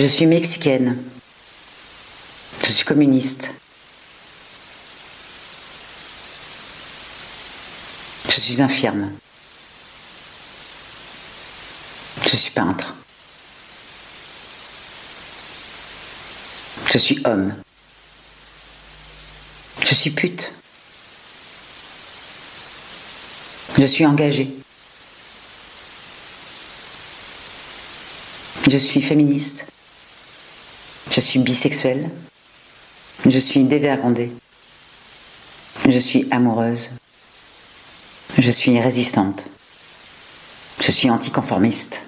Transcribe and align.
Je 0.00 0.06
suis 0.06 0.24
mexicaine. 0.24 0.96
Je 2.64 2.72
suis 2.72 2.86
communiste. 2.86 3.50
Je 8.26 8.40
suis 8.40 8.62
infirme. 8.62 9.12
Je 12.24 12.34
suis 12.34 12.50
peintre. 12.50 12.94
Je 16.90 16.96
suis 16.96 17.20
homme. 17.26 17.54
Je 19.84 19.94
suis 19.94 20.12
pute. 20.12 20.50
Je 23.78 23.84
suis 23.84 24.06
engagée. 24.06 24.50
Je 28.66 28.78
suis 28.78 29.02
féministe. 29.02 29.66
Je 31.10 31.20
suis 31.20 31.40
bisexuelle. 31.40 32.08
Je 33.28 33.38
suis 33.38 33.64
dévergondée. 33.64 34.30
Je 35.88 35.98
suis 35.98 36.28
amoureuse. 36.30 36.90
Je 38.38 38.50
suis 38.50 38.78
résistante. 38.78 39.46
Je 40.80 40.90
suis 40.92 41.10
anticonformiste. 41.10 42.00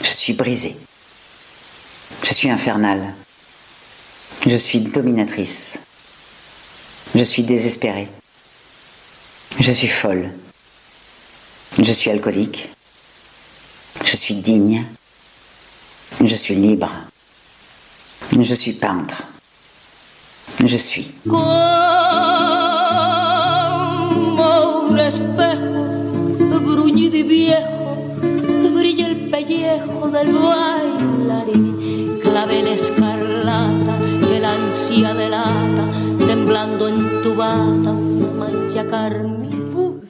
Je 0.00 0.10
suis 0.10 0.32
brisée. 0.32 0.76
Je 2.22 2.32
suis 2.32 2.50
infernale. 2.50 3.14
Je 4.46 4.56
suis 4.56 4.80
dominatrice. 4.80 5.80
Je 7.16 7.24
suis 7.24 7.42
désespérée. 7.42 8.08
Je 9.58 9.72
suis 9.72 9.88
folle. 9.88 10.30
Je 11.78 11.92
suis 11.92 12.10
alcoolique. 12.10 12.70
Je 14.04 14.16
suis 14.16 14.36
digne. 14.36 14.84
Je 16.24 16.34
suis 16.34 16.54
libre. 16.54 16.92
Je 18.32 18.54
suis 18.54 18.72
peintre. 18.72 19.22
Je 20.64 20.76
suis. 20.76 21.14
Como 21.28 21.46
un 24.90 24.98
espejo 24.98 25.86
bruñido 26.60 27.16
y 27.16 27.22
viejo, 27.22 28.18
brilla 28.74 29.06
el 29.08 29.30
pellejo 29.30 30.08
del 30.08 30.32
bailarín, 30.32 32.18
clavel 32.22 32.66
escarlata 32.68 33.94
que 34.28 34.40
la 34.40 34.52
ansia 34.52 35.14
delata, 35.14 35.84
temblando 36.26 36.88
en 36.88 37.22
tu 37.22 37.34
bata 37.34 37.92
mancha 38.38 38.86
carmín. 38.86 39.65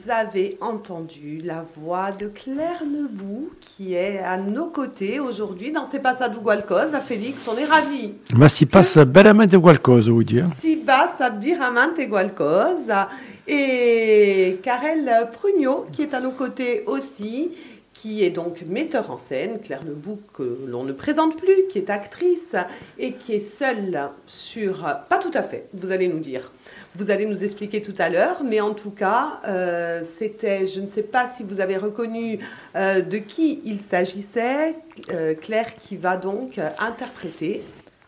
Avez 0.09 0.57
entendu 0.61 1.41
la 1.43 1.65
voix 1.75 2.11
de 2.11 2.27
Claire 2.27 2.81
Lebou 2.85 3.49
qui 3.59 3.93
est 3.93 4.19
à 4.19 4.37
nos 4.37 4.67
côtés 4.67 5.19
aujourd'hui 5.19 5.73
dans 5.73 5.85
C'est 5.91 6.01
pas 6.01 6.15
ça 6.15 6.29
du 6.29 6.37
qualcosa. 6.37 7.01
Félix, 7.01 7.45
on 7.47 7.57
est 7.57 7.65
ravis. 7.65 8.13
Ma 8.33 8.47
si 8.47 8.65
passa 8.65 9.03
veramente 9.03 9.59
qualcosa, 9.59 10.09
vuol 10.11 10.23
dire. 10.23 10.45
Si 10.57 10.77
bassa 10.77 11.29
diramante 11.29 12.07
qualcosa. 12.09 13.09
Et 13.47 14.59
Karel 14.63 15.29
Prugno 15.33 15.85
qui 15.91 16.03
est 16.03 16.13
à 16.13 16.21
nos 16.21 16.31
côtés 16.31 16.83
aussi 16.85 17.51
qui 17.97 18.23
est 18.23 18.29
donc 18.29 18.61
metteur 18.61 19.09
en 19.09 19.17
scène, 19.17 19.59
Claire 19.59 19.83
Lebou 19.83 20.19
que 20.33 20.59
l'on 20.67 20.83
ne 20.83 20.93
présente 20.93 21.35
plus, 21.35 21.67
qui 21.67 21.79
est 21.79 21.89
actrice 21.89 22.55
et 22.99 23.13
qui 23.13 23.33
est 23.33 23.39
seule 23.39 24.09
sur... 24.27 24.83
Pas 25.09 25.17
tout 25.17 25.31
à 25.33 25.41
fait, 25.41 25.67
vous 25.73 25.89
allez 25.89 26.07
nous 26.07 26.19
dire. 26.19 26.51
Vous 26.95 27.09
allez 27.09 27.25
nous 27.25 27.43
expliquer 27.43 27.81
tout 27.81 27.95
à 27.97 28.09
l'heure, 28.09 28.43
mais 28.43 28.61
en 28.61 28.75
tout 28.75 28.91
cas, 28.91 29.41
euh, 29.47 30.03
c'était, 30.05 30.67
je 30.67 30.79
ne 30.79 30.87
sais 30.87 31.01
pas 31.01 31.25
si 31.25 31.41
vous 31.43 31.59
avez 31.59 31.75
reconnu 31.75 32.39
euh, 32.75 33.01
de 33.01 33.17
qui 33.17 33.61
il 33.65 33.81
s'agissait, 33.81 34.75
euh, 35.11 35.33
Claire 35.33 35.75
qui 35.77 35.97
va 35.97 36.17
donc 36.17 36.59
interpréter 36.77 37.63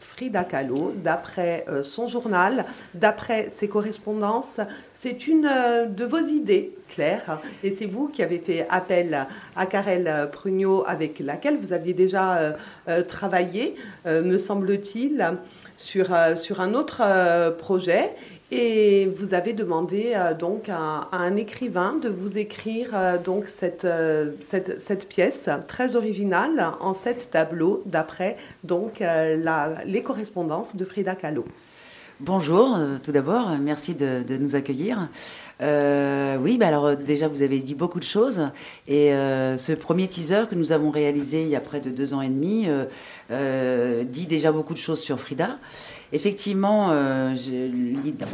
Frida 0.10 0.44
Kahlo, 0.44 0.94
d'après 0.96 1.66
euh, 1.70 1.84
son 1.84 2.08
journal, 2.08 2.66
d'après 2.94 3.50
ses 3.50 3.68
correspondances. 3.68 4.58
C'est 4.96 5.28
une 5.28 5.46
euh, 5.46 5.86
de 5.86 6.04
vos 6.04 6.20
idées, 6.20 6.76
Claire, 6.90 7.40
et 7.64 7.76
c'est 7.78 7.86
vous 7.86 8.08
qui 8.08 8.24
avez 8.24 8.40
fait 8.40 8.66
appel 8.70 9.28
à 9.56 9.66
Karel 9.68 10.30
Prugno, 10.32 10.84
avec 10.88 11.20
laquelle 11.20 11.58
vous 11.58 11.72
aviez 11.72 11.94
déjà 11.94 12.56
euh, 12.90 13.04
travaillé, 13.04 13.76
me 14.06 14.40
semble-t-il, 14.40 15.38
sur, 15.78 16.08
sur 16.36 16.62
un 16.62 16.74
autre 16.74 17.04
projet. 17.58 18.16
Et 18.52 19.06
vous 19.16 19.36
avez 19.36 19.54
demandé 19.54 20.14
euh, 20.16 20.34
donc 20.34 20.70
à, 20.70 21.08
un 21.12 21.36
écrivain 21.36 21.98
de 22.02 22.10
vous 22.10 22.38
écrire 22.40 22.90
euh, 22.96 23.18
donc 23.20 23.46
cette, 23.46 23.86
euh, 23.86 24.32
cette, 24.50 24.82
cette 24.82 25.08
pièce 25.08 25.50
très 25.68 25.96
originale 25.96 26.72
en 26.80 26.96
sept 26.96 27.30
tableaux 27.32 27.84
d'après 27.86 28.38
donc 28.64 29.02
la- 29.02 29.84
les 29.86 30.02
correspondances 30.02 30.76
de 30.76 30.84
Frida 30.84 31.14
Kahlo. 31.16 31.46
Bonjour, 32.22 32.78
tout 33.04 33.12
d'abord, 33.14 33.52
merci 33.62 33.94
de, 33.94 34.24
de 34.28 34.36
nous 34.36 34.56
accueillir. 34.56 35.08
Euh, 35.62 36.38
oui, 36.42 36.58
bah 36.58 36.68
alors 36.68 36.96
déjà 36.98 37.28
vous 37.28 37.42
avez 37.42 37.60
dit 37.60 37.76
beaucoup 37.76 38.00
de 38.00 38.06
choses 38.06 38.48
et 38.88 39.14
euh, 39.14 39.58
ce 39.58 39.74
premier 39.74 40.08
teaser 40.08 40.44
que 40.50 40.56
nous 40.56 40.72
avons 40.72 40.90
réalisé 40.90 41.44
il 41.44 41.50
y 41.50 41.56
a 41.56 41.62
près 41.62 41.82
de 41.82 41.90
deux 41.90 42.14
ans 42.14 42.22
et 42.22 42.30
demi 42.30 42.68
euh, 43.32 44.04
dit 44.06 44.26
déjà 44.26 44.52
beaucoup 44.52 44.74
de 44.74 44.80
choses 44.80 45.00
sur 45.02 45.20
Frida. 45.20 45.60
Effectivement, 46.12 46.90
euh, 46.92 47.36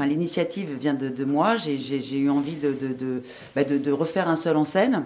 l'initiative 0.06 0.70
vient 0.80 0.94
de, 0.94 1.26
moi. 1.26 1.56
J'ai- 1.56 1.78
eu 2.20 2.30
envie 2.30 2.56
bah, 3.56 3.64
de 3.64 3.92
refaire 3.92 4.30
un 4.30 4.36
seul 4.36 4.56
en 4.58 4.66
scène. 4.66 5.04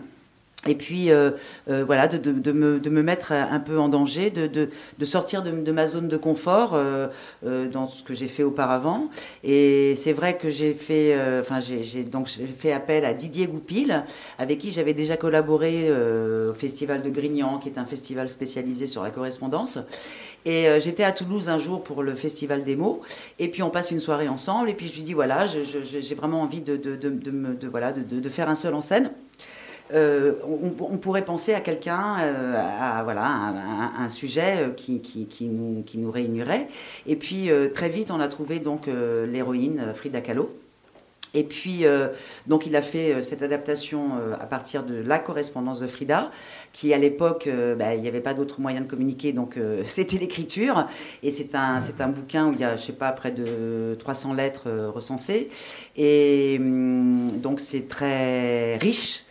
Et 0.68 0.76
puis, 0.76 1.10
euh, 1.10 1.32
euh, 1.70 1.86
voilà, 1.86 2.10
de, 2.10 2.18
de- 2.18 2.34
de 2.34 2.52
me, 2.52 2.82
de 2.82 2.90
me 2.90 3.02
mettre 3.02 3.32
un 3.32 3.62
peu 3.62 3.80
en 3.80 3.88
danger, 3.88 4.30
de, 4.30 4.70
sortir 5.06 5.42
de, 5.42 5.72
ma 5.72 5.88
zone 5.88 6.10
de 6.10 6.18
confort 6.18 6.72
euh, 6.74 7.08
euh, 7.46 7.70
dans 7.70 7.88
ce 7.88 8.04
que 8.04 8.14
j'ai 8.14 8.28
fait 8.28 8.44
auparavant. 8.44 9.10
Et 9.46 9.96
c'est 9.96 10.12
vrai 10.12 10.38
que 10.38 10.50
j'ai 10.50 10.74
fait, 10.74 11.14
euh, 11.14 11.40
enfin, 11.40 11.62
j'ai 11.62 12.04
donc 12.04 12.28
fait 12.28 12.74
appel 12.74 13.06
à 13.06 13.14
Didier 13.14 13.48
Goupil, 13.48 14.04
avec 14.38 14.58
qui 14.58 14.74
j'avais 14.74 14.94
déjà 14.94 15.16
collaboré 15.16 15.90
au 15.92 16.54
Festival 16.54 17.04
de 17.04 17.10
Grignan, 17.10 17.58
qui 17.58 17.70
est 17.70 17.78
un 17.78 17.86
festival 17.86 18.28
spécialisé 18.28 18.86
sur 18.86 19.02
la 19.02 19.12
correspondance. 19.12 19.80
Et 20.46 20.68
j'étais 20.82 21.04
à 21.04 21.14
Toulouse 21.14 21.48
un 21.48 21.58
jour 21.58 21.84
pour 21.84 22.04
le 22.04 22.16
Festival 22.16 22.64
des 22.64 22.76
mots. 22.76 23.02
Et 23.40 23.48
puis 23.48 23.64
on 23.64 23.70
passe 23.70 23.92
une 23.92 24.00
soirée 24.02 24.28
ensemble. 24.28 24.70
Et 24.70 24.74
puis 24.74 24.90
je 24.90 24.96
lui 24.96 25.04
dis 25.04 25.14
voilà, 25.14 25.46
j'ai 25.46 26.16
vraiment 26.16 26.42
envie 26.42 26.62
de, 26.62 26.76
de, 26.76 26.98
de, 26.98 27.10
de 27.10 27.32
me- 27.32 27.58
voilà, 27.72 27.94
de 27.94 28.30
faire 28.30 28.50
un 28.50 28.56
seul 28.56 28.74
en 28.74 28.82
scène. 28.82 29.12
Euh, 29.94 30.34
on, 30.44 30.98
pourrait 30.98 31.26
penser 31.26 31.54
à 31.54 31.62
quelqu'un, 31.62 32.18
euh, 32.22 32.54
à, 32.56 33.04
voilà, 33.04 33.26
un 33.98 34.10
sujet 34.10 34.58
euh, 34.58 34.70
qui, 34.70 35.02
qui, 35.02 35.46
nous, 35.46 35.82
qui 35.84 35.98
nous 35.98 36.12
réunirait. 36.12 36.68
Et 37.08 37.16
puis 37.16 37.50
très 37.74 37.90
vite, 37.90 38.12
on 38.12 38.20
a 38.20 38.28
trouvé 38.28 38.60
donc 38.60 38.88
l'héroïne 38.88 39.94
Frida 39.96 40.22
Kahlo. 40.22 40.56
Et 41.36 41.44
puis, 41.44 41.86
donc, 42.48 42.66
il 42.66 42.76
a 42.76 42.82
fait 42.82 43.22
cette 43.22 43.44
adaptation 43.44 44.14
à 44.40 44.48
partir 44.48 44.84
de 44.84 44.96
la 44.96 45.20
correspondance 45.20 45.80
de 45.80 45.86
Frida, 45.86 46.32
qui 46.74 46.92
à 46.92 46.98
l'époque, 46.98 47.48
bah, 47.78 47.94
il 47.94 48.02
n'y 48.02 48.08
avait 48.08 48.20
pas 48.20 48.34
d'autre 48.34 48.60
moyen 48.60 48.82
de 48.82 48.88
communiquer, 48.88 49.32
donc 49.32 49.56
c'était 49.84 50.18
l'écriture. 50.18 50.88
Et 51.22 51.30
c'est 51.30 51.54
un, 51.54 51.82
c'est 51.82 52.02
un 52.02 52.08
bouquin 52.08 52.48
où 52.48 52.54
il 52.54 52.60
y 52.60 52.64
a, 52.64 52.76
je 52.76 52.82
sais 52.82 52.94
pas, 52.94 53.12
près 53.12 53.30
de 53.30 53.96
300 54.00 54.34
lettres 54.34 54.70
recensées. 54.92 55.50
Et 55.96 56.58
hum, 56.60 57.30
donc, 57.40 57.60
c'est 57.60 57.88
très 57.88 58.78
riche. 58.78 59.24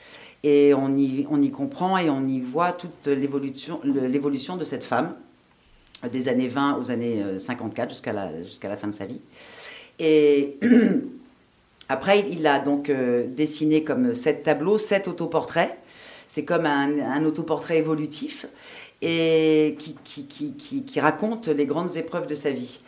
Et 0.44 0.72
on 0.74 0.96
y, 0.96 1.26
on 1.30 1.42
y 1.42 1.50
comprend 1.50 1.98
et 1.98 2.08
on 2.10 2.26
y 2.26 2.40
voit 2.40 2.72
toute 2.72 3.06
l'évolution, 3.06 3.80
de 3.82 4.64
cette 4.64 4.84
femme, 4.84 5.14
euh, 6.04 6.08
des 6.08 6.28
années 6.28 6.48
20 6.48 6.78
aux 6.78 6.90
années 6.90 7.22
euh, 7.22 7.38
54 7.38 7.90
jusqu'à 7.90 8.12
la, 8.12 8.42
jusqu'à 8.42 8.68
la 8.68 8.76
fin 8.76 8.86
de 8.86 8.92
sa 8.92 9.06
vie. 9.06 9.20
Et 9.98 10.58
après, 11.88 12.24
il 12.30 12.46
a 12.46 12.60
donc 12.60 12.88
euh, 12.88 13.26
dessiné 13.26 13.82
comme 13.82 14.14
sept 14.14 14.44
tableaux, 14.44 14.78
sept 14.78 15.08
autoportraits. 15.08 15.76
C'est 16.28 16.44
comme 16.44 16.66
un, 16.66 17.00
un 17.00 17.24
autoportrait 17.24 17.78
évolutif 17.78 18.46
et 19.00 19.76
qui, 19.78 19.96
qui, 20.04 20.26
qui, 20.26 20.84
qui 20.84 21.00
raconte 21.00 21.48
les 21.48 21.66
grandes 21.66 21.96
épreuves 21.96 22.26
de 22.26 22.34
sa 22.34 22.50
vie. 22.50 22.80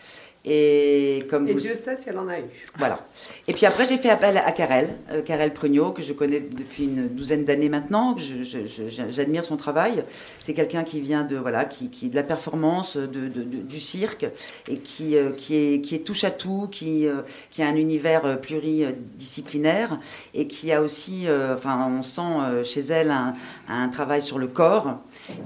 Et 0.46 1.26
comme 1.28 1.46
Et 1.46 1.52
vous 1.52 1.60
Dieu 1.60 1.70
sait 1.70 1.96
si 1.98 2.08
elle 2.08 2.16
en 2.18 2.26
a 2.28 2.38
eu. 2.38 2.44
voilà. 2.78 3.06
Et 3.46 3.52
puis 3.52 3.66
après, 3.66 3.86
j'ai 3.86 3.98
fait 3.98 4.08
appel 4.08 4.38
à 4.38 4.52
Karel, 4.52 4.88
euh, 5.12 5.20
Karel 5.20 5.52
Prugno, 5.52 5.92
que 5.92 6.00
je 6.02 6.14
connais 6.14 6.40
depuis 6.40 6.84
une 6.84 7.08
douzaine 7.08 7.44
d'années 7.44 7.68
maintenant. 7.68 8.16
J'admire 9.10 9.44
son 9.44 9.58
travail. 9.58 10.02
C'est 10.38 10.54
quelqu'un 10.54 10.82
qui 10.82 11.00
vient 11.02 11.24
de 11.24 11.36
voilà, 11.36 11.66
qui, 11.66 11.90
qui 11.90 12.08
de 12.08 12.16
la 12.16 12.22
performance, 12.22 12.96
de, 12.96 13.06
de- 13.06 13.28
de- 13.42 13.58
du 13.62 13.80
cirque, 13.80 14.26
et 14.66 14.78
qui, 14.78 15.14
euh, 15.16 15.30
qui, 15.36 15.56
est, 15.56 15.80
qui 15.82 15.94
est 15.94 16.06
touche 16.06 16.24
à 16.24 16.30
tout, 16.30 16.68
qui, 16.72 17.06
euh, 17.06 17.20
qui 17.50 17.62
a 17.62 17.68
un 17.68 17.76
univers 17.76 18.24
euh, 18.24 18.36
pluridisciplinaire, 18.36 19.98
et 20.32 20.46
qui 20.46 20.72
a 20.72 20.80
aussi, 20.80 21.26
enfin, 21.52 21.86
on 21.98 22.02
sent 22.02 22.64
chez 22.64 22.80
elle 22.80 23.10
un, 23.10 23.34
un 23.68 23.88
travail 23.88 24.22
sur 24.22 24.38
le 24.38 24.46
corps. 24.46 24.98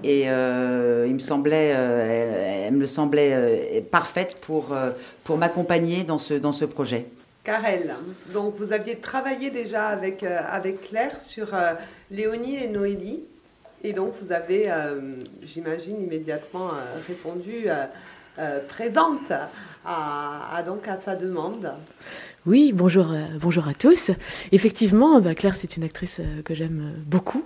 Et 0.02 0.28
euh, 0.28 1.06
il 1.06 1.14
me 1.14 1.19
semblait, 1.19 1.72
euh, 1.75 2.66
elle 2.69 2.76
me 2.76 2.86
semblait 2.86 3.32
euh, 3.32 3.81
parfaite 3.90 4.38
pour, 4.40 4.72
euh, 4.72 4.90
pour 5.25 5.36
m'accompagner 5.38 6.04
dans 6.04 6.19
ce, 6.19 6.34
dans 6.34 6.52
ce 6.52 6.64
projet. 6.64 7.06
Karel, 7.42 7.94
donc 8.32 8.54
vous 8.58 8.72
aviez 8.72 8.96
travaillé 8.96 9.50
déjà 9.50 9.88
avec, 9.88 10.22
euh, 10.22 10.40
avec 10.50 10.88
Claire 10.88 11.20
sur 11.20 11.54
euh, 11.54 11.72
Léonie 12.10 12.56
et 12.56 12.69
Noélie. 12.69 13.20
Et 13.82 13.92
donc, 13.92 14.14
vous 14.22 14.32
avez, 14.32 14.70
j'imagine, 15.42 16.00
immédiatement 16.00 16.70
répondu 17.06 17.66
présente 18.66 19.31
à, 19.84 20.62
donc 20.64 20.88
à 20.88 20.96
sa 20.96 21.16
demande. 21.16 21.70
Oui, 22.46 22.72
bonjour, 22.72 23.14
bonjour 23.38 23.69
à 23.69 23.75
tous. 23.75 24.10
Effectivement, 24.52 25.20
bah, 25.20 25.34
Claire, 25.34 25.54
c'est 25.54 25.76
une 25.76 25.82
actrice 25.82 26.22
que 26.46 26.54
j'aime 26.54 26.94
beaucoup. 27.04 27.44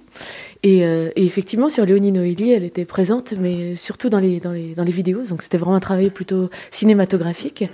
Euh, 0.66 1.10
et, 1.14 1.24
effectivement, 1.24 1.68
sur 1.68 1.84
Léonie 1.84 2.12
Noélie, 2.12 2.52
elle 2.52 2.64
était 2.64 2.84
présente, 2.84 3.32
mais 3.32 3.76
surtout 3.76 4.08
dans 4.08 4.18
les, 4.18 4.40
dans 4.40 4.52
les, 4.52 4.74
dans 4.74 4.84
les 4.84 4.92
vidéos. 4.92 5.22
Donc 5.22 5.42
c'était 5.42 5.58
vraiment 5.58 5.76
un 5.76 5.80
travail 5.80 6.10
plutôt 6.10 6.50
cinématographique. 6.70 7.64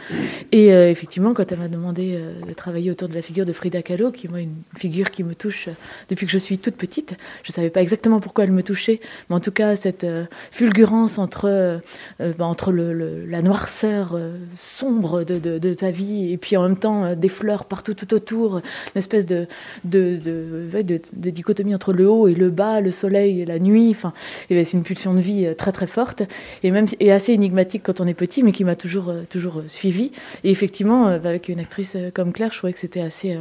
Et 0.53 0.73
euh, 0.73 0.91
effectivement, 0.91 1.33
quand 1.33 1.51
elle 1.51 1.59
m'a 1.59 1.69
demandé 1.69 2.15
euh, 2.15 2.35
de 2.47 2.53
travailler 2.53 2.91
autour 2.91 3.09
de 3.09 3.15
la 3.15 3.23
figure 3.23 3.47
de 3.47 3.53
Frida 3.53 3.83
Kahlo, 3.83 4.11
qui 4.11 4.27
est 4.27 4.31
moi 4.31 4.41
une 4.41 4.57
figure 4.77 5.11
qui 5.11 5.25
me 5.25 5.35
touche 5.35 5.69
depuis 6.09 6.27
que 6.27 6.33
je 6.33 6.39
suis 6.39 6.59
toute 6.59 6.77
petite, 6.77 7.17
je 7.43 7.51
ne 7.51 7.55
savais 7.55 7.71
pas 7.71 7.81
exactement 7.81 8.21
pourquoi 8.21 8.45
elle 8.45 8.53
me 8.53 8.63
touchait, 8.63 9.01
mais 9.29 9.37
en 9.37 9.41
tout 9.41 9.53
cas, 9.53 9.77
cette 9.77 10.07
fulgurance 10.51 11.19
entre, 11.19 11.81
bah, 12.19 12.45
entre 12.45 12.73
la 12.73 13.43
noirceur 13.43 14.19
sombre 14.59 15.25
de, 15.25 15.39
de, 15.39 15.59
de, 15.59 15.75
ta 15.75 15.91
vie 15.91 16.33
et 16.33 16.37
puis 16.37 16.57
en 16.57 16.63
même 16.63 16.77
temps 16.77 17.15
des 17.15 17.29
fleurs 17.29 17.65
partout 17.65 17.95
tout 17.95 18.13
autour, 18.15 18.57
une 18.57 18.99
espèce 18.99 19.27
de, 19.27 19.47
de, 19.85 20.17
de, 20.17 21.01
de 21.13 21.31
dichotomie 21.31 21.75
entre 21.75 21.93
le 21.93 22.09
haut 22.09 22.29
et 22.29 22.35
le 22.35 22.51
bas 22.51 22.74
le 22.81 22.91
soleil 22.91 23.45
la 23.45 23.59
nuit. 23.59 23.91
Enfin, 23.91 24.13
c'est 24.49 24.73
une 24.73 24.83
pulsion 24.83 25.15
de 25.15 25.21
vie 25.21 25.47
euh, 25.47 25.55
très 25.55 25.73
très 25.73 25.87
forte 25.87 26.23
et 26.63 26.71
même 26.71 26.87
et 27.01 27.13
assez 27.13 27.33
énigmatique 27.33 27.83
quand 27.85 28.01
on 28.01 28.07
est 28.07 28.15
petit, 28.15 28.43
mais 28.43 28.53
qui 28.53 28.65
m'a 28.65 28.77
toujours 28.77 29.09
euh, 29.09 29.23
toujours 29.29 29.59
euh, 29.59 29.69
suivi. 29.69 30.13
Et 30.43 30.51
effectivement, 30.51 31.07
avec 31.07 31.49
une 31.49 31.61
actrice 31.61 31.97
comme 32.15 32.33
Claire, 32.33 32.53
je 32.53 32.59
trouvais 32.59 32.73
que 32.73 32.79
c'était 32.79 33.01
assez 33.01 33.39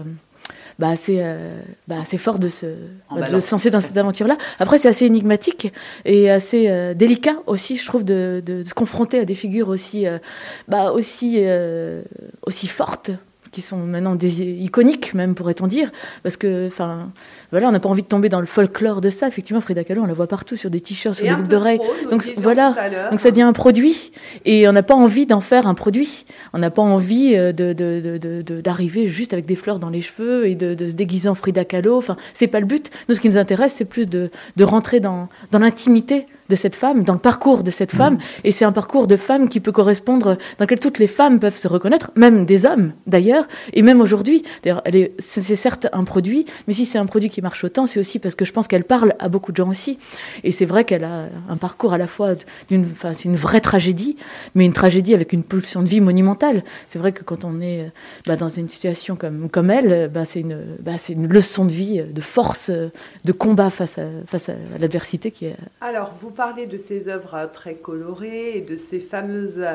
bah, 0.79 0.89
assez, 0.89 1.23
bah, 1.87 2.01
assez 2.01 2.17
fort 2.17 2.39
de 2.39 2.49
se, 2.49 2.65
bah, 3.11 3.29
de 3.29 3.39
se 3.39 3.51
lancer 3.51 3.69
dans 3.69 3.79
cette 3.79 3.95
aventure-là. 3.95 4.37
Après, 4.59 4.77
c'est 4.77 4.87
assez 4.87 5.05
énigmatique 5.05 5.71
et 6.05 6.29
assez 6.29 6.93
délicat 6.95 7.35
aussi, 7.45 7.77
je 7.77 7.85
trouve, 7.85 8.03
de, 8.03 8.41
de, 8.45 8.63
se 8.63 8.73
confronter 8.73 9.19
à 9.19 9.25
des 9.25 9.35
figures 9.35 9.69
aussi, 9.69 10.05
bah, 10.67 10.91
aussi, 10.91 11.41
aussi 12.45 12.67
fortes 12.67 13.11
qui 13.53 13.61
sont 13.61 13.77
maintenant 13.77 14.15
des, 14.15 14.41
iconiques 14.41 15.13
même 15.13 15.35
pourrait-on 15.35 15.67
dire 15.67 15.91
parce 16.23 16.35
que 16.35 16.67
enfin 16.67 17.11
voilà 17.51 17.69
on 17.69 17.71
n'a 17.71 17.79
pas 17.79 17.87
envie 17.87 18.01
de 18.01 18.07
tomber 18.07 18.27
dans 18.27 18.41
le 18.41 18.45
folklore 18.45 18.99
de 18.99 19.09
ça. 19.09 19.27
Effectivement 19.27 19.61
Frida 19.61 19.83
Kahlo 19.85 20.01
on 20.01 20.07
la 20.07 20.13
voit 20.13 20.27
partout 20.27 20.57
sur 20.57 20.69
des 20.69 20.81
t-shirts 20.81 21.15
sur 21.15 21.25
des 21.25 21.33
boucles 21.33 21.47
d'oreilles. 21.47 21.79
donc 22.09 22.29
voilà 22.37 22.75
donc 23.09 23.19
ça 23.19 23.29
devient 23.31 23.43
un 23.43 23.53
produit 23.53 24.11
et 24.43 24.67
on 24.67 24.73
n'a 24.73 24.83
pas 24.83 24.95
envie 24.95 25.25
d'en 25.25 25.41
faire 25.41 25.67
un 25.67 25.75
produit. 25.75 26.25
On 26.53 26.57
n'a 26.57 26.71
pas 26.71 26.81
envie 26.81 27.35
euh, 27.35 27.51
de, 27.51 28.61
d'arriver 28.61 29.07
juste 29.07 29.33
avec 29.33 29.45
des 29.45 29.55
fleurs 29.55 29.79
dans 29.79 29.89
les 29.89 30.01
cheveux 30.01 30.47
et 30.47 30.55
de, 30.55 30.87
se 30.87 30.95
déguiser 30.95 31.29
en 31.29 31.35
Frida 31.35 31.63
Kahlo. 31.63 31.97
Enfin 31.97 32.17
c'est 32.33 32.47
pas 32.47 32.59
le 32.59 32.65
but. 32.65 32.89
Nous 33.07 33.15
ce 33.15 33.21
qui 33.21 33.29
nous 33.29 33.37
intéresse 33.37 33.73
c'est 33.73 33.85
plus 33.85 34.09
de, 34.09 34.29
rentrer 34.61 34.99
dans, 34.99 35.29
dans 35.51 35.59
l'intimité 35.59 36.25
de 36.49 36.55
cette 36.55 36.75
femme, 36.75 37.03
dans 37.03 37.13
le 37.13 37.19
parcours 37.19 37.63
de 37.63 37.71
cette 37.71 37.91
femme. 37.91 38.17
Et 38.43 38.51
c'est 38.51 38.65
un 38.65 38.71
parcours 38.71 39.07
de 39.07 39.15
femme 39.15 39.49
qui 39.49 39.59
peut 39.59 39.71
correspondre, 39.71 40.37
dans 40.57 40.65
lequel 40.65 40.79
toutes 40.79 40.99
les 40.99 41.07
femmes 41.07 41.39
peuvent 41.39 41.57
se 41.57 41.67
reconnaître, 41.67 42.11
même 42.15 42.45
des 42.45 42.65
hommes 42.65 42.93
d'ailleurs, 43.07 43.47
et 43.73 43.81
même 43.81 44.01
aujourd'hui. 44.01 44.43
D'ailleurs, 44.63 44.83
c'est 45.19 45.55
certes 45.55 45.87
un 45.93 46.03
produit, 46.03 46.45
mais 46.67 46.73
si 46.73 46.85
c'est 46.85 46.97
un 46.97 47.05
produit 47.05 47.29
qui 47.29 47.41
marche 47.41 47.63
autant, 47.63 47.85
c'est 47.85 47.99
aussi 47.99 48.19
parce 48.19 48.35
que 48.35 48.45
je 48.45 48.51
pense 48.51 48.67
qu'elle 48.67 48.83
parle 48.83 49.13
à 49.19 49.29
beaucoup 49.29 49.51
de 49.51 49.57
gens 49.57 49.69
aussi. 49.69 49.97
Et 50.43 50.51
c'est 50.51 50.65
vrai 50.65 50.85
qu'elle 50.85 51.03
a 51.03 51.25
un 51.49 51.57
parcours 51.57 51.93
à 51.93 51.97
la 51.97 52.07
fois 52.07 52.35
d'une, 52.69 52.85
enfin, 52.91 53.13
c'est 53.13 53.25
une 53.25 53.35
vraie 53.35 53.61
tragédie, 53.61 54.17
mais 54.55 54.65
une 54.65 54.73
tragédie 54.73 55.13
avec 55.13 55.33
une 55.33 55.43
pulsion 55.43 55.81
de 55.81 55.87
vie 55.87 56.01
monumentale. 56.01 56.63
C'est 56.87 56.99
vrai 56.99 57.11
que 57.11 57.23
quand 57.23 57.45
on 57.45 57.61
est 57.61 57.91
bah, 58.25 58.35
dans 58.35 58.49
une 58.49 58.69
situation 58.69 59.15
comme, 59.15 59.49
comme 59.49 59.69
elle, 59.69 60.09
bah, 60.09 60.25
c'est 60.25 60.41
une, 60.41 60.59
bah, 60.79 60.97
c'est 60.97 61.13
une 61.13 61.27
leçon 61.27 61.65
de 61.65 61.71
vie, 61.71 62.03
de 62.03 62.21
force, 62.21 62.69
de 62.69 63.31
combat 63.31 63.69
face 63.69 63.97
à, 63.97 64.05
face 64.25 64.49
à 64.49 64.53
l'adversité 64.79 65.31
qui 65.31 65.45
est. 65.45 65.55
Alors, 65.81 66.13
vous 66.21 66.29
parlez 66.33 66.65
de 66.65 66.77
ces 66.77 67.07
œuvres 67.07 67.49
très 67.53 67.75
colorées 67.75 68.57
et 68.57 68.61
de 68.61 68.75
ces 68.75 68.99
fameuses 68.99 69.65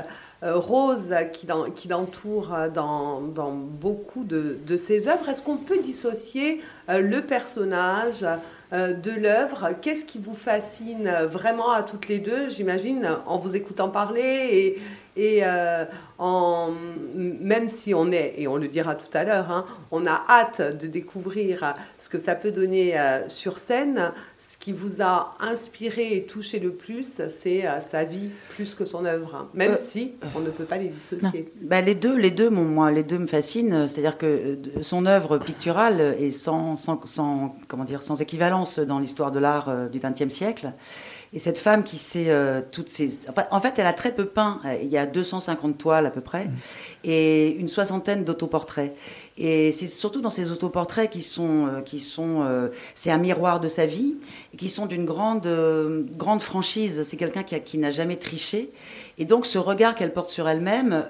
euh, 0.44 0.56
roses 0.56 1.12
qui, 1.32 1.49
l'entourent 1.88 2.56
dans, 2.72 3.20
beaucoup 3.20 4.22
de, 4.22 4.58
de 4.67 4.77
ces 4.77 5.08
œuvres. 5.08 5.29
Est-ce 5.29 5.43
qu'on 5.43 5.56
peut 5.56 5.79
dissocier 5.79 6.60
euh, 6.88 7.00
le 7.00 7.22
personnage 7.22 8.24
euh, 8.72 8.93
de 8.93 9.10
l'œuvre? 9.10 9.70
Qu'est-ce 9.82 10.05
qui 10.05 10.19
vous 10.19 10.34
fascine 10.34 11.10
vraiment 11.29 11.72
à 11.72 11.82
toutes 11.82 12.06
les 12.06 12.19
deux, 12.19 12.50
j'imagine, 12.50 13.08
en 13.27 13.38
vous 13.38 13.56
écoutant 13.56 13.88
parler 13.88 14.79
et 15.19 15.41
euh, 15.43 15.84
en, 16.19 16.70
même 17.15 17.67
si 17.67 17.93
on 17.93 18.13
est, 18.13 18.34
et 18.39 18.46
on 18.46 18.56
le 18.56 18.69
dira 18.69 18.94
tout 18.94 19.10
à 19.13 19.25
l'heure, 19.25 19.51
hein, 19.51 19.65
on 19.91 20.06
a 20.06 20.25
hâte 20.29 20.79
de 20.79 20.87
découvrir 20.87 21.75
ce 21.98 22.08
que 22.08 22.20
ça 22.20 22.37
peut 22.37 22.53
donner 22.53 22.98
euh, 22.98 23.29
sur 23.29 23.58
scène, 23.58 24.13
ce 24.39 24.56
qui 24.56 24.72
vous 24.72 25.03
a 25.03 25.34
inspiré 25.41 26.15
et 26.15 26.25
touché 26.25 26.60
le 26.60 26.70
plus, 26.70 27.20
c'est 27.31 27.67
euh, 27.67 27.81
sa 27.81 28.05
vie 28.05 28.31
plus 28.55 28.77
que 28.77 28.84
son 28.84 29.05
œuvre, 29.05 29.48
même 29.55 29.77
si 29.81 30.15
on 30.37 30.41
ne 30.41 30.51
peut 30.51 30.65
pas 30.65 30.79
les 30.79 30.89
dissocier. 30.89 31.53
Bah, 31.63 31.81
les 31.81 31.96
deux, 31.96 32.17
les 32.17 32.31
deux, 32.31 32.48
moi, 32.48 32.93
les 32.93 33.03
deux 33.03 33.19
me 33.19 33.27
fascinent. 33.27 33.89
C'est-à-dire 33.89 34.19
que 34.19 34.56
son 34.82 35.05
œuvre 35.05 35.39
picturale 35.39 36.01
est 36.01 36.31
sans, 36.31 36.77
sans, 36.77 37.05
sans 37.06 37.56
comment 37.67 37.84
dire, 37.84 38.05
sans 38.05 38.20
équivalence 38.20 38.79
dans 38.79 39.01
l'histoire 39.01 39.32
de 39.32 39.41
l'art 39.41 39.91
du 39.91 39.98
XXe 39.98 40.32
siècle. 40.32 40.72
Et 41.32 41.39
cette 41.39 41.58
femme 41.58 41.85
qui 41.85 41.99
sait 41.99 42.31
euh, 42.31 42.63
toutes 42.73 42.89
ces... 42.89 43.19
en 43.51 43.61
fait, 43.61 43.79
elle 43.79 43.87
a 43.87 43.93
très 43.93 44.15
peu 44.15 44.25
peint. 44.25 44.61
Il 44.82 44.89
y 44.89 44.97
a 44.97 45.06
250 45.06 45.77
toiles 45.77 46.06
à 46.06 46.11
peu 46.11 46.20
près 46.20 46.47
mmh. 46.47 46.51
et 47.05 47.51
une 47.51 47.69
soixantaine 47.69 48.25
d'autoportraits. 48.25 48.94
Et 49.38 49.70
c'est 49.70 49.86
surtout 49.86 50.20
dans 50.20 50.30
ces 50.30 50.50
autoportraits 50.50 51.08
qui 51.08 51.22
sont, 51.22 51.68
euh, 51.68 51.80
qui 51.80 52.00
sont, 52.00 52.42
euh, 52.42 52.68
c'est 52.94 53.12
un 53.12 53.18
miroir 53.18 53.60
de 53.60 53.68
sa 53.68 53.86
vie, 53.86 54.16
et 54.52 54.56
qui 54.56 54.68
sont 54.68 54.86
d'une 54.86 55.04
grande, 55.04 55.46
euh, 55.46 56.02
grande 56.16 56.42
franchise. 56.42 57.04
C'est 57.04 57.16
quelqu'un 57.16 57.44
qui, 57.44 57.58
qui 57.60 57.78
n'a 57.78 57.92
jamais 57.92 58.16
triché. 58.16 58.70
Et 59.16 59.24
donc 59.24 59.46
ce 59.46 59.58
regard 59.58 59.94
qu'elle 59.94 60.12
porte 60.12 60.28
sur 60.28 60.48
elle-même 60.48 61.04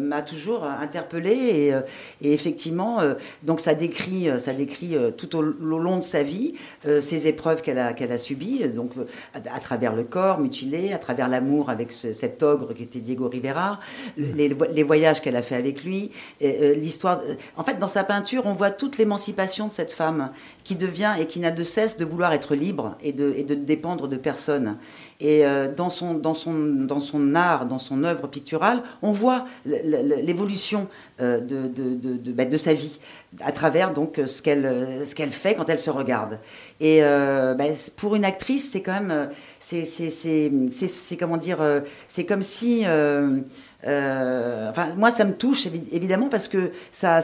m'a 0.00 0.22
toujours 0.22 0.64
interpellée. 0.64 1.72
Et, 2.20 2.32
effectivement, 2.32 2.98
donc 3.44 3.60
ça 3.60 3.74
décrit, 3.74 4.28
ça 4.38 4.52
décrit 4.52 4.96
tout 5.16 5.36
au, 5.36 5.42
long 5.42 5.98
de 5.98 6.02
sa 6.02 6.24
vie 6.24 6.54
ces 7.00 7.28
épreuves 7.28 7.62
qu'elle 7.62 7.78
a, 7.78 7.92
qu'elle 7.92 8.10
a 8.10 8.18
subies, 8.18 8.68
donc 8.68 8.90
à, 9.34 9.60
travers 9.60 9.94
le 9.94 10.02
corps 10.02 10.40
mutilé, 10.40 10.92
à 10.92 10.98
travers 10.98 11.28
l'amour 11.28 11.70
avec 11.70 11.92
cet 11.92 12.42
ogre 12.42 12.74
qui 12.74 12.82
était 12.82 12.98
Diego 12.98 13.28
Rivera, 13.28 13.78
les, 14.16 14.48
les 14.72 14.82
voyages 14.82 15.22
qu'elle 15.22 15.36
a 15.36 15.42
fait 15.42 15.54
avec 15.54 15.84
lui, 15.84 16.10
l'histoire 16.40 17.20
en 17.56 17.64
fait, 17.64 17.78
dans 17.78 17.88
sa 17.88 18.04
peinture, 18.04 18.46
on 18.46 18.52
voit 18.52 18.70
toute 18.70 18.98
l'émancipation 18.98 19.66
de 19.66 19.70
cette 19.70 19.92
femme 19.92 20.30
qui 20.64 20.76
devient 20.76 21.12
et 21.18 21.26
qui 21.26 21.40
n'a 21.40 21.50
de 21.50 21.62
cesse 21.62 21.96
de 21.96 22.04
vouloir 22.04 22.32
être 22.32 22.54
libre 22.54 22.96
et 23.02 23.12
de, 23.12 23.32
et 23.36 23.44
de 23.44 23.54
dépendre 23.54 24.08
de 24.08 24.16
personne. 24.16 24.76
Et 25.20 25.44
euh, 25.44 25.72
dans, 25.72 25.90
son, 25.90 26.14
dans, 26.14 26.34
son, 26.34 26.54
dans 26.54 27.00
son 27.00 27.34
art, 27.34 27.66
dans 27.66 27.78
son 27.78 28.04
œuvre 28.04 28.28
picturale, 28.28 28.82
on 29.02 29.10
voit 29.10 29.46
l'évolution 29.64 30.86
euh, 31.20 31.40
de, 31.40 31.66
de, 31.66 32.32
bah, 32.32 32.44
de, 32.44 32.56
sa 32.56 32.74
vie 32.74 33.00
à 33.40 33.50
travers 33.50 33.92
donc 33.92 34.20
ce 34.24 34.40
qu'elle 34.40 35.04
ce 35.04 35.14
qu'elle 35.14 35.32
fait 35.32 35.54
quand 35.54 35.68
elle 35.68 35.80
se 35.80 35.90
regarde. 35.90 36.38
Et 36.80 37.02
euh, 37.02 37.54
bah, 37.54 37.64
pour 37.96 38.14
une 38.14 38.24
actrice, 38.24 38.70
c'est 38.70 38.82
quand 38.82 39.00
même, 39.00 39.30
c'est 39.58 41.16
comment 41.18 41.36
dire, 41.36 41.58
c'est 42.06 42.24
comme 42.24 42.42
si 42.42 42.82
euh, 42.86 43.40
enfin, 43.84 44.88
moi, 44.96 45.10
ça 45.10 45.24
me 45.24 45.32
touche 45.32 45.66
évidemment 45.92 46.28
parce 46.28 46.48
que 46.48 46.70
ça, 46.90 47.20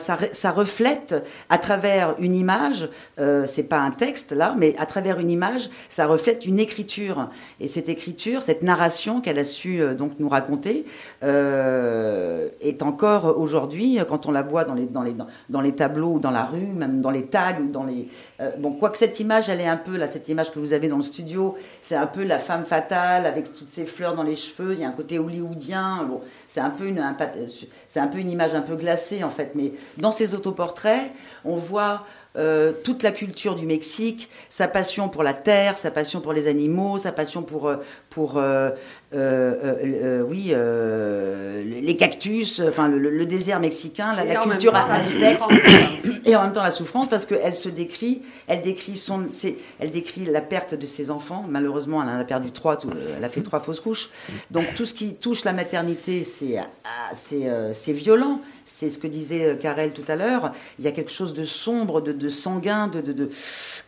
reflète 0.50 1.14
à 1.48 1.58
travers 1.58 2.14
une 2.18 2.34
image, 2.34 2.88
euh, 3.18 3.46
c'est 3.46 3.64
pas 3.64 3.78
un 3.78 3.90
texte 3.90 4.32
là, 4.32 4.54
mais 4.56 4.74
à 4.78 4.86
travers 4.86 5.18
une 5.18 5.30
image, 5.30 5.70
ça 5.88 6.06
reflète 6.06 6.46
une 6.46 6.60
écriture. 6.60 7.28
Et 7.60 7.68
cette 7.68 7.88
écriture, 7.88 8.42
cette 8.42 8.62
narration 8.62 9.20
qu'elle 9.20 9.38
a 9.38 9.44
su 9.44 9.80
euh, 9.80 9.94
donc 9.94 10.12
nous 10.18 10.28
raconter, 10.28 10.84
euh, 11.22 12.48
est 12.60 12.82
encore 12.82 13.38
aujourd'hui, 13.38 13.98
quand 14.08 14.26
on 14.26 14.32
la 14.32 14.42
voit 14.42 14.64
dans 14.64 14.74
les, 14.74 15.72
tableaux 15.72 16.18
dans 16.18 16.30
la 16.30 16.44
rue, 16.44 16.66
même 16.66 17.00
dans 17.00 17.10
les 17.10 17.26
tags 17.26 17.58
ou 17.60 17.70
dans 17.70 17.84
les. 17.84 18.08
bon, 18.58 18.72
quoique 18.72 18.96
cette 18.96 19.18
image, 19.20 19.48
elle 19.48 19.60
est 19.60 19.66
un 19.66 19.76
peu, 19.76 19.96
là, 19.96 20.06
cette 20.06 20.28
image 20.28 20.52
que 20.52 20.58
vous 20.58 20.72
avez 20.72 20.88
dans 20.88 20.96
le 20.96 21.02
studio, 21.02 21.56
c'est 21.82 21.96
un 21.96 22.06
peu 22.06 22.22
la 22.22 22.38
femme 22.38 22.64
fatale 22.64 23.26
avec 23.26 23.52
toutes 23.52 23.68
ces 23.68 23.86
fleurs 23.86 24.14
dans 24.14 24.22
les 24.22 24.36
cheveux, 24.36 24.74
il 24.74 24.80
y 24.80 24.84
a 24.84 24.88
un 24.88 24.92
côté 24.92 25.18
hollywoodien. 25.18 26.04
Bon, 26.08 26.20
c'est 26.46 26.60
un, 26.60 26.70
peu 26.70 26.86
une, 26.86 28.30
image 28.30 28.54
un 28.54 28.62
peu 28.62 28.76
glacée 28.76 29.24
en 29.24 29.30
fait, 29.30 29.52
mais 29.54 29.72
dans 29.98 30.10
ces 30.10 30.34
autoportraits, 30.34 31.12
on 31.44 31.56
voit 31.56 32.04
euh, 32.36 32.72
toute 32.82 33.04
la 33.04 33.12
culture 33.12 33.54
du 33.54 33.64
Mexique, 33.64 34.28
sa 34.50 34.66
passion 34.66 35.08
pour 35.08 35.22
la 35.22 35.34
terre, 35.34 35.78
sa 35.78 35.92
passion 35.92 36.20
pour 36.20 36.32
les 36.32 36.48
animaux, 36.48 36.98
sa 36.98 37.12
passion 37.12 37.42
pour, 37.42 37.68
euh, 37.68 37.76
euh, 38.18 38.70
oui, 40.28 40.52
les 41.82 41.96
cactus, 41.96 42.60
enfin 42.60 42.88
le, 42.88 42.98
le 42.98 43.26
désert 43.26 43.60
mexicain, 43.60 44.14
la, 44.14 44.36
culture 44.36 44.72
temps, 44.72 44.90
aztèque, 44.90 45.38
et 46.24 46.34
en 46.36 46.42
même 46.42 46.52
temps 46.52 46.62
la 46.62 46.70
souffrance 46.70 47.08
parce 47.08 47.26
qu'elle 47.26 47.54
se 47.54 47.68
décrit, 47.68 48.22
elle 48.46 48.62
décrit 48.62 48.96
son, 48.96 49.24
elle 49.80 49.90
décrit 49.90 50.24
la 50.26 50.40
perte 50.40 50.74
de 50.74 50.86
ses 50.86 51.10
enfants. 51.10 51.44
Malheureusement, 51.48 52.02
elle 52.02 52.08
en 52.08 52.20
a 52.20 52.24
perdu 52.24 52.50
trois, 52.50 52.76
tout- 52.76 52.90
elle 53.16 53.24
a 53.24 53.28
fait 53.28 53.42
trois 53.42 53.60
fausses 53.60 53.80
couches. 53.80 54.08
Donc 54.50 54.66
tout 54.74 54.84
ce 54.86 54.94
qui 54.94 55.14
touche 55.14 55.44
la 55.44 55.52
maternité, 55.52 56.24
c'est, 56.24 56.58
euh, 57.48 57.72
violent. 57.88 58.40
C'est 58.66 58.88
ce 58.90 58.98
que 58.98 59.06
disait 59.06 59.44
euh, 59.44 59.54
Karel 59.56 59.92
tout 59.92 60.04
à 60.08 60.16
l'heure. 60.16 60.52
Il 60.78 60.84
y 60.86 60.88
a 60.88 60.92
quelque 60.92 61.12
chose 61.12 61.34
de 61.34 61.44
sombre, 61.44 62.00
de, 62.00 62.12
de 62.12 62.28
sanguin, 62.30 62.88
de, 62.88 63.00
de, 63.02 63.12
de- 63.12 63.30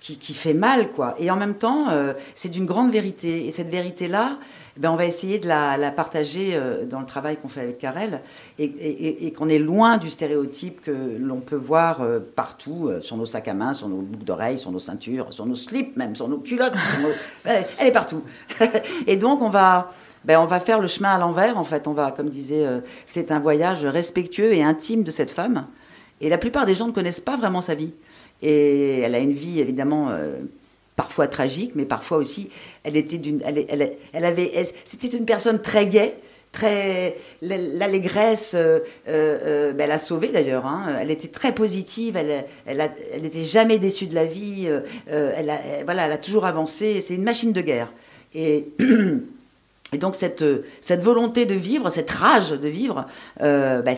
qui, 0.00 0.18
qui 0.18 0.34
fait 0.34 0.52
mal, 0.54 0.90
quoi. 0.90 1.14
Et 1.18 1.30
en 1.30 1.36
même 1.36 1.54
temps, 1.54 1.86
euh, 1.90 2.12
c'est 2.34 2.50
d'une 2.50 2.66
grande 2.66 2.92
vérité. 2.92 3.46
Et 3.46 3.50
cette 3.52 3.70
vérité-là, 3.70 4.38
ben, 4.76 4.90
on 4.90 4.96
va 4.96 5.06
essayer 5.06 5.38
de 5.38 5.48
la, 5.48 5.90
partager 5.90 6.50
euh, 6.54 6.84
dans 6.84 7.00
le 7.00 7.06
travail 7.06 7.36
qu'on 7.36 7.48
fait 7.48 7.62
avec 7.62 7.78
Karel 7.78 8.20
et, 8.58 9.32
qu'on 9.32 9.48
est 9.48 9.58
loin 9.58 9.96
du 9.96 10.10
stéréotype 10.10 10.82
que 10.82 11.16
l'on 11.18 11.40
peut 11.40 11.56
voir 11.56 12.02
euh, 12.02 12.20
partout, 12.20 12.88
euh, 12.88 13.00
sur 13.00 13.16
nos 13.16 13.26
sacs 13.26 13.48
à 13.48 13.54
main, 13.54 13.72
sur 13.72 13.88
nos 13.88 13.96
boucles 13.96 14.24
d'oreilles, 14.24 14.58
sur 14.58 14.70
nos 14.70 14.78
ceintures, 14.78 15.32
sur 15.32 15.46
nos 15.46 15.54
slips 15.54 15.96
même, 15.96 16.14
sur 16.14 16.28
nos 16.28 16.38
culottes. 16.38 16.74
Elle, 17.44 17.64
est 17.78 17.92
partout. 17.92 18.22
et 19.06 19.16
donc, 19.16 19.40
on 19.40 19.48
va, 19.48 19.92
ben, 20.24 20.40
on 20.40 20.46
va 20.46 20.60
faire 20.60 20.80
le 20.80 20.88
chemin 20.88 21.14
à 21.14 21.18
l'envers, 21.18 21.56
en 21.56 21.64
fait. 21.64 21.88
On 21.88 21.92
va, 21.92 22.10
comme 22.10 22.28
disait, 22.28 22.66
c'est 23.06 23.30
un 23.30 23.40
voyage 23.40 23.84
respectueux 23.84 24.52
et 24.52 24.62
intime 24.62 25.04
de 25.04 25.10
cette 25.10 25.30
femme. 25.30 25.66
Et 26.20 26.28
la 26.28 26.38
plupart 26.38 26.66
des 26.66 26.74
gens 26.74 26.86
ne 26.86 26.92
connaissent 26.92 27.20
pas 27.20 27.36
vraiment 27.36 27.60
sa 27.60 27.74
vie. 27.74 27.92
Et 28.42 29.00
elle 29.00 29.14
a 29.14 29.18
une 29.18 29.32
vie, 29.32 29.60
évidemment, 29.60 30.10
parfois 30.96 31.28
tragique, 31.28 31.72
mais 31.74 31.84
parfois 31.84 32.18
aussi, 32.18 32.50
elle 32.82 32.96
était 32.96 33.18
d'une, 33.18 33.40
elle, 33.44 33.66
elle- 34.12 34.24
avait, 34.24 34.50
c'était 34.84 35.08
une 35.08 35.26
personne 35.26 35.60
très 35.60 35.86
gaie, 35.86 36.14
très 36.52 37.16
l'allégresse. 37.42 38.54
euh, 38.54 38.78
euh, 39.08 39.38
euh, 39.44 39.72
ben, 39.72 39.84
elle 39.84 39.92
a 39.92 39.98
sauvé 39.98 40.28
d'ailleurs. 40.28 40.64
hein. 40.64 40.96
Elle 40.98 41.10
était 41.10 41.28
très 41.28 41.54
positive. 41.54 42.16
Elle, 42.16 42.44
elle, 42.64 42.80
a- 42.80 42.88
n'était 43.20 43.44
jamais 43.44 43.78
déçue 43.78 44.06
de 44.06 44.14
la 44.14 44.24
vie. 44.24 44.68
elle, 45.06 45.50
a, 45.50 45.58
voilà, 45.84 46.06
elle 46.06 46.12
a 46.12 46.18
toujours 46.18 46.46
avancé. 46.46 47.00
C'est 47.02 47.14
une 47.14 47.24
machine 47.24 47.52
de 47.52 47.60
guerre. 47.60 47.92
Et 48.34 48.68
Et 49.96 49.98
donc 49.98 50.14
cette, 50.14 50.42
euh, 50.42 50.62
cette 50.82 51.02
volonté 51.02 51.46
de 51.46 51.54
vivre, 51.54 51.88
cette 51.88 52.10
rage 52.10 52.50
de 52.50 52.68
vivre, 52.68 53.06
euh, 53.40 53.80
bah, 53.80 53.92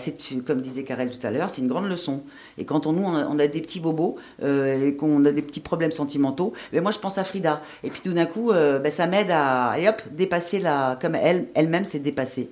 comme 0.47 0.61
disait 0.61 0.85
Karel 0.85 1.11
tout 1.11 1.27
à 1.27 1.33
l'heure, 1.33 1.51
c'est 1.51 1.61
une 1.61 1.67
grande 1.67 1.89
leçon. 1.89 2.23
Et 2.57 2.65
quand 2.65 2.87
on, 2.87 2.93
nous, 2.93 3.03
on 3.03 3.37
a, 3.41 3.49
des 3.49 3.61
petits 3.61 3.81
bobos 3.81 4.15
euh, 4.45 4.87
et 4.87 4.95
qu'on 4.95 5.25
a 5.25 5.33
des 5.33 5.43
petits 5.43 5.59
problèmes 5.59 5.91
sentimentaux, 5.91 6.53
mais 6.73 6.81
moi 6.81 6.93
je 6.93 7.01
pense 7.01 7.19
à 7.19 7.25
Frida. 7.25 7.61
Et 7.83 7.91
puis 7.91 8.01
tout 8.01 8.13
d'un 8.13 8.27
coup, 8.27 8.53
bah, 8.53 8.91
ça 8.93 9.09
m'aide 9.09 9.33
à 9.33 9.75
dépasser 10.13 10.61
la... 10.61 10.97
comme 11.01 11.17
elle, 11.17 11.49
elle-même 11.55 11.85
s'est 11.85 11.99
dépassée. 11.99 12.49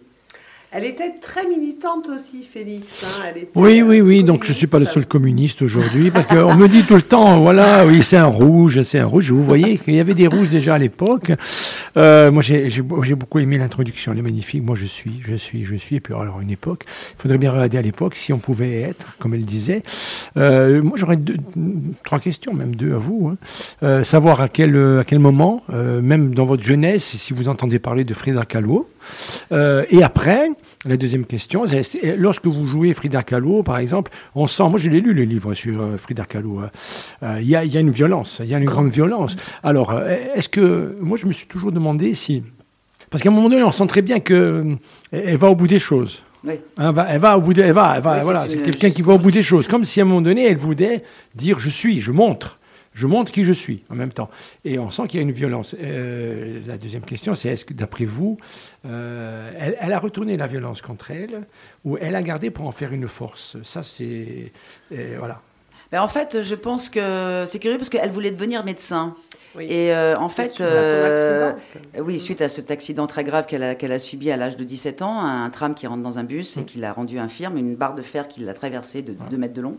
Elle 0.73 0.85
était 0.85 1.15
très 1.23 1.47
militante 1.49 2.09
aussi, 2.09 2.43
Félix. 2.43 2.85
hein. 3.05 3.23
Elle 3.31 3.43
était, 3.45 3.51
Oui, 3.55 3.81
euh, 3.81 3.85
oui, 3.85 4.01
oui. 4.03 4.25
Donc 4.25 4.45
je 4.45 4.53
suis 4.53 4.67
pas 4.67 4.79
le 4.79 4.85
seul 4.85 5.07
communiste 5.07 5.63
aujourd'hui 5.63 6.11
parce 6.11 6.27
qu'on 6.27 6.55
me 6.55 6.69
dit 6.69 6.83
tout 6.83 6.97
le 6.97 7.03
temps, 7.03 7.41
voilà, 7.41 7.87
oui, 7.87 8.03
c'est 8.05 8.17
un 8.19 8.27
rouge, 8.27 8.83
c'est 8.83 8.99
un 8.99 9.07
rouge. 9.07 9.31
Vous 9.31 9.43
voyez 9.43 9.79
qu'il 9.79 9.95
y 9.95 10.01
avait 10.01 10.13
des 10.15 10.27
rouges 10.27 10.49
déjà 10.51 10.75
à 10.75 10.79
l'époque. 10.79 11.33
Euh, 11.97 12.31
moi, 12.31 12.43
j'ai 12.43 12.69
j'ai 12.69 12.83
beau- 12.83 13.03
j'ai 13.03 13.15
beaucoup 13.15 13.39
aimé 13.39 13.57
l'introduction, 13.59 14.13
elle 14.13 14.19
est 14.19 14.23
magnifique. 14.23 14.63
Moi, 14.65 14.77
je 14.77 14.85
suis, 14.87 15.21
je 15.23 15.35
suis, 15.35 15.65
je 15.65 15.77
suis. 15.77 15.97
Et 15.97 16.01
puis 16.01 16.13
alors 16.15 16.41
une 16.41 16.51
époque, 16.51 16.83
il 17.17 17.23
faudrait 17.23 17.39
bien 17.39 17.53
regarder 17.53 17.79
à 17.79 17.83
l'époque 17.83 18.15
si 18.17 18.33
on 18.35 18.39
pouvait 18.39 18.83
être, 18.83 19.17
comme 19.19 19.33
elle 19.35 19.45
disait. 19.47 19.83
Euh, 20.37 20.83
moi, 20.83 20.95
j'aurais 20.97 21.19
trois 22.05 22.19
questions, 22.19 22.53
même 22.53 22.75
deux 22.75 22.93
à 22.93 22.99
vous. 22.99 23.31
hein. 23.33 23.37
Euh, 23.83 24.05
savoir 24.05 24.41
à 24.43 24.49
quel 24.49 24.77
à 25.01 25.05
quel 25.05 25.21
moment, 25.21 25.63
euh, 25.73 26.03
même 26.03 26.35
dans 26.35 26.45
votre 26.45 26.63
jeunesse, 26.65 27.05
si 27.05 27.33
vous 27.33 27.49
entendez 27.49 27.79
parler 27.79 28.05
de 28.05 28.13
Frida 28.13 28.45
Kahlo. 28.45 28.87
Euh, 29.53 29.85
et 29.91 30.03
après, 30.03 30.49
la 30.85 30.97
deuxième 30.97 31.25
question, 31.25 31.65
c'est- 31.67 32.17
lorsque 32.17 32.47
vous 32.47 32.67
jouez 32.67 32.95
Frida 32.95 33.23
Kahlo, 33.23 33.63
par 33.63 33.79
exemple, 33.79 34.11
on 34.35 34.47
sent, 34.47 34.65
moi 34.69 34.79
je 34.79 34.91
l'ai 34.91 35.01
lu 35.01 35.15
le 35.15 35.23
livre 35.23 35.55
sur 35.55 35.81
euh, 35.81 35.97
Frida 35.97 36.25
Kahlo, 36.25 36.61
hein. 36.61 36.71
Euh, 37.23 37.39
il 37.41 37.49
y, 37.49 37.57
a, 37.57 37.65
il 37.65 37.73
y 37.73 37.77
a 37.77 37.81
une 37.81 37.91
violence, 37.91 38.41
il 38.43 38.51
y 38.51 38.55
a 38.55 38.59
une 38.59 38.65
grande 38.65 38.91
violence. 38.91 39.37
Alors, 39.63 39.93
est-ce 40.35 40.49
que, 40.49 40.97
moi 41.01 41.17
je 41.17 41.27
me 41.27 41.33
suis 41.33 41.47
toujours 41.47 41.73
demandé 41.73 42.15
si, 42.15 42.43
parce 43.11 43.23
qu'à 43.23 43.31
un 43.31 43.33
moment 43.33 43.49
donné, 43.49 43.63
on 43.63 43.73
sent 43.73 43.87
très 43.87 44.03
bien 44.03 44.21
que 44.21 44.35
euh, 44.35 44.75
elle 45.13 45.37
va 45.37 45.51
au 45.51 45.55
bout 45.55 45.69
des 45.69 45.79
choses. 45.79 46.23
Oui. 46.45 46.55
Hein, 46.77 46.93
va- 46.93 47.07
elle 47.09 47.21
va 47.21 47.37
au 47.39 47.41
bout 47.41 47.55
de, 47.55 47.63
elle 47.63 47.73
va, 47.73 47.95
elle 47.97 48.03
va- 48.03 48.17
Oui, 48.19 48.23
voilà, 48.23 48.47
c'est 48.47 48.59
quelqu'un 48.63 48.91
qui 48.91 49.03
va 49.03 49.15
au 49.15 49.19
bout 49.19 49.33
des 49.33 49.43
choses, 49.43 49.67
comme 49.67 49.85
si 49.85 50.01
à 50.01 50.05
un 50.05 50.07
moment 50.07 50.21
donné, 50.21 50.47
elle 50.47 50.59
voulait 50.59 51.03
dire 51.35 51.59
je 51.59 51.69
suis, 51.71 52.01
je 52.01 52.13
montre. 52.13 52.59
Je 52.97 53.07
montre 53.07 53.31
qui 53.31 53.45
je 53.45 53.53
suis 53.53 53.85
en 53.91 53.95
même 53.95 54.11
temps. 54.11 54.31
Et 54.65 54.79
on 54.79 54.91
sent 54.91 55.07
qu'il 55.09 55.21
y 55.21 55.23
a 55.23 55.23
une 55.23 55.31
violence. 55.31 55.77
Euh, 55.79 56.61
la 56.67 56.79
deuxième 56.79 57.03
question, 57.03 57.35
c'est 57.35 57.51
est-ce 57.51 57.67
que, 57.67 57.75
d'après 57.75 58.07
vous, 58.07 58.39
euh, 58.87 59.53
elle, 59.59 59.77
elle 59.79 59.93
a 59.93 59.99
retourné 59.99 60.39
la 60.39 60.47
violence 60.47 60.81
contre 60.81 61.11
elle 61.11 61.43
ou 61.85 61.99
elle 61.99 62.17
a 62.17 62.23
gardé 62.23 62.51
pour 62.51 62.67
en 62.67 62.73
faire 62.73 62.95
une 62.95 63.07
force? 63.07 63.59
Ça, 63.65 63.83
c'est. 63.83 64.51
euh, 64.93 65.17
voilà. 65.19 65.43
Ben, 65.93 66.01
en 66.01 66.09
fait, 66.09 66.41
je 66.41 66.55
pense 66.55 66.89
que 66.89 67.45
c'est 67.47 67.59
curieux 67.59 67.77
parce 67.77 67.91
qu'elle 67.91 68.11
voulait 68.11 68.31
devenir 68.31 68.65
médecin. 68.65 69.15
Oui. 69.57 69.67
Et 69.71 69.93
euh, 69.95 70.17
en 70.19 70.29
fait, 70.29 70.49
suite 70.49 70.63
à 70.63 70.83
son 70.83 70.89
euh, 70.89 71.53
accident. 71.53 72.05
oui, 72.05 72.19
suite 72.19 72.41
à 72.41 72.49
cet 72.49 72.71
accident 72.71 73.07
très 73.07 73.25
grave 73.25 73.47
qu'elle 73.47 73.63
a, 73.63 73.75
qu'elle 73.75 73.93
a 73.93 73.99
subi 73.99 74.31
à 74.31 74.37
l'âge 74.37 74.57
de 74.57 74.65
17 74.65 75.03
ans, 75.03 75.21
un 75.21 75.49
tram 75.51 75.75
qui 75.75 75.87
rentre 75.87 76.03
dans 76.03 76.19
un 76.19 76.25
bus 76.25 76.57
et 76.57 76.65
qui 76.65 76.79
l'a 76.79 76.93
rendu 76.93 77.19
infirme, 77.19 77.57
une 77.57 77.75
barre 77.75 77.95
de 77.95 78.03
fer 78.03 78.27
qui 78.27 78.41
l'a 78.41 78.55
traversée 78.55 79.03
de 79.03 79.15
2 79.31 79.37
mètres 79.37 79.55
de 79.55 79.61
long. 79.63 79.77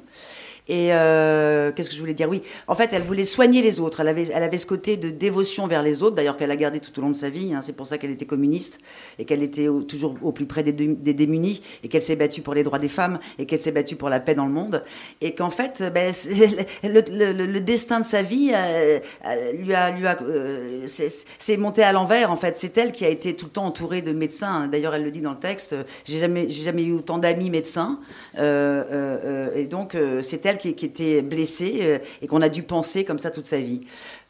Et 0.69 0.93
euh, 0.93 1.71
qu'est-ce 1.71 1.89
que 1.89 1.95
je 1.95 1.99
voulais 1.99 2.13
dire? 2.13 2.29
Oui, 2.29 2.41
en 2.67 2.75
fait, 2.75 2.91
elle 2.93 3.01
voulait 3.03 3.25
soigner 3.25 3.61
les 3.61 3.79
autres. 3.79 3.99
Elle 4.01 4.07
avait, 4.09 4.27
elle 4.33 4.43
avait 4.43 4.57
ce 4.57 4.65
côté 4.65 4.97
de 4.97 5.09
dévotion 5.09 5.67
vers 5.67 5.83
les 5.83 6.03
autres, 6.03 6.15
d'ailleurs 6.15 6.37
qu'elle 6.37 6.51
a 6.51 6.55
gardé 6.55 6.79
tout 6.79 6.97
au 6.99 7.01
long 7.01 7.09
de 7.09 7.15
sa 7.15 7.29
vie. 7.29 7.53
hein. 7.53 7.61
C'est 7.61 7.73
pour 7.73 7.87
ça 7.87 7.97
qu'elle 7.97 8.11
était 8.11 8.25
communiste 8.25 8.79
et 9.19 9.25
qu'elle 9.25 9.43
était 9.43 9.67
toujours 9.87 10.15
au 10.21 10.31
plus 10.31 10.45
près 10.45 10.63
des, 10.63 10.73
des 10.73 11.13
démunis 11.13 11.61
et 11.83 11.87
qu'elle 11.87 12.01
s'est 12.01 12.15
battue 12.15 12.41
pour 12.41 12.53
les 12.53 12.63
droits 12.63 12.79
des 12.79 12.89
femmes 12.89 13.19
et 13.39 13.45
qu'elle 13.45 13.59
s'est 13.59 13.71
battue 13.71 13.95
pour 13.95 14.09
la 14.09 14.19
paix 14.19 14.35
dans 14.35 14.45
le 14.45 14.51
monde. 14.51 14.83
Et 15.21 15.33
qu'en 15.33 15.49
fait, 15.49 15.83
ben, 15.93 16.11
c'est- 16.13 16.67
le, 16.83 17.59
destin 17.59 17.99
de 17.99 18.05
sa 18.05 18.21
vie 18.21 18.51
euh, 18.53 18.99
euh, 19.25 19.51
lui 19.53 19.73
a, 19.73 19.91
lui 19.91 20.05
a, 20.07 20.17
euh, 20.21 20.85
c'est 20.87 21.57
monté 21.57 21.83
à 21.83 21.91
l'envers. 21.91 22.31
En 22.31 22.35
fait, 22.35 22.55
c'est 22.57 22.77
elle 22.77 22.91
qui 22.91 23.05
a 23.05 23.09
été 23.09 23.35
tout 23.35 23.45
le 23.45 23.51
temps 23.51 23.65
entourée 23.65 24.01
de 24.01 24.11
médecins. 24.11 24.67
D'ailleurs, 24.67 24.95
elle 24.95 25.03
le 25.03 25.11
dit 25.11 25.21
dans 25.21 25.31
le 25.31 25.39
texte. 25.39 25.73
euh, 25.73 25.83
J'ai 26.05 26.19
jamais, 26.19 26.49
j'ai 26.49 26.63
jamais 26.63 26.83
eu 26.83 26.93
autant 26.93 27.17
d'amis 27.17 27.49
médecins. 27.49 27.99
Euh, 28.37 28.83
euh, 28.91 29.17
euh, 29.51 29.55
et 29.55 29.65
donc, 29.65 29.95
euh, 29.95 30.21
c'est 30.21 30.45
elle 30.45 30.56
qui, 30.57 30.73
qui 30.75 30.85
était 30.85 31.21
blessée 31.21 31.79
euh, 31.81 31.97
et 32.21 32.27
qu'on 32.27 32.41
a 32.41 32.49
dû 32.49 32.63
penser 32.63 33.03
comme 33.05 33.19
ça 33.19 33.31
toute 33.31 33.45
sa 33.45 33.57
vie. 33.59 33.81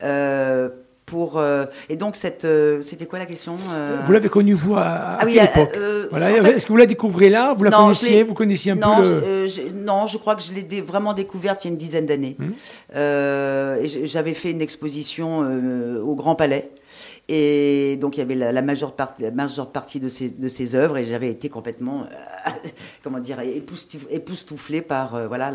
Euh, 0.03 0.69
pour, 1.05 1.37
euh, 1.37 1.65
et 1.87 1.95
donc, 1.95 2.17
cette, 2.17 2.43
euh, 2.43 2.81
c'était 2.81 3.05
quoi 3.05 3.17
la 3.17 3.25
question 3.25 3.55
Vous 4.05 4.11
l'avez 4.11 4.27
connue, 4.27 4.53
vous, 4.55 4.75
à, 4.75 4.81
à 4.81 5.17
Ah 5.21 5.25
quelle 5.25 5.45
époque 5.45 5.79
voilà. 6.11 6.27
en 6.27 6.43
fait- 6.43 6.51
Est-ce 6.57 6.65
que 6.65 6.71
vous 6.73 6.77
la 6.77 6.85
découvrez 6.85 7.29
là 7.29 7.53
Vous 7.57 7.63
la 7.63 7.69
Non, 7.69 7.77
connaissiez 7.85 8.23
Vous 8.23 8.33
connaissiez 8.33 8.73
un 8.73 8.75
non, 8.75 8.97
peu 8.97 9.03
je, 9.03 9.13
le... 9.15 9.47
je- 9.47 9.61
non, 9.73 10.05
je 10.05 10.17
crois 10.17 10.35
que 10.35 10.43
je 10.43 10.51
l'ai 10.53 10.63
dé- 10.63 10.81
vraiment 10.81 11.13
découverte 11.13 11.63
il 11.63 11.67
y 11.67 11.69
a 11.69 11.71
une 11.71 11.77
dizaine 11.77 12.05
d'années. 12.05 12.35
Et 12.93 13.87
j- 13.87 14.05
J'avais 14.05 14.33
fait 14.33 14.51
une 14.51 14.61
exposition 14.61 15.39
au 16.05 16.15
Grand 16.15 16.35
Palais. 16.35 16.69
Et 17.29 17.97
donc 17.97 18.15
il 18.15 18.19
y 18.19 18.23
avait 18.23 18.35
la, 18.35 18.53
la 18.53 18.61
majeure, 18.61 18.95
partie, 18.95 19.99
de 19.99 20.07
ses, 20.07 20.33
ses 20.49 20.75
œuvres 20.75 20.97
et 20.97 21.03
j'avais 21.03 21.29
été 21.29 21.49
complètement, 21.49 22.03
euh, 22.03 22.51
comment 23.03 23.19
dire, 23.19 23.39
époustouf- 23.41 24.07
époustouflée 24.09 24.81
par 24.81 25.15
euh, 25.15 25.27
voilà, 25.27 25.51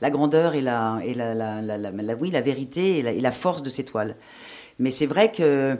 la, 0.00 0.10
grandeur 0.10 0.54
et, 0.54 0.62
la, 0.62 0.98
et 1.04 1.12
la, 1.14 2.14
oui, 2.18 2.30
la 2.30 2.40
vérité 2.40 2.98
et 2.98 3.20
la, 3.20 3.32
force 3.32 3.62
de 3.62 3.68
ces 3.68 3.84
toiles. 3.84 4.16
Mais 4.78 4.90
c'est 4.90 5.06
vrai 5.06 5.30
que 5.30 5.76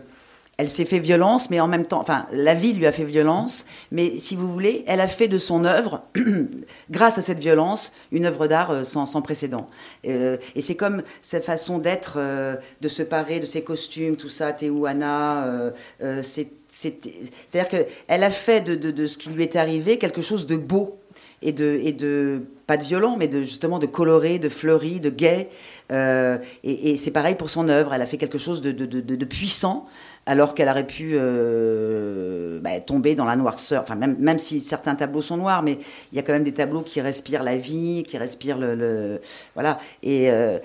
elle 0.60 0.68
s'est 0.68 0.84
fait 0.84 0.98
violence, 0.98 1.48
mais 1.48 1.58
en 1.58 1.66
même 1.68 1.86
temps, 1.86 2.00
enfin, 2.00 2.26
la 2.32 2.52
vie 2.52 2.74
lui 2.74 2.86
a 2.86 2.92
fait 2.92 3.04
violence, 3.04 3.64
mais 3.92 4.18
si 4.18 4.36
vous 4.36 4.46
voulez, 4.52 4.84
elle 4.86 5.00
a 5.00 5.08
fait 5.08 5.26
de 5.26 5.38
son 5.38 5.64
œuvre, 5.64 6.02
grâce 6.90 7.16
à 7.16 7.22
cette 7.22 7.38
violence, 7.38 7.92
une 8.12 8.26
œuvre 8.26 8.46
d'art 8.46 8.70
euh, 8.70 8.84
sans, 8.84 9.06
sans 9.06 9.22
précédent. 9.22 9.66
Euh, 10.06 10.36
et 10.54 10.60
c'est 10.60 10.74
comme 10.76 11.02
sa 11.22 11.40
façon 11.40 11.78
d'être, 11.78 12.16
euh, 12.18 12.56
de 12.82 12.88
se 12.90 13.02
parer 13.02 13.40
de 13.40 13.46
ses 13.46 13.62
costumes, 13.62 14.16
tout 14.16 14.28
ça, 14.28 14.52
Tehuana, 14.52 15.44
euh, 15.46 16.20
c'est- 16.22 16.50
c'est- 16.68 17.00
c'est-à-dire 17.46 17.70
qu'elle 17.86 18.22
a 18.22 18.30
fait 18.30 18.60
de, 18.60 18.74
de- 18.74 18.90
de 18.90 19.06
ce 19.06 19.16
qui 19.16 19.30
lui 19.30 19.42
est 19.42 19.56
arrivé 19.56 19.96
quelque 19.96 20.20
chose 20.20 20.46
de 20.46 20.56
beau. 20.56 20.98
Et 21.42 21.52
de, 21.52 21.80
et 21.82 21.92
de, 21.92 22.42
pas 22.66 22.76
de 22.76 22.84
violent, 22.84 23.16
mais 23.18 23.26
de, 23.26 23.40
justement 23.40 23.78
de 23.78 23.86
coloré, 23.86 24.38
de 24.38 24.50
fleuri, 24.50 25.00
de 25.00 25.08
gai. 25.08 25.48
Et 25.90 26.90
et 26.90 26.96
c'est 26.98 27.10
pareil 27.10 27.34
pour 27.34 27.48
son 27.48 27.68
œuvre. 27.70 27.94
Elle 27.94 28.02
a 28.02 28.06
fait 28.06 28.18
quelque 28.18 28.36
chose 28.36 28.60
de- 28.60 28.72
de- 28.72 29.00
de 29.00 29.24
puissant, 29.24 29.86
alors 30.30 30.54
qu'elle 30.54 30.68
aurait 30.68 30.86
pu 30.86 31.14
euh, 31.14 32.60
bah, 32.60 32.78
tomber 32.78 33.16
dans 33.16 33.24
la 33.24 33.34
noirceur. 33.34 33.82
Enfin, 33.82 33.96
même, 33.96 34.16
même 34.20 34.38
si 34.38 34.60
certains 34.60 34.94
tableaux 34.94 35.22
sont 35.22 35.36
noirs, 35.36 35.64
mais 35.64 35.76
il 36.12 36.16
y 36.16 36.20
a 36.20 36.22
quand 36.22 36.32
même 36.32 36.44
des 36.44 36.54
tableaux 36.54 36.82
qui 36.82 37.00
respirent 37.00 37.42
la 37.42 37.56
vie, 37.56 38.04
qui 38.06 38.16
respirent 38.16 38.56
le. 38.56 39.20
voilà. 39.54 39.80
Et 40.04 40.30
euh, 40.30 40.60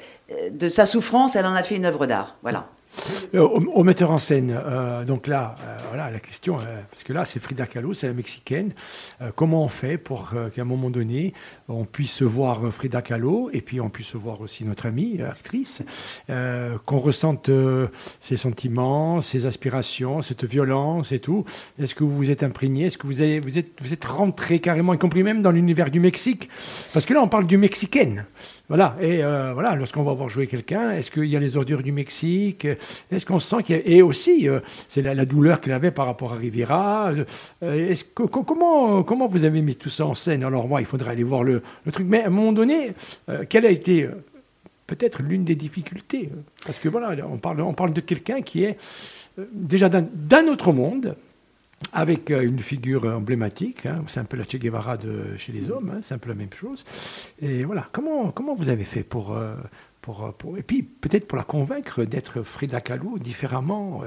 de 0.51 0.69
sa 0.69 0.86
souffrance, 0.86 1.36
elle 1.36 1.48
en 1.48 1.55
a 1.55 1.63
fait 1.63 1.77
une 1.77 1.86
œuvre 1.86 2.05
d'art. 2.05 2.36
Voilà. 2.43 2.67
Euh, 3.33 3.39
au, 3.41 3.83
metteur 3.83 4.11
en 4.11 4.19
scène, 4.19 4.55
euh, 4.55 5.03
donc 5.03 5.27
là, 5.27 5.55
euh, 5.61 5.77
voilà 5.89 6.09
la 6.09 6.19
question, 6.19 6.57
parce 6.89 7.03
que 7.03 7.13
là, 7.13 7.25
c'est 7.25 7.39
Frida 7.39 7.65
Kahlo, 7.65 7.93
c'est 7.93 8.07
la 8.07 8.13
mexicaine. 8.13 8.73
Comment 9.35 9.63
on 9.63 9.67
fait 9.67 9.97
pour 9.97 10.33
qu'à 10.53 10.61
un 10.61 10.65
moment 10.65 10.89
donné, 10.89 11.33
on 11.67 11.85
puisse 11.85 12.21
voir 12.21 12.61
Frida 12.71 13.01
Kahlo 13.01 13.49
et 13.53 13.61
puis 13.61 13.79
on 13.81 13.89
puisse 13.89 14.15
voir 14.15 14.41
aussi 14.41 14.63
notre 14.65 14.85
amie, 14.85 15.19
actrice, 15.21 15.81
qu'on 16.27 16.97
ressente 16.97 17.49
ses 18.19 18.37
sentiments, 18.37 19.21
ses 19.21 19.45
aspirations, 19.45 20.21
cette 20.21 20.45
violence 20.45 21.11
et 21.11 21.19
tout? 21.19 21.45
Est-ce 21.79 21.95
que 21.95 22.03
vous 22.03 22.15
vous 22.15 22.31
êtes 22.31 22.43
imprégné? 22.43 22.85
Est-ce 22.85 22.97
que 22.97 23.07
vous, 23.07 23.21
avez, 23.21 23.39
vous, 23.39 23.57
êtes, 23.57 23.71
vous 23.81 23.93
êtes 23.93 24.05
rentré 24.05 24.59
carrément, 24.59 24.93
y 24.93 24.97
compris 24.97 25.23
même 25.23 25.41
dans 25.41 25.51
l'univers 25.51 25.91
du 25.91 25.99
Mexique? 25.99 26.49
Parce 26.93 27.05
que 27.05 27.13
là, 27.13 27.21
on 27.21 27.27
parle 27.27 27.47
du 27.47 27.57
mexicaine. 27.57 28.25
Voilà, 28.67 28.98
et 29.00 29.24
euh, 29.24 29.53
voilà, 29.53 29.75
lorsqu'on 29.75 30.01
va 30.01 30.13
voir 30.13 30.27
jouer 30.27 30.48
quelqu'un, 30.48 30.91
est-ce 30.91 31.12
qu'il 31.12 31.25
y 31.25 31.36
a 31.36 31.39
les 31.39 31.55
ordures 31.55 31.84
du 31.84 31.91
Mexique? 31.91 32.65
Est-ce 33.12 33.25
qu'on 33.25 33.39
sent 33.39 33.62
qu'il 33.63 33.75
y 33.75 33.79
a... 33.79 33.81
Et 33.86 34.01
aussi, 34.01 34.50
euh, 34.50 34.60
c'est 34.89 35.03
la, 35.03 35.25
douleur 35.25 35.62
qu'il 35.62 35.72
avait 35.72 35.91
par 35.91 36.07
rapport 36.07 36.34
à 36.34 36.38
Riviera. 36.38 37.13
Euh, 37.62 37.95
comment, 38.15 39.03
comment 39.03 39.27
vous 39.27 39.43
avez 39.43 39.62
mis 39.62 39.75
tout 39.75 39.89
ça 39.89 40.07
en 40.07 40.15
scène? 40.15 40.43
Alors 40.43 40.67
moi, 40.67 40.81
il 40.81 40.88
faudrait 40.88 41.12
aller 41.12 41.24
voir 41.24 41.43
le, 41.43 41.62
truc. 41.91 42.07
Mais 42.10 42.24
à 42.24 42.27
un 42.27 42.31
moment 42.31 42.53
donné, 42.53 42.93
quelle 43.50 43.67
a 43.67 43.69
été 43.69 44.10
peut-être 44.88 45.22
l'une 45.22 45.43
des 45.43 45.55
difficultés? 45.55 46.29
Parce 46.65 46.79
que 46.79 46.89
voilà, 46.89 47.15
on 47.31 47.38
parle, 47.38 47.62
on 47.62 47.74
parle 47.74 47.93
de 47.93 48.01
quelqu'un 48.01 48.41
qui 48.41 48.63
est 48.63 48.77
déjà 49.51 49.89
d'un 49.89 50.48
autre 50.48 50.74
monde, 50.74 51.15
avec 51.94 52.32
euh, 52.32 52.41
une 52.41 52.60
figure 52.60 53.05
emblématique, 53.05 53.86
hein, 53.86 54.03
c'est 54.08 54.20
un 54.20 54.25
peu 54.25 54.38
la 54.38 54.44
Che 54.46 54.58
Guevara 54.58 54.98
de 54.98 55.38
chez 55.38 55.51
les 55.51 55.70
hommes, 55.70 55.91
hein, 55.96 56.00
c'est 56.03 56.13
un 56.13 56.17
peu 56.17 56.29
la 56.29 56.36
même 56.36 56.53
chose. 56.53 56.84
Et 57.41 57.63
voilà, 57.63 57.88
comment, 57.91 58.32
comment 58.32 58.55
vous 58.55 58.70
avez 58.70 58.84
fait 58.86 59.03
pour, 59.03 59.34
euh, 59.34 59.53
euh, 60.08 60.32
pour- 60.38 60.58
et 60.58 60.63
puis 60.63 60.84
peut-être 60.84 61.27
pour 61.27 61.38
la 61.38 61.44
convaincre 61.44 62.03
d'être 62.05 62.44
Frida 62.44 62.79
Kahlo 62.82 63.17
différemment 63.20 64.03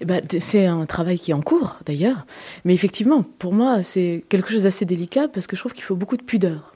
Eh 0.00 0.04
ben, 0.04 0.22
c'est 0.40 0.66
un 0.66 0.86
travail 0.86 1.18
qui 1.18 1.30
est 1.30 1.34
en 1.34 1.40
cours, 1.42 1.78
d'ailleurs. 1.86 2.26
Mais 2.64 2.74
effectivement, 2.74 3.22
pour 3.22 3.52
moi, 3.52 3.82
c'est 3.82 4.24
quelque 4.28 4.50
chose 4.50 4.64
d'assez 4.64 4.84
délicat 4.84 5.28
parce 5.28 5.46
que 5.46 5.56
je 5.56 5.60
trouve 5.62 5.72
qu'il 5.72 5.84
faut 5.84 5.96
beaucoup 5.96 6.16
de 6.16 6.22
pudeur 6.22 6.74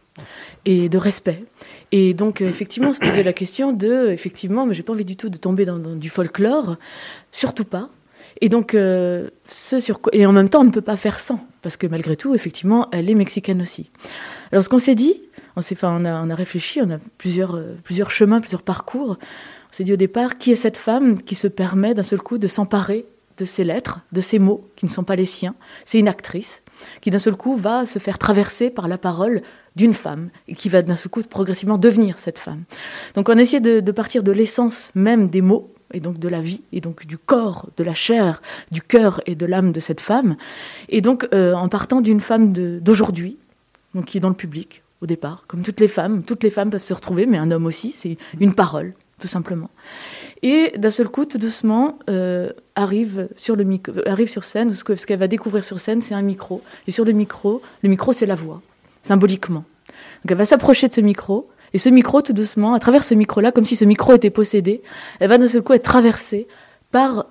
et 0.64 0.88
de 0.88 0.96
respect. 0.98 1.44
Et 1.92 2.14
donc, 2.14 2.40
effectivement, 2.40 2.92
se 2.92 3.00
poser 3.00 3.22
la 3.24 3.32
question 3.32 3.72
de, 3.72 4.08
effectivement, 4.10 4.64
mais 4.66 4.74
j'ai 4.74 4.82
pas 4.84 4.92
envie 4.92 5.04
du 5.04 5.16
tout 5.16 5.28
de 5.28 5.36
tomber 5.36 5.64
dans 5.64 5.78
du 5.78 6.08
folklore, 6.08 6.76
surtout 7.32 7.64
pas. 7.64 7.90
Et 8.40 8.48
donc, 8.48 8.74
euh, 8.74 9.30
ce 9.48 9.80
sur 9.80 10.00
quoi- 10.00 10.14
et 10.14 10.26
en 10.26 10.32
même 10.32 10.48
temps, 10.48 10.60
on 10.60 10.64
ne 10.64 10.70
peut 10.70 10.80
pas 10.80 10.96
faire 10.96 11.20
sans, 11.20 11.46
parce 11.62 11.76
que 11.76 11.86
malgré 11.86 12.16
tout, 12.16 12.34
effectivement, 12.34 12.88
elle 12.92 13.08
est 13.08 13.14
mexicaine 13.14 13.60
aussi. 13.62 13.90
Alors, 14.52 14.64
ce 14.64 14.68
qu'on 14.68 14.78
s'est 14.78 14.94
dit, 14.94 15.22
on, 15.56 15.60
s'est, 15.60 15.74
enfin, 15.74 16.00
on, 16.00 16.30
a, 16.30 16.34
réfléchi, 16.34 16.80
on 16.82 16.90
a 16.90 16.98
plusieurs, 17.18 17.54
euh, 17.54 17.74
plusieurs 17.84 18.10
chemins, 18.10 18.40
plusieurs 18.40 18.62
parcours. 18.62 19.18
On 19.20 19.72
s'est 19.72 19.84
dit 19.84 19.92
au 19.92 19.96
départ, 19.96 20.38
qui 20.38 20.52
est 20.52 20.56
cette 20.56 20.76
femme 20.76 21.22
qui 21.22 21.34
se 21.34 21.48
permet 21.48 21.94
d'un 21.94 22.02
seul 22.02 22.20
coup 22.20 22.38
de 22.38 22.46
s'emparer 22.46 23.06
de 23.36 23.44
ces 23.44 23.64
lettres, 23.64 24.00
de 24.12 24.20
ces 24.20 24.38
mots 24.38 24.64
qui 24.76 24.86
ne 24.86 24.90
sont 24.90 25.04
pas 25.04 25.16
les 25.16 25.26
siens? 25.26 25.54
C'est 25.84 25.98
une 25.98 26.08
actrice 26.08 26.62
qui 27.00 27.10
d'un 27.10 27.18
seul 27.18 27.34
coup 27.34 27.56
va 27.56 27.86
se 27.86 27.98
faire 27.98 28.18
traverser 28.18 28.70
par 28.70 28.88
la 28.88 28.98
parole 28.98 29.42
d'une 29.74 29.94
femme 29.94 30.30
et 30.48 30.54
qui 30.54 30.68
va 30.68 30.82
d'un 30.82 30.94
seul 30.96 31.10
coup 31.10 31.22
progressivement 31.22 31.78
devenir 31.78 32.18
cette 32.18 32.38
femme. 32.38 32.62
Donc 33.14 33.28
on 33.28 33.36
a 33.36 33.42
essayé 33.42 33.60
de 33.60 33.92
partir 33.92 34.22
de 34.22 34.30
l'essence 34.30 34.90
même 34.94 35.28
des 35.28 35.40
mots 35.40 35.73
et 35.94 36.00
donc 36.00 36.18
de 36.18 36.28
la 36.28 36.40
vie 36.40 36.62
et 36.72 36.80
donc 36.80 37.06
du 37.06 37.18
corps, 37.18 37.68
de 37.76 37.84
la 37.84 37.94
chair, 37.94 38.42
du 38.70 38.82
cœur 38.82 39.20
et 39.26 39.34
de 39.34 39.46
l'âme 39.46 39.72
de 39.72 39.80
cette 39.80 40.00
femme. 40.00 40.36
Et 40.88 41.00
donc 41.00 41.28
euh, 41.32 41.54
en 41.54 41.68
partant 41.68 42.00
d'une 42.00 42.20
femme 42.20 42.52
d'aujourd'hui, 42.52 43.38
donc 43.94 44.06
qui 44.06 44.18
est 44.18 44.20
dans 44.20 44.28
le 44.28 44.34
public 44.34 44.82
au 45.00 45.06
départ, 45.06 45.44
comme 45.46 45.62
toutes 45.62 45.80
les 45.80 45.88
femmes, 45.88 46.22
toutes 46.22 46.42
les 46.42 46.50
femmes 46.50 46.70
peuvent 46.70 46.82
se 46.82 46.94
retrouver, 46.94 47.26
mais 47.26 47.38
un 47.38 47.50
homme 47.50 47.66
aussi, 47.66 47.92
c'est 47.92 48.16
une 48.40 48.54
parole 48.54 48.94
tout 49.18 49.28
simplement. 49.28 49.70
Et 50.42 50.72
d'un 50.76 50.90
seul 50.90 51.08
coup, 51.08 51.24
tout 51.24 51.38
doucement, 51.38 51.98
euh, 52.10 52.50
arrive, 52.74 53.28
sur 53.36 53.56
le 53.56 53.64
micro, 53.64 53.92
arrive 54.06 54.28
sur 54.28 54.44
scène, 54.44 54.70
ce 54.74 55.06
qu'elle 55.06 55.18
va 55.18 55.28
découvrir 55.28 55.64
sur 55.64 55.80
scène, 55.80 56.02
c'est 56.02 56.14
un 56.14 56.22
micro. 56.22 56.62
Et 56.86 56.90
sur 56.90 57.04
le 57.04 57.12
micro, 57.12 57.62
le 57.82 57.88
micro, 57.88 58.12
c'est 58.12 58.26
la 58.26 58.34
voix, 58.34 58.60
symboliquement. 59.02 59.64
Donc 59.88 60.30
elle 60.30 60.36
va 60.36 60.44
s'approcher 60.44 60.88
de 60.88 60.94
ce 60.94 61.00
micro, 61.00 61.48
et 61.74 61.78
ce 61.78 61.88
micro, 61.88 62.22
tout 62.22 62.32
doucement, 62.32 62.72
à 62.72 62.78
travers 62.78 63.04
ce 63.04 63.14
micro-là, 63.14 63.50
comme 63.50 63.64
si 63.64 63.74
ce 63.74 63.84
micro 63.84 64.14
était 64.14 64.30
possédé, 64.30 64.80
elle 65.18 65.28
va 65.28 65.38
d'un 65.38 65.48
seul 65.48 65.62
coup 65.62 65.72
être 65.72 65.82
traversée 65.82 66.46
par 66.92 67.26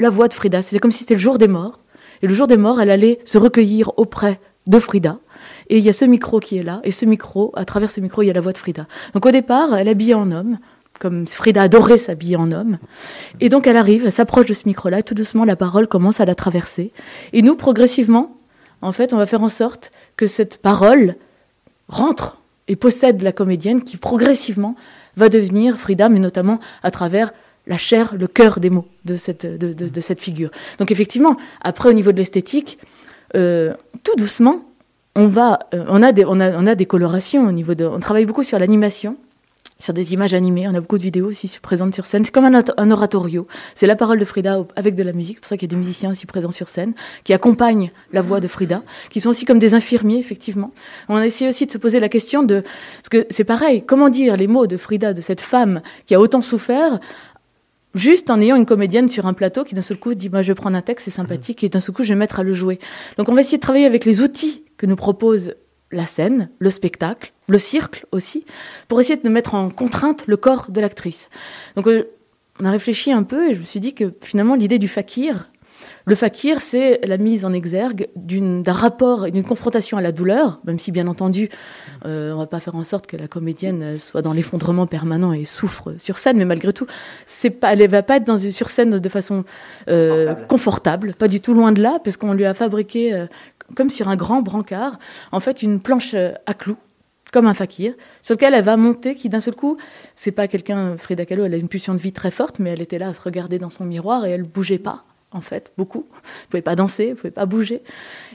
la 0.00 0.10
voix 0.10 0.26
de 0.26 0.34
Frida. 0.34 0.60
C'est 0.60 0.80
comme 0.80 0.90
si 0.90 0.98
c'était 1.00 1.14
le 1.14 1.20
jour 1.20 1.38
des 1.38 1.46
morts. 1.46 1.78
Et 2.20 2.26
le 2.26 2.34
jour 2.34 2.48
des 2.48 2.56
morts, 2.56 2.80
elle 2.80 2.90
allait 2.90 3.20
se 3.24 3.38
recueillir 3.38 3.92
auprès 3.96 4.40
de 4.66 4.78
Frida. 4.80 5.20
Et 5.68 5.78
il 5.78 5.84
y 5.84 5.88
a 5.88 5.92
ce 5.92 6.04
micro 6.04 6.40
qui 6.40 6.58
est 6.58 6.64
là, 6.64 6.80
et 6.82 6.90
ce 6.90 7.04
micro, 7.04 7.52
à 7.54 7.64
travers 7.64 7.92
ce 7.92 8.00
micro, 8.00 8.22
il 8.22 8.26
y 8.26 8.30
a 8.30 8.32
la 8.32 8.40
voix 8.40 8.52
de 8.52 8.58
Frida. 8.58 8.88
Donc 9.14 9.24
au 9.24 9.30
départ, 9.30 9.76
elle 9.76 9.86
est 9.86 9.92
habillée 9.92 10.14
en 10.14 10.32
homme, 10.32 10.58
comme 10.98 11.26
Frida 11.26 11.62
adorait 11.62 11.98
s'habiller 11.98 12.36
en 12.36 12.50
homme. 12.50 12.78
Et 13.40 13.48
donc 13.48 13.68
elle 13.68 13.76
arrive, 13.76 14.04
elle 14.04 14.12
s'approche 14.12 14.46
de 14.46 14.54
ce 14.54 14.62
micro-là, 14.66 15.02
tout 15.02 15.14
doucement 15.14 15.44
la 15.44 15.54
parole 15.54 15.86
commence 15.86 16.20
à 16.20 16.24
la 16.24 16.34
traverser. 16.34 16.92
Et 17.32 17.42
nous, 17.42 17.54
progressivement, 17.54 18.36
en 18.82 18.90
fait, 18.90 19.12
on 19.12 19.16
va 19.16 19.26
faire 19.26 19.42
en 19.42 19.48
sorte 19.48 19.92
que 20.16 20.26
cette 20.26 20.58
parole 20.58 21.14
rentre 21.88 22.40
et 22.68 22.76
possède 22.76 23.22
la 23.22 23.32
comédienne 23.32 23.82
qui 23.82 23.96
progressivement 23.96 24.74
va 25.16 25.28
devenir 25.28 25.78
Frida, 25.78 26.08
mais 26.08 26.18
notamment 26.18 26.60
à 26.82 26.90
travers 26.90 27.32
la 27.66 27.78
chair, 27.78 28.14
le 28.16 28.26
cœur 28.26 28.60
des 28.60 28.70
mots 28.70 28.86
de 29.04 29.16
cette, 29.16 29.46
de, 29.46 30.00
cette 30.00 30.20
figure. 30.20 30.50
Donc 30.78 30.90
effectivement, 30.90 31.36
après 31.62 31.88
au 31.88 31.92
niveau 31.92 32.12
de 32.12 32.16
l'esthétique, 32.16 32.78
euh, 33.34 33.74
tout 34.04 34.14
doucement, 34.16 34.64
on, 35.16 35.26
va, 35.26 35.58
euh, 35.74 35.84
on, 35.88 36.02
a 36.02 36.12
des, 36.12 36.24
on, 36.24 36.38
a, 36.38 36.56
on 36.56 36.66
a 36.66 36.74
des 36.74 36.86
colorations 36.86 37.46
au 37.46 37.52
niveau 37.52 37.74
de... 37.74 37.84
On 37.84 37.98
travaille 37.98 38.26
beaucoup 38.26 38.44
sur 38.44 38.58
l'animation, 38.58 39.16
sur 39.78 39.92
des 39.92 40.12
images 40.12 40.34
animées. 40.34 40.66
On 40.68 40.74
a 40.74 40.80
beaucoup 40.80 40.98
de 40.98 41.02
vidéos 41.02 41.26
aussi 41.28 41.48
sur- 41.48 41.60
présentes 41.60 41.94
sur 41.94 42.06
scène. 42.06 42.24
C'est 42.24 42.30
comme 42.30 42.44
un, 42.44 42.90
oratorio. 42.90 43.46
C'est 43.74 43.86
la 43.86 43.96
parole 43.96 44.18
de 44.18 44.24
Frida 44.24 44.64
avec 44.76 44.94
de 44.94 45.02
la 45.02 45.12
musique. 45.12 45.36
C'est 45.36 45.40
pour 45.40 45.48
ça 45.48 45.56
qu'il 45.56 45.70
y 45.70 45.74
a 45.74 45.76
des 45.76 45.82
musiciens 45.84 46.10
aussi 46.10 46.26
présents 46.26 46.50
sur 46.50 46.68
scène 46.68 46.92
qui 47.24 47.32
accompagnent 47.32 47.90
la 48.12 48.22
voix 48.22 48.40
de 48.40 48.48
Frida, 48.48 48.82
qui 49.10 49.20
sont 49.20 49.30
aussi 49.30 49.44
comme 49.44 49.58
des 49.58 49.74
infirmiers, 49.74 50.18
effectivement. 50.18 50.72
On 51.08 51.16
a 51.16 51.26
essayé 51.26 51.48
aussi 51.48 51.66
de 51.66 51.72
se 51.72 51.78
poser 51.78 52.00
la 52.00 52.08
question 52.08 52.42
de... 52.42 52.60
Parce 52.60 53.08
que 53.10 53.26
c'est 53.30 53.44
pareil, 53.44 53.82
comment 53.86 54.08
dire 54.08 54.36
les 54.36 54.46
mots 54.46 54.66
de 54.66 54.76
Frida, 54.76 55.12
de 55.12 55.20
cette 55.20 55.40
femme 55.40 55.80
qui 56.06 56.14
a 56.14 56.20
autant 56.20 56.42
souffert, 56.42 56.98
juste 57.94 58.30
en 58.30 58.40
ayant 58.40 58.56
une 58.56 58.66
comédienne 58.66 59.08
sur 59.08 59.26
un 59.26 59.32
plateau 59.32 59.64
qui 59.64 59.74
d'un 59.74 59.82
seul 59.82 59.98
coup 59.98 60.14
dit 60.14 60.28
moi 60.28 60.42
je 60.42 60.48
vais 60.48 60.54
prendre 60.54 60.76
un 60.76 60.82
texte 60.82 61.06
c'est 61.06 61.10
sympathique 61.10 61.64
et 61.64 61.68
d'un 61.68 61.80
seul 61.80 61.94
coup 61.94 62.02
je 62.02 62.10
vais 62.10 62.14
me 62.14 62.20
mettre 62.20 62.38
à 62.40 62.42
le 62.42 62.52
jouer 62.52 62.78
donc 63.16 63.28
on 63.28 63.34
va 63.34 63.40
essayer 63.40 63.56
de 63.58 63.62
travailler 63.62 63.86
avec 63.86 64.04
les 64.04 64.20
outils 64.20 64.64
que 64.76 64.86
nous 64.86 64.96
propose 64.96 65.54
la 65.92 66.06
scène 66.06 66.50
le 66.58 66.70
spectacle 66.70 67.32
le 67.48 67.58
cirque 67.58 68.04
aussi 68.12 68.44
pour 68.88 69.00
essayer 69.00 69.16
de 69.16 69.28
mettre 69.28 69.54
en 69.54 69.70
contrainte 69.70 70.26
le 70.26 70.36
corps 70.36 70.66
de 70.70 70.80
l'actrice 70.80 71.28
donc 71.76 71.86
euh, 71.86 72.08
on 72.60 72.64
a 72.64 72.70
réfléchi 72.70 73.12
un 73.12 73.22
peu 73.22 73.50
et 73.50 73.54
je 73.54 73.60
me 73.60 73.64
suis 73.64 73.80
dit 73.80 73.94
que 73.94 74.12
finalement 74.22 74.54
l'idée 74.54 74.78
du 74.78 74.88
fakir 74.88 75.50
le 76.04 76.14
fakir, 76.14 76.60
c'est 76.60 77.00
la 77.04 77.18
mise 77.18 77.44
en 77.44 77.52
exergue 77.52 78.08
d'un 78.14 78.72
rapport 78.72 79.26
et 79.26 79.32
d'une 79.32 79.42
confrontation 79.42 79.98
à 79.98 80.00
la 80.00 80.12
douleur, 80.12 80.60
même 80.64 80.78
si 80.78 80.92
bien 80.92 81.08
entendu, 81.08 81.48
euh, 82.04 82.32
on 82.32 82.38
va 82.38 82.46
pas 82.46 82.60
faire 82.60 82.76
en 82.76 82.84
sorte 82.84 83.08
que 83.08 83.16
la 83.16 83.26
comédienne 83.26 83.98
soit 83.98 84.22
dans 84.22 84.32
l'effondrement 84.32 84.86
permanent 84.86 85.32
et 85.32 85.44
souffre 85.44 85.94
sur 85.98 86.18
scène, 86.18 86.36
mais 86.36 86.44
malgré 86.44 86.72
tout, 86.72 86.86
c'est 87.26 87.50
pas, 87.50 87.72
elle 87.72 87.88
va 87.88 88.04
pas 88.04 88.18
être 88.18 88.24
dans, 88.24 88.36
sur 88.36 88.70
scène 88.70 88.98
de 89.00 89.08
façon 89.08 89.44
euh, 89.88 90.34
Confortable. 90.46 91.14
pas 91.14 91.28
du 91.28 91.40
tout 91.40 91.54
loin 91.54 91.72
de 91.72 91.82
là, 91.82 91.98
parce 92.04 92.16
qu'on 92.16 92.34
lui 92.34 92.44
a 92.44 92.54
fabriqué, 92.54 93.26
comme 93.74 93.90
sur 93.90 94.08
un 94.08 94.16
grand 94.16 94.42
brancard, 94.42 94.98
en 95.32 95.40
fait 95.40 95.62
une 95.62 95.80
planche 95.80 96.14
euh, 96.14 96.32
à 96.46 96.54
clous 96.54 96.76
comme 97.32 97.46
un 97.46 97.54
fakir, 97.54 97.94
sur 98.22 98.34
lequel 98.34 98.54
elle 98.54 98.64
va 98.64 98.76
monter, 98.76 99.14
qui 99.14 99.28
d'un 99.28 99.40
seul 99.40 99.54
coup, 99.54 99.76
c'est 100.14 100.30
pas 100.30 100.48
quelqu'un, 100.48 100.96
Frida 100.96 101.26
Kahlo, 101.26 101.44
elle 101.44 101.54
a 101.54 101.56
une 101.56 101.68
pulsion 101.68 101.94
de 101.94 101.98
vie 101.98 102.12
très 102.12 102.30
forte, 102.30 102.58
mais 102.58 102.70
elle 102.70 102.80
était 102.80 102.98
là 102.98 103.08
à 103.08 103.14
se 103.14 103.20
regarder 103.20 103.58
dans 103.58 103.70
son 103.70 103.84
miroir 103.84 104.24
et 104.24 104.30
elle 104.30 104.44
bougeait 104.44 104.78
pas, 104.78 105.04
en 105.32 105.40
fait, 105.40 105.72
beaucoup. 105.76 106.06
Elle 106.14 106.48
pouvait 106.48 106.62
pas 106.62 106.76
danser, 106.76 107.08
elle 107.08 107.16
pouvait 107.16 107.30
pas 107.30 107.46
bouger. 107.46 107.82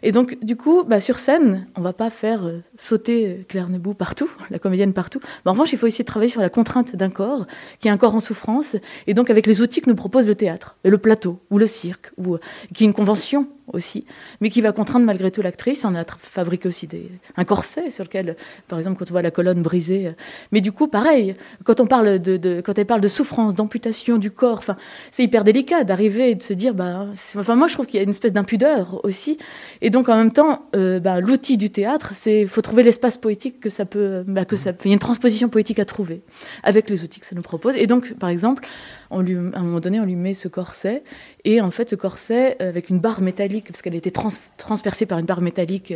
Et 0.04 0.12
donc, 0.12 0.38
du 0.44 0.56
coup, 0.56 0.84
bah, 0.84 1.00
sur 1.00 1.20
scène, 1.20 1.68
on 1.76 1.82
va 1.82 1.94
pas 1.94 2.10
faire 2.10 2.46
euh, 2.46 2.60
sauter 2.78 3.28
euh, 3.28 3.44
Claire 3.48 3.70
Nebou 3.70 3.94
partout, 3.94 4.30
la 4.50 4.60
comédienne 4.60 4.94
partout. 4.94 5.20
Mais 5.46 5.50
en 5.50 5.54
revanche, 5.54 5.72
il 5.72 5.80
faut 5.80 5.88
essayer 5.88 6.04
de 6.04 6.08
travailler 6.08 6.32
sur 6.32 6.42
la 6.42 6.50
contrainte 6.50 6.96
d'un 6.96 7.10
corps, 7.10 7.48
qui 7.80 7.88
est 7.88 7.92
un 7.92 7.98
corps 7.98 8.16
en 8.16 8.20
souffrance, 8.20 8.76
et 9.08 9.14
donc 9.14 9.30
avec 9.30 9.48
les 9.48 9.62
outils 9.62 9.82
que 9.82 9.90
nous 9.90 9.96
propose 9.96 10.28
le 10.28 10.36
théâtre, 10.36 10.76
et 10.84 10.90
le 10.90 10.98
plateau, 10.98 11.40
ou 11.50 11.58
le 11.58 11.66
cirque, 11.66 12.12
ou, 12.18 12.38
qui 12.74 12.84
est 12.84 12.88
une 12.88 12.94
convention 12.94 13.48
aussi, 13.74 14.06
mais 14.42 14.50
qui 14.50 14.62
va 14.62 14.72
contraindre 14.72 15.06
malgré 15.06 15.32
tout 15.32 15.42
l'actrice. 15.42 15.86
On 15.86 15.96
a 15.96 16.04
fabriqué 16.20 16.68
aussi 16.68 16.88
des, 16.88 17.10
un 17.38 17.44
corset 17.46 17.90
sur 17.92 18.04
lequel, 18.04 18.36
par 18.68 18.78
exemple, 18.80 18.98
quand 19.00 19.10
on 19.10 19.14
voit 19.14 19.22
la 19.22 19.32
colonne 19.32 19.62
brisée. 19.62 20.08
euh, 20.08 20.12
Mais 20.52 20.62
du 20.62 20.72
coup, 20.72 20.88
pareil, 20.88 21.36
quand 21.64 21.80
on 21.80 21.88
parle 21.88 22.20
de, 22.20 22.38
de- 22.38 22.62
quand 22.62 22.78
elle 22.78 22.86
parle 22.86 23.02
de 23.02 23.08
souffrance, 23.08 23.56
d'amputation 23.56 24.18
du 24.18 24.32
corps, 24.32 24.58
enfin, 24.60 24.78
c'est 25.12 25.24
hyper 25.24 25.44
délicat 25.44 25.84
d'arriver 25.84 26.32
et 26.32 26.36
de 26.36 26.44
se 26.44 26.54
dire, 26.54 26.74
bah, 26.74 27.08
enfin, 27.36 27.56
moi, 27.56 27.68
je 27.68 27.74
trouve 27.74 27.86
qu'il 27.86 27.98
y 27.98 28.00
a 28.00 28.04
une 28.04 28.10
espèce 28.10 28.34
d'impudeur 28.34 29.00
aussi. 29.06 29.38
Et 29.82 29.90
donc, 29.90 30.10
en 30.10 30.16
même 30.18 30.32
temps, 30.32 30.66
euh, 30.76 31.00
bah, 31.00 31.20
l'outil 31.20 31.58
du 31.58 31.70
théâtre, 31.70 32.12
c'est, 32.14 32.46
faut 32.48 32.62
trouver 32.62 32.84
l'espace 32.84 33.18
poétique 33.18 33.60
que 33.60 33.70
ça 33.70 33.86
peut, 33.86 34.24
bah, 34.28 34.46
que 34.46 34.56
ça, 34.56 34.72
il 34.84 34.88
y 34.88 34.92
a 34.92 34.94
une 34.94 35.00
transposition 35.00 35.50
poétique 35.50 35.80
à 35.80 35.86
trouver 35.86 36.22
avec 36.64 36.90
les 36.90 37.04
outils 37.04 37.20
que 37.20 37.26
ça 37.26 37.36
nous 37.36 37.42
propose. 37.42 37.76
Et 37.76 37.88
donc, 37.88 38.14
par 38.14 38.30
exemple, 38.30 38.64
à 39.12 39.60
un 39.60 39.64
moment 39.64 39.80
donné, 39.80 40.00
on 40.00 40.06
lui 40.06 40.16
met 40.16 40.34
ce 40.34 40.48
corset. 40.48 41.04
Et 41.44 41.62
en 41.62 41.72
fait, 41.72 41.90
ce 41.90 41.96
corset, 41.96 42.56
avec 42.60 42.90
une 42.90 43.00
barre 43.00 43.22
métallique, 43.22 43.68
parce 43.68 43.82
qu'elle 43.82 43.96
était 43.96 44.14
transpercée 44.58 45.06
par 45.06 45.20
une 45.20 45.26
barre 45.26 45.42
métallique, 45.42 45.94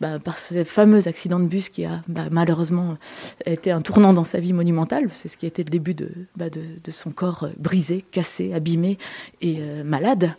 bah, 0.00 0.18
par 0.18 0.38
ce 0.38 0.64
fameux 0.64 1.08
accident 1.08 1.38
de 1.40 1.46
bus 1.46 1.68
qui 1.68 1.84
a 1.84 2.02
bah, 2.08 2.26
malheureusement 2.30 2.96
été 3.44 3.70
un 3.70 3.80
tournant 3.80 4.12
dans 4.12 4.24
sa 4.24 4.38
vie 4.38 4.52
monumentale. 4.52 5.08
C'est 5.12 5.28
ce 5.28 5.36
qui 5.36 5.46
a 5.46 5.48
été 5.48 5.64
le 5.64 5.70
début 5.70 5.94
de, 5.94 6.10
bah, 6.36 6.46
son 6.90 7.10
corps 7.10 7.48
brisé, 7.58 8.04
cassé, 8.10 8.52
abîmé 8.54 8.98
et 9.40 9.58
malade 9.84 10.34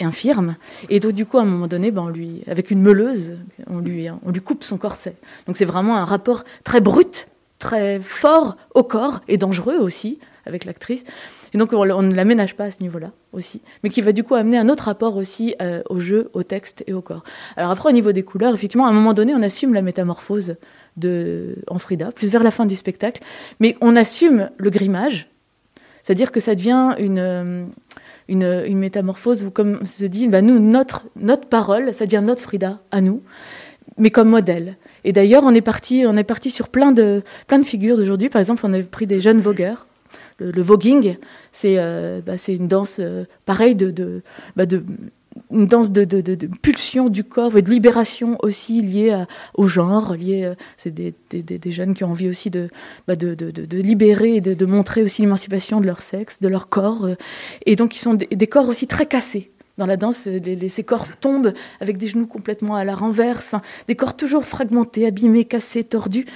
infirme. 0.00 0.56
Et 0.90 1.00
donc, 1.00 1.12
du 1.12 1.26
coup, 1.26 1.38
à 1.38 1.42
un 1.42 1.46
moment 1.46 1.66
donné, 1.66 1.92
avec 2.46 2.70
une 2.70 2.82
meuleuse, 2.82 3.36
on 3.68 3.80
lui 3.80 4.40
coupe 4.44 4.62
son 4.62 4.78
corset. 4.78 5.14
Donc, 5.46 5.56
c'est 5.56 5.64
vraiment 5.64 5.96
un 5.96 6.04
rapport 6.04 6.44
très 6.64 6.80
brut, 6.80 7.28
très 7.58 8.00
fort 8.00 8.56
au 8.74 8.84
corps 8.84 9.20
et 9.28 9.36
dangereux 9.36 9.78
aussi 9.78 10.18
avec 10.46 10.64
l'actrice. 10.64 11.04
Et 11.54 11.58
donc, 11.58 11.72
on, 11.72 11.84
ne 12.02 12.14
l'aménage 12.14 12.54
pas 12.56 12.64
à 12.64 12.70
ce 12.70 12.80
niveau-là 12.80 13.12
aussi, 13.32 13.60
mais 13.82 13.90
qui 13.90 14.00
va 14.00 14.12
du 14.12 14.24
coup 14.24 14.34
amener 14.34 14.58
un 14.58 14.68
autre 14.68 14.84
rapport 14.84 15.16
aussi 15.16 15.54
euh, 15.62 15.82
au 15.88 16.00
jeu, 16.00 16.30
au 16.32 16.42
texte 16.42 16.84
et 16.86 16.92
au 16.92 17.00
corps. 17.00 17.24
Alors, 17.56 17.70
après, 17.70 17.88
au 17.88 17.92
niveau 17.92 18.12
des 18.12 18.22
couleurs, 18.22 18.54
effectivement, 18.54 18.86
à 18.86 18.90
un 18.90 18.92
moment 18.92 19.14
donné, 19.14 19.34
on 19.34 19.42
assume 19.42 19.74
la 19.74 19.82
métamorphose 19.82 20.56
de, 20.96 21.56
en 21.68 21.78
Frida, 21.78 22.12
plus 22.12 22.30
vers 22.30 22.42
la 22.42 22.50
fin 22.50 22.66
du 22.66 22.76
spectacle, 22.76 23.22
mais 23.60 23.76
on 23.80 23.96
assume 23.96 24.50
le 24.56 24.70
grimage, 24.70 25.28
c'est-à-dire 26.02 26.32
que 26.32 26.40
ça 26.40 26.54
devient 26.54 26.94
une. 26.98 27.18
Euh, 27.18 27.64
une, 28.30 28.76
métamorphose 28.76 29.42
où, 29.42 29.50
comme 29.50 29.86
se 29.86 30.04
dit, 30.04 30.28
bah, 30.28 30.42
nous, 30.42 30.58
notre, 30.58 31.06
notre 31.16 31.48
parole, 31.48 31.94
ça 31.94 32.04
devient 32.04 32.22
notre 32.22 32.42
Frida 32.42 32.78
à 32.90 33.00
nous, 33.00 33.22
mais 33.96 34.10
comme 34.10 34.28
modèle. 34.28 34.76
Et 35.04 35.12
d'ailleurs, 35.12 35.44
on 35.44 35.54
est 35.54 35.62
parti, 35.62 36.04
on 36.06 36.16
est 36.16 36.24
parti 36.24 36.50
sur 36.50 36.68
plein 36.68 36.92
de, 36.92 37.22
plein 37.46 37.58
de 37.58 37.64
figures 37.64 37.96
d'aujourd'hui. 37.96 38.28
Par 38.28 38.40
exemple, 38.40 38.62
on 38.64 38.74
a 38.74 38.82
pris 38.82 39.06
des 39.06 39.20
jeunes 39.20 39.40
vogueurs. 39.40 39.86
Le, 40.38 40.62
voguing, 40.62 41.16
c'est 41.50 41.74
euh, 41.78 42.20
bah, 42.24 42.34
une 42.46 42.68
danse 42.68 42.98
euh, 43.00 43.24
pareille 43.44 43.74
bah, 44.54 44.66
de 44.66 44.84
une 45.50 45.66
danse 45.66 45.92
de, 45.92 46.04
pulsion 46.62 47.08
du 47.08 47.24
corps 47.24 47.56
et 47.56 47.62
de 47.62 47.70
libération 47.70 48.36
aussi 48.42 48.82
liée 48.82 49.24
au 49.54 49.66
genre. 49.66 50.14
Liée, 50.14 50.44
euh, 50.44 50.54
c'est 50.76 50.92
des, 50.92 51.12
jeunes 51.72 51.94
qui 51.94 52.04
ont 52.04 52.10
envie 52.10 52.28
aussi 52.28 52.50
de, 52.50 52.68
bah 53.06 53.14
libérer 53.72 54.36
et 54.36 54.40
de, 54.40 54.66
montrer 54.66 55.02
aussi 55.02 55.22
l'émancipation 55.22 55.80
de 55.80 55.86
leur 55.86 56.02
sexe, 56.02 56.40
de 56.40 56.48
leur 56.48 56.68
corps. 56.68 57.08
Et 57.66 57.76
donc, 57.76 57.96
ils 57.96 58.00
sont 58.00 58.14
des, 58.14 58.46
corps 58.46 58.68
aussi 58.68 58.86
très 58.86 59.06
cassés. 59.06 59.50
Dans 59.76 59.86
la 59.86 59.96
danse, 59.96 60.26
les, 60.26 60.68
ces 60.68 60.84
corps 60.84 61.04
tombent 61.20 61.52
avec 61.80 61.98
des 61.98 62.08
genoux 62.08 62.26
complètement 62.26 62.74
à 62.74 62.84
la 62.84 62.94
renverse, 62.94 63.50
des 63.86 63.94
corps 63.94 64.16
toujours 64.16 64.44
fragmentés, 64.44 65.06
abîmés, 65.06 65.44
cassés, 65.44 65.84
tordus. 65.84 66.26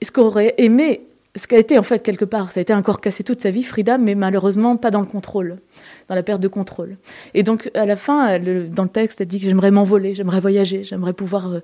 ce 0.00 0.10
qu'aurait 0.10 0.54
aimé, 0.58 1.02
ce 1.36 1.46
qu'a 1.46 1.58
été 1.58 1.78
en 1.78 1.82
fait 1.82 2.02
quelque 2.02 2.24
part, 2.24 2.50
ça 2.50 2.60
a 2.60 2.62
été 2.62 2.72
un 2.72 2.82
corps 2.82 3.00
cassé 3.00 3.22
toute 3.22 3.40
sa 3.40 3.50
vie, 3.50 3.62
Frida, 3.62 3.98
mais 3.98 4.14
malheureusement 4.14 4.76
pas 4.76 4.90
dans 4.90 5.00
le 5.00 5.06
contrôle 5.06 5.56
dans 6.08 6.14
la 6.14 6.22
perte 6.22 6.40
de 6.40 6.48
contrôle. 6.48 6.96
Et 7.34 7.42
donc, 7.42 7.70
à 7.74 7.86
la 7.86 7.96
fin, 7.96 8.38
dans 8.38 8.84
le 8.84 8.88
texte, 8.88 9.20
elle 9.20 9.26
dit 9.26 9.38
que 9.38 9.44
j'aimerais 9.44 9.70
m'envoler, 9.70 10.14
j'aimerais 10.14 10.40
voyager, 10.40 10.84
j'aimerais 10.84 11.12
pouvoir. 11.12 11.52
Euh, 11.52 11.60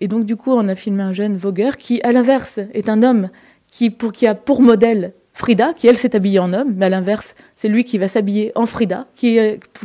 et 0.00 0.08
donc, 0.08 0.24
du 0.24 0.36
coup, 0.36 0.52
on 0.52 0.68
a 0.68 0.74
filmé 0.74 1.02
un 1.02 1.12
jeune 1.12 1.36
vogueur 1.36 1.76
qui, 1.76 2.00
à 2.02 2.12
l'inverse, 2.12 2.60
est 2.72 2.88
un 2.88 3.02
homme 3.02 3.30
qui, 3.68 3.90
pour, 3.90 4.12
qui 4.12 4.26
a 4.26 4.34
pour 4.34 4.62
modèle 4.62 5.12
Frida, 5.32 5.72
qui 5.74 5.86
elle 5.86 5.96
s'est 5.96 6.14
habillée 6.14 6.40
en 6.40 6.52
homme, 6.52 6.74
mais 6.76 6.86
à 6.86 6.88
l'inverse, 6.88 7.34
c'est 7.54 7.68
lui 7.68 7.84
qui 7.84 7.98
va 7.98 8.08
s'habiller 8.08 8.52
en 8.56 8.66
Frida, 8.66 9.06
qui, 9.14 9.38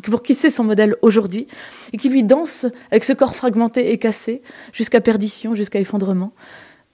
pour 0.03 0.21
qui 0.21 0.33
c'est 0.33 0.49
son 0.49 0.63
modèle 0.63 0.95
aujourd'hui, 1.01 1.47
et 1.93 1.97
qui 1.97 2.09
lui 2.09 2.23
danse 2.23 2.65
avec 2.91 3.03
ce 3.03 3.13
corps 3.13 3.35
fragmenté 3.35 3.91
et 3.91 3.97
cassé 3.97 4.41
jusqu'à 4.73 5.01
perdition, 5.01 5.53
jusqu'à 5.53 5.79
effondrement. 5.79 6.33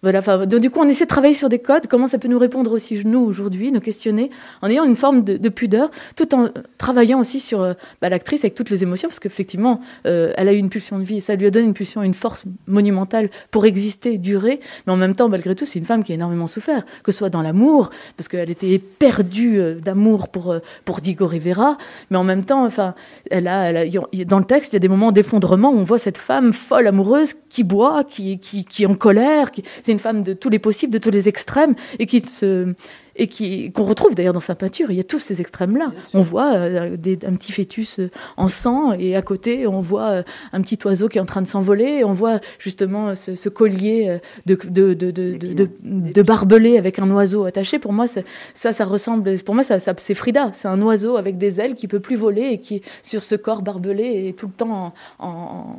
Voilà, 0.04 0.22
donc, 0.48 0.62
du 0.62 0.72
coup, 0.72 0.80
on 0.80 0.88
essaie 0.88 1.04
de 1.04 1.10
travailler 1.10 1.36
sur 1.36 1.48
des 1.48 1.60
codes, 1.60 1.86
comment 1.86 2.08
ça 2.08 2.18
peut 2.18 2.28
nous 2.28 2.40
répondre 2.40 2.72
aussi 2.72 3.06
nous 3.06 3.20
aujourd'hui, 3.20 3.72
nous 3.72 3.80
questionner, 3.80 4.32
en 4.64 4.68
ayant 4.68 4.84
une 4.84 4.96
forme 4.96 5.24
de, 5.24 5.50
pudeur, 5.50 5.92
tout 6.16 6.34
en 6.34 6.50
travaillant 6.80 7.20
aussi 7.20 7.40
sur 7.40 7.62
euh, 7.62 7.74
bah, 8.02 8.10
l'actrice 8.10 8.44
avec 8.44 8.56
toutes 8.56 8.72
les 8.72 8.82
émotions, 8.82 9.10
parce 9.10 9.20
qu'effectivement, 9.20 9.80
euh, 10.08 10.34
elle 10.38 10.48
a 10.48 10.54
eu 10.54 10.58
une 10.58 10.72
pulsion 10.72 10.98
de 10.98 11.04
vie, 11.04 11.18
et 11.18 11.20
ça 11.20 11.36
lui 11.36 11.46
a 11.46 11.52
donné 11.52 11.68
une 11.68 11.76
pulsion, 11.76 12.02
une 12.02 12.16
force 12.16 12.46
monumentale 12.66 13.30
pour 13.52 13.68
exister, 13.68 14.18
durer, 14.18 14.60
mais 14.88 14.94
en 14.94 14.98
même 14.98 15.14
temps, 15.14 15.30
malgré 15.30 15.54
tout, 15.54 15.68
c'est 15.68 15.78
une 15.78 15.86
femme 15.86 16.04
qui 16.04 16.14
a 16.14 16.16
énormément 16.16 16.48
souffert, 16.48 16.84
que 17.04 17.12
ce 17.12 17.20
soit 17.20 17.30
dans 17.30 17.44
l'amour, 17.44 17.92
parce 18.18 18.28
qu'elle 18.28 18.50
était 18.50 18.80
perdue 18.80 19.60
euh, 19.60 19.76
d'amour 19.76 20.30
pour, 20.30 20.56
pour 20.84 21.02
Diego 21.02 21.28
Rivera, 21.28 21.78
mais 22.10 22.18
en 22.18 22.24
même 22.24 22.44
temps, 22.44 22.66
enfin, 22.66 22.96
elle 23.30 23.48
a, 23.48 23.86
dans 24.26 24.40
le 24.40 24.46
texte, 24.46 24.74
il 24.74 24.78
y 24.78 24.78
a 24.78 24.80
des 24.80 24.88
moments 24.88 25.12
d'effondrement 25.12 25.70
où 25.70 25.78
on 25.78 25.84
voit 25.84 26.00
cette 26.00 26.18
femme 26.18 26.54
folle, 26.54 26.88
amoureuse, 26.88 27.36
qui 27.50 27.64
boit, 27.64 28.04
qui, 28.04 28.40
qui, 28.40 28.66
qui 28.66 28.84
est 28.84 28.88
en 28.88 28.96
colère, 28.96 29.52
qui, 29.52 29.64
une 29.92 30.00
femme 30.00 30.24
de 30.24 30.34
tous 30.34 30.50
les 30.50 30.60
possibles, 30.60 30.94
de 30.94 30.98
tous 30.98 31.12
les 31.12 31.30
extrêmes, 31.30 31.76
et 32.00 32.06
qui 32.06 32.22
se, 32.22 32.74
et 33.16 33.28
qui 33.28 33.72
qu'on 33.72 33.84
retrouve 33.84 34.16
d'ailleurs 34.16 34.34
dans 34.34 34.40
sa 34.40 34.56
peinture. 34.56 34.92
Il 34.92 34.98
y 34.98 35.00
a 35.00 35.04
tous 35.04 35.20
ces 35.20 35.42
extrêmes-là. 35.42 35.92
On 36.14 36.22
voit 36.22 36.54
euh, 36.54 36.96
un 36.96 37.36
petit 37.36 37.52
fœtus 37.52 38.00
euh, 38.00 38.10
en 38.38 38.48
sang 38.48 38.94
et 38.94 39.16
à 39.16 39.22
côté 39.22 39.68
on 39.68 39.82
voit 39.82 40.10
euh, 40.10 40.24
un 40.54 40.62
petit 40.62 40.80
oiseau 40.86 41.08
qui 41.08 41.18
est 41.18 41.22
en 41.22 41.26
train 41.26 41.42
de 41.42 41.48
s'envoler. 41.48 42.04
On 42.04 42.14
voit 42.14 42.40
justement 42.60 43.14
ce, 43.16 43.50
collier 43.50 44.20
de, 44.46 44.58
de, 44.64 44.94
de, 44.94 45.12
de, 45.12 46.22
barbelé 46.22 46.78
avec 46.78 47.00
un 47.00 47.10
oiseau 47.12 47.46
attaché. 47.46 47.80
Pour 47.80 47.94
moi, 47.94 48.06
ça, 48.08 48.72
ça 48.72 48.86
ressemble. 48.86 49.38
Pour 49.44 49.56
moi, 49.56 49.64
ça, 49.64 49.78
c'est 49.80 50.14
Frida. 50.14 50.52
C'est 50.54 50.68
un 50.68 50.82
oiseau 50.82 51.18
avec 51.18 51.38
des 51.38 51.60
ailes 51.60 51.76
qui 51.76 51.88
peut 51.88 52.00
plus 52.00 52.16
voler 52.16 52.50
et 52.52 52.58
qui 52.60 52.82
sur 53.04 53.24
ce 53.24 53.36
corps 53.36 53.62
barbelé 53.62 54.30
est 54.30 54.38
tout 54.38 54.48
le 54.48 54.54
temps 54.54 54.94
en, 55.20 55.76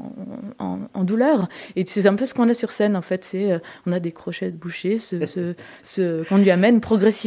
en, 0.58 0.78
en, 0.94 1.04
douleur. 1.04 1.48
Et 1.76 1.84
c'est 1.86 2.06
un 2.06 2.14
peu 2.14 2.26
ce 2.26 2.34
qu'on 2.34 2.48
a 2.48 2.54
sur 2.54 2.72
scène 2.72 2.96
en 2.96 3.02
fait. 3.02 3.24
C'est 3.24 3.60
on 3.86 3.92
a 3.92 4.00
des 4.00 4.12
crochets 4.12 4.50
de 4.50 4.56
boucher, 4.56 4.98
ce, 4.98 5.26
ce, 5.26 5.54
ce 5.82 6.28
qu'on 6.28 6.38
lui 6.38 6.50
amène 6.50 6.80
progressivement 6.80 7.21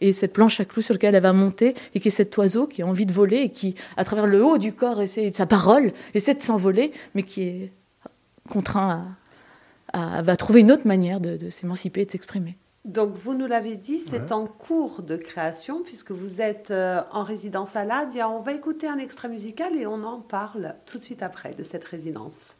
et 0.00 0.12
cette 0.12 0.32
planche 0.32 0.60
à 0.60 0.64
clous 0.64 0.82
sur 0.82 0.94
laquelle 0.94 1.14
elle 1.14 1.22
va 1.22 1.32
monter, 1.32 1.74
et 1.94 2.00
qui 2.00 2.08
est 2.08 2.12
cet 2.12 2.36
oiseau 2.36 2.66
qui 2.66 2.82
a 2.82 2.86
envie 2.86 3.06
de 3.06 3.12
voler, 3.12 3.38
et 3.38 3.50
qui, 3.50 3.74
à 3.96 4.04
travers 4.04 4.26
le 4.26 4.44
haut 4.44 4.58
du 4.58 4.72
corps, 4.72 5.00
essaie, 5.00 5.30
sa 5.32 5.46
parole, 5.46 5.92
essaie 6.14 6.34
de 6.34 6.42
s'envoler, 6.42 6.92
mais 7.14 7.22
qui 7.22 7.42
est 7.42 7.72
contraint 8.48 9.16
à, 9.92 10.22
va 10.22 10.36
trouver 10.36 10.60
une 10.60 10.72
autre 10.72 10.86
manière 10.86 11.20
de, 11.20 11.50
s'émanciper 11.50 12.02
et 12.02 12.06
de 12.06 12.10
s'exprimer. 12.10 12.56
Donc, 12.84 13.14
vous 13.22 13.34
nous 13.34 13.46
l'avez 13.46 13.76
dit, 13.76 13.98
c'est 13.98 14.32
en 14.32 14.46
cours 14.46 15.02
de 15.02 15.16
création, 15.16 15.82
puisque 15.82 16.10
vous 16.10 16.40
êtes 16.40 16.70
euh, 16.70 17.02
en 17.12 17.22
résidence 17.22 17.76
à 17.76 17.84
l'Adia. 17.84 18.30
On 18.30 18.40
va 18.40 18.52
écouter 18.52 18.86
un 18.86 18.98
extrait 18.98 19.28
musical 19.28 19.76
et 19.76 19.86
on 19.86 20.04
en 20.04 20.20
parle 20.20 20.74
tout 20.86 20.98
de 20.98 21.02
suite 21.02 21.22
après 21.22 21.52
de 21.52 21.62
cette 21.62 21.84
résidence. 21.84 22.54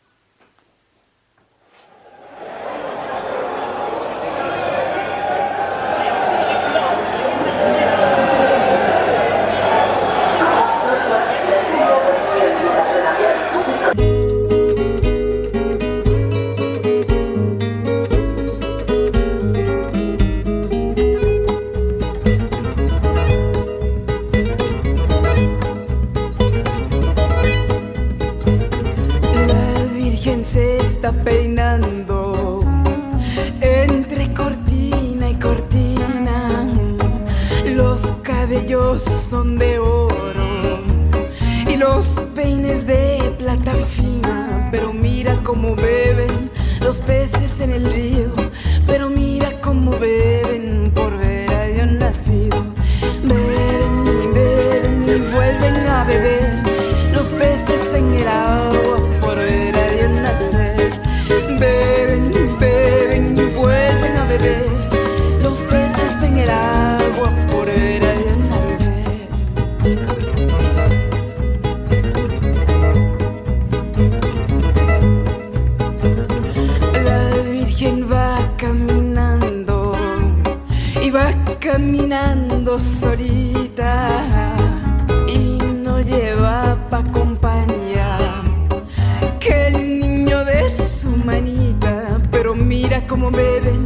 Cómo 93.19 93.33
beben 93.33 93.85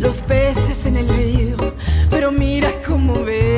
los 0.00 0.20
peces 0.22 0.86
en 0.86 0.96
el 0.96 1.08
río. 1.08 1.56
Pero 2.10 2.32
mira 2.32 2.68
cómo 2.84 3.14
beben 3.22 3.51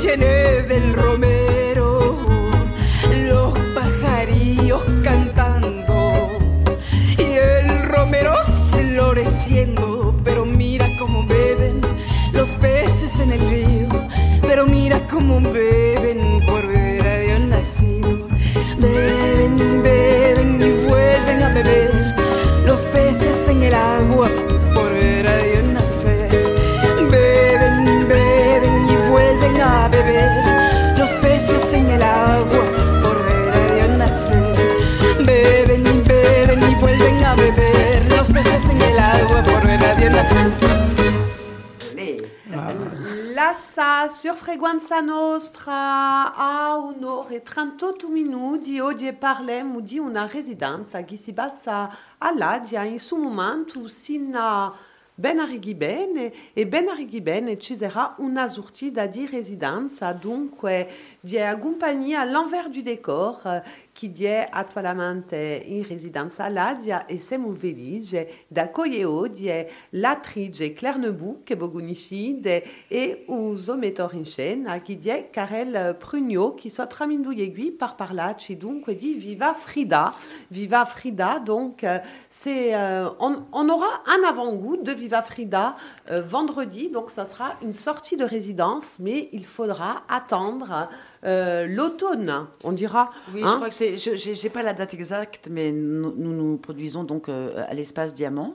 tiene 0.00 0.35
Lassa 43.34 44.08
sur 44.08 44.34
Freguanza 44.34 45.00
Nostra 45.00 46.34
a 46.34 46.76
un'ora 46.76 47.28
e 47.28 47.42
38 47.42 48.08
minuti 48.08 48.78
oggi 48.78 49.12
parliamo 49.12 49.80
di 49.80 49.98
una 49.98 50.26
residenza 50.26 51.02
che 51.04 51.16
si 51.16 51.32
basa 51.32 51.90
a 52.18 52.34
Ladia 52.34 52.82
in 52.84 52.98
su 52.98 53.16
momento 53.16 53.88
sino 53.88 54.74
ben 55.18 55.38
arrivi 55.38 55.74
bene 55.74 56.32
e 56.52 56.66
ben 56.66 56.88
arrivi 56.88 57.22
bene 57.22 57.58
ci 57.58 57.74
sarà 57.74 58.14
una 58.18 58.48
sortita 58.48 59.06
di 59.06 59.26
residenza. 59.26 60.12
Dunque 60.12 60.88
di 61.20 61.38
accompagnia 61.38 62.20
all'envers 62.20 62.68
du 62.68 62.82
décor 62.82 63.62
chi 63.92 64.12
è 64.24 64.46
attualmente 64.50 65.62
in 65.64 65.86
residenza 65.88 66.44
a 66.44 66.50
Ladia 66.50 67.06
e 67.06 67.18
siamo 67.18 67.54
felici 67.54 68.26
d'accogliere 68.46 69.04
oggi 69.04 69.50
l'attrice 69.90 70.74
Claire 70.74 70.98
Nebou 70.98 71.40
che 71.42 71.56
conoscete 71.56 72.62
e 72.88 73.24
mettore 73.78 74.16
in 74.18 74.26
scena 74.26 74.78
chi 74.80 75.00
è 75.02 75.30
Karel 75.30 75.96
Prugno 75.96 76.52
qui 76.52 76.68
soit 76.68 76.90
tramindouiegui 76.90 77.72
par 77.72 77.94
parlaci. 77.94 78.56
Dunque 78.58 78.94
di 78.94 79.14
Viva 79.14 79.54
Frida. 79.54 80.14
Viva 80.48 80.84
Frida 80.84 81.38
donc 81.38 81.82
euh, 82.74 83.08
on, 83.20 83.42
on 83.52 83.68
aura 83.68 83.86
un 84.06 84.28
avant-goût 84.28 84.76
de 84.76 84.92
Viva 84.92 85.22
Frida 85.22 85.74
euh, 86.10 86.20
vendredi 86.20 86.90
donc 86.90 87.10
ça 87.10 87.24
sera 87.24 87.54
une 87.62 87.72
sortie 87.72 88.16
de 88.16 88.24
résidence 88.24 88.98
mais 89.00 89.28
il 89.32 89.44
faudra 89.46 90.02
attendre 90.08 90.88
euh, 91.24 91.66
l'automne 91.66 92.46
on 92.64 92.72
dira 92.72 93.10
Oui, 93.34 93.42
hein. 93.42 93.48
je 93.50 93.54
crois 93.56 93.68
que 93.68 93.74
c'est. 93.74 93.98
Je 93.98 94.42
n'ai 94.42 94.50
pas 94.50 94.62
la 94.62 94.74
date 94.74 94.94
exacte, 94.94 95.48
mais 95.50 95.72
nous 95.72 96.12
nous, 96.16 96.32
nous 96.32 96.56
produisons 96.58 97.04
donc 97.04 97.28
à 97.28 97.72
l'espace 97.74 98.14
Diamant. 98.14 98.54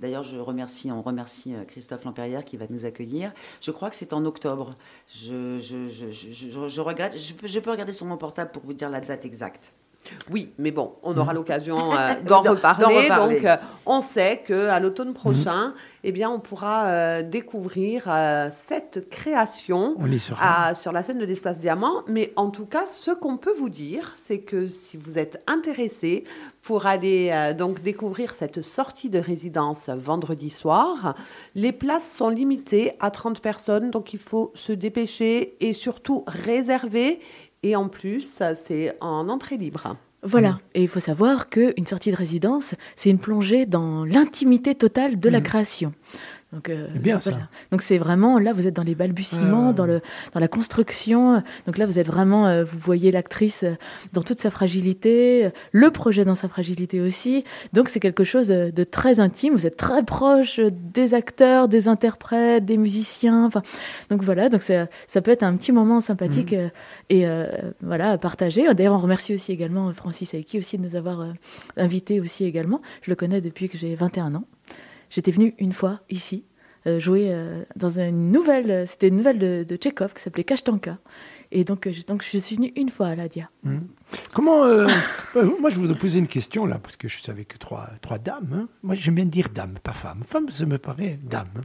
D'ailleurs, 0.00 0.24
je 0.24 0.36
remercie, 0.38 0.90
on 0.90 1.02
remercie 1.02 1.54
Christophe 1.68 2.04
Lampérière 2.04 2.44
qui 2.44 2.56
va 2.56 2.66
nous 2.68 2.84
accueillir. 2.84 3.32
Je 3.60 3.70
crois 3.70 3.90
que 3.90 3.96
c'est 3.96 4.12
en 4.12 4.24
octobre. 4.26 4.74
Je, 5.08 5.58
je, 5.60 5.88
je, 5.88 6.10
je- 6.10 6.30
je- 6.32 6.68
je 6.68 6.80
regrette. 6.80 7.16
Je 7.16 7.32
peux, 7.32 7.46
je 7.46 7.58
peux 7.60 7.70
regarder 7.70 7.92
sur 7.92 8.04
mon 8.06 8.16
portable 8.16 8.50
pour 8.50 8.64
vous 8.64 8.74
dire 8.74 8.90
la 8.90 9.00
date 9.00 9.24
exacte. 9.24 9.72
Oui, 10.30 10.52
mais 10.58 10.70
bon, 10.70 10.94
on 11.02 11.16
aura 11.16 11.32
l'occasion 11.32 11.92
euh, 11.92 12.14
d'en 12.26 12.42
reparler. 12.42 13.08
Donc, 13.08 13.44
euh, 13.44 13.56
on 13.86 14.00
sait 14.00 14.42
qu'à 14.46 14.80
l'automne 14.80 15.14
prochain, 15.14 15.74
eh 16.02 16.12
bien, 16.12 16.30
on 16.30 16.40
pourra 16.40 16.86
euh, 16.86 17.22
découvrir 17.22 18.04
cette 18.66 19.08
création 19.08 19.94
On 19.98 20.06
à- 20.40 20.74
sur 20.74 20.92
la 20.92 21.02
scène 21.02 21.18
de 21.18 21.24
l'espace 21.24 21.58
diamant. 21.58 22.02
Mais 22.08 22.32
en 22.36 22.50
tout 22.50 22.66
cas, 22.66 22.86
ce 22.86 23.10
qu'on 23.10 23.36
peut 23.36 23.54
vous 23.56 23.68
dire, 23.68 24.12
c'est 24.14 24.38
que 24.40 24.66
si 24.66 24.96
vous 24.96 25.18
êtes 25.18 25.42
intéressé 25.46 26.24
pour 26.62 26.86
aller 26.86 27.52
donc 27.58 27.82
découvrir 27.82 28.34
cette 28.34 28.62
sortie 28.62 29.10
de 29.10 29.18
résidence 29.18 29.88
vendredi 29.90 30.48
soir, 30.50 31.14
les 31.54 31.72
places 31.72 32.10
sont 32.10 32.30
limitées 32.30 32.92
à 33.00 33.10
30 33.10 33.40
personnes, 33.40 33.90
donc 33.90 34.14
il 34.14 34.18
faut 34.18 34.50
se 34.54 34.72
dépêcher 34.72 35.56
et 35.60 35.72
surtout 35.72 36.24
réserver. 36.26 37.20
Et 37.64 37.74
en 37.76 37.88
plus, 37.88 38.40
c'est 38.62 38.94
en 39.00 39.28
entrée 39.30 39.56
libre. 39.56 39.96
Voilà. 40.22 40.58
Et 40.74 40.82
il 40.82 40.88
faut 40.88 41.00
savoir 41.00 41.48
qu'une 41.48 41.86
sortie 41.86 42.10
de 42.10 42.16
résidence, 42.16 42.74
c'est 42.94 43.10
une 43.10 43.18
plongée 43.18 43.66
dans 43.66 44.04
l'intimité 44.04 44.74
totale 44.74 45.18
de 45.18 45.28
la 45.28 45.38
Mhm. 45.38 45.44
création. 45.44 45.92
Donc, 46.54 46.68
euh, 46.68 46.86
bien, 46.94 47.18
voilà. 47.18 47.38
ça. 47.38 47.48
Donc 47.72 47.82
c'est 47.82 47.98
vraiment 47.98 48.38
là, 48.38 48.52
vous 48.52 48.66
êtes 48.66 48.74
dans 48.74 48.84
les 48.84 48.94
balbutiements, 48.94 49.72
dans 49.72 49.86
le 49.86 50.00
dans 50.32 50.40
la 50.40 50.46
construction. 50.46 51.42
Donc 51.66 51.78
là, 51.78 51.86
vous 51.86 51.98
êtes 51.98 52.06
vraiment, 52.06 52.46
euh, 52.46 52.62
vous 52.64 52.78
voyez 52.78 53.10
l'actrice 53.10 53.64
euh, 53.64 53.74
dans 54.12 54.22
toute 54.22 54.38
sa 54.38 54.50
fragilité, 54.50 55.50
le 55.72 55.90
projet 55.90 56.24
dans 56.24 56.36
sa 56.36 56.48
fragilité 56.48 57.00
aussi. 57.00 57.42
Donc 57.72 57.88
c'est 57.88 57.98
quelque 57.98 58.22
chose 58.22 58.48
de, 58.48 58.70
de 58.70 58.84
très 58.84 59.18
intime. 59.18 59.54
Vous 59.54 59.66
êtes 59.66 59.76
très 59.76 60.04
proche 60.04 60.60
des 60.60 61.14
acteurs, 61.14 61.66
des 61.66 61.88
interprètes, 61.88 62.64
des 62.64 62.76
musiciens. 62.76 63.46
Enfin, 63.46 63.62
donc 64.10 64.22
voilà. 64.22 64.48
Donc 64.48 64.62
ça, 64.62 64.86
ça 65.08 65.20
peut 65.22 65.32
être 65.32 65.42
un 65.42 65.56
petit 65.56 65.72
moment 65.72 66.00
sympathique 66.00 66.52
euh, 66.52 66.68
et 67.10 67.26
voilà 67.82 68.12
à 68.12 68.18
partager. 68.18 68.72
D'ailleurs, 68.74 68.94
on 68.94 68.98
remercie 68.98 69.34
aussi 69.34 69.50
également 69.50 69.92
Francis 69.92 70.34
Aiki 70.34 70.58
aussi 70.58 70.78
de 70.78 70.82
nous 70.82 70.94
avoir 70.94 71.26
invités 71.76 72.20
aussi 72.20 72.44
également. 72.44 72.80
Je 73.02 73.10
le 73.10 73.16
connais 73.16 73.40
depuis 73.40 73.68
que 73.68 73.76
j'ai 73.76 73.94
21 73.96 74.36
ans. 74.36 74.44
J'étais 75.14 75.30
venue 75.30 75.54
une 75.58 75.72
fois 75.72 76.00
ici 76.10 76.44
euh, 76.86 76.98
jouer 77.00 77.28
euh, 77.32 77.62
dans 77.76 77.98
une 78.00 78.30
nouvelle, 78.32 78.70
euh, 78.70 78.84
c'était 78.86 79.08
une 79.08 79.16
nouvelle 79.16 79.38
de, 79.38 79.64
de 79.66 79.76
Tchekhov 79.76 80.12
qui 80.12 80.20
s'appelait 80.22 80.44
Kashtanka. 80.44 80.98
Et 81.52 81.62
donc, 81.64 81.88
je- 81.90 82.02
donc 82.04 82.22
je 82.22 82.36
suis 82.36 82.56
venue 82.56 82.72
une 82.76 82.90
fois 82.90 83.06
à 83.06 83.14
l'Adia. 83.14 83.48
Comment 84.34 84.64
euh, 84.64 84.86
euh, 85.36 85.50
Moi, 85.60 85.70
je 85.70 85.78
voudrais 85.78 85.96
poser 85.96 86.18
une 86.18 86.26
question 86.26 86.66
là, 86.66 86.78
parce 86.78 86.96
que 86.96 87.06
je 87.08 87.22
savais 87.22 87.44
que 87.44 87.56
trois, 87.56 87.88
trois 88.02 88.18
dames. 88.18 88.50
hein. 88.54 88.68
Moi, 88.82 88.96
j'aime 88.96 89.14
bien 89.14 89.24
dire 89.24 89.48
dame, 89.54 89.74
pas 89.82 89.92
femme. 89.92 90.22
Femme, 90.26 90.46
ça 90.50 90.66
me 90.66 90.76
paraît 90.78 91.18
dame. 91.22 91.62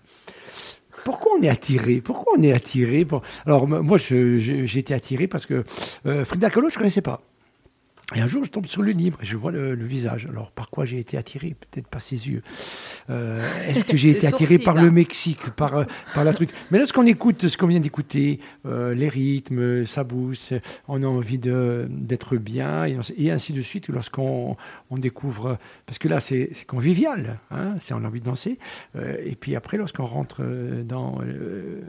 Pourquoi 1.04 1.32
on 1.38 1.42
est 1.42 1.50
attiré? 1.50 2.02
Pourquoi 2.02 2.34
on 2.38 2.42
est 2.44 2.54
attiré. 2.54 3.06
Alors, 3.46 3.68
moi, 3.68 3.98
j'ai 3.98 4.78
été 4.80 4.94
attiré 4.94 5.28
parce 5.28 5.46
que 5.46 5.64
Frida 6.26 6.50
Kahlo, 6.50 6.70
je 6.70 6.76
ne 6.76 6.78
connaissais 6.80 7.02
pas. 7.02 7.22
Et 8.16 8.22
un 8.22 8.26
jour, 8.28 8.44
je 8.44 8.50
tombe 8.50 8.66
sur 8.66 8.82
le 8.82 8.92
livre 8.92 9.20
et 9.22 9.26
je 9.26 9.38
vois 9.38 9.52
le, 9.52 9.76
le 9.76 9.86
visage. 9.86 10.26
Alors, 10.32 10.50
par 10.52 10.70
quoi 10.72 10.84
j'ai 10.86 10.98
été 10.98 11.16
attiré? 11.16 11.56
Peut-être 11.70 11.88
pas 11.88 12.00
ses 12.00 12.28
yeux. 12.28 12.42
Euh, 13.12 13.40
Est-ce 13.68 13.86
que 13.86 13.96
j'ai 13.98 14.10
été 14.16 14.26
attiré 14.26 14.58
par 14.58 14.74
là. 14.76 14.82
le 14.82 14.90
Mexique, 14.92 15.52
par, 15.52 15.78
euh, 15.78 15.84
par 16.16 16.24
la 16.24 16.34
truc? 16.34 16.50
Mais 16.72 16.80
lorsqu'on 16.80 17.06
écoute 17.06 17.48
ce 17.48 17.56
qu'on 17.58 17.68
vient 17.68 17.80
d'écouter, 17.80 18.40
euh, 18.66 18.96
les 18.96 19.10
rythmes, 19.10 19.86
ça 19.86 20.04
c'est- 20.34 20.62
on 20.88 21.04
a 21.04 21.06
envie 21.06 21.38
de- 21.38 21.88
d'être 21.90 22.36
bien, 22.38 22.86
et, 22.86 23.30
ainsi 23.32 23.54
de 23.54 23.62
suite. 23.62 23.90
Lorsqu'on 23.90 24.58
on 24.90 24.98
découvre, 24.98 25.60
parce 25.86 26.00
que 26.00 26.08
là, 26.08 26.20
c'est 26.20 26.50
convivial, 26.66 27.40
hein, 27.52 27.76
c'est 27.80 27.94
on 27.94 28.04
a 28.04 28.08
envie 28.08 28.22
de 28.22 28.26
danser. 28.26 28.58
Euh, 28.96 29.18
et 29.24 29.36
puis 29.36 29.56
après, 29.56 29.78
lorsqu'on 29.78 30.06
rentre 30.06 30.38
euh, 30.42 30.82
dans, 30.84 31.20
euh, 31.22 31.82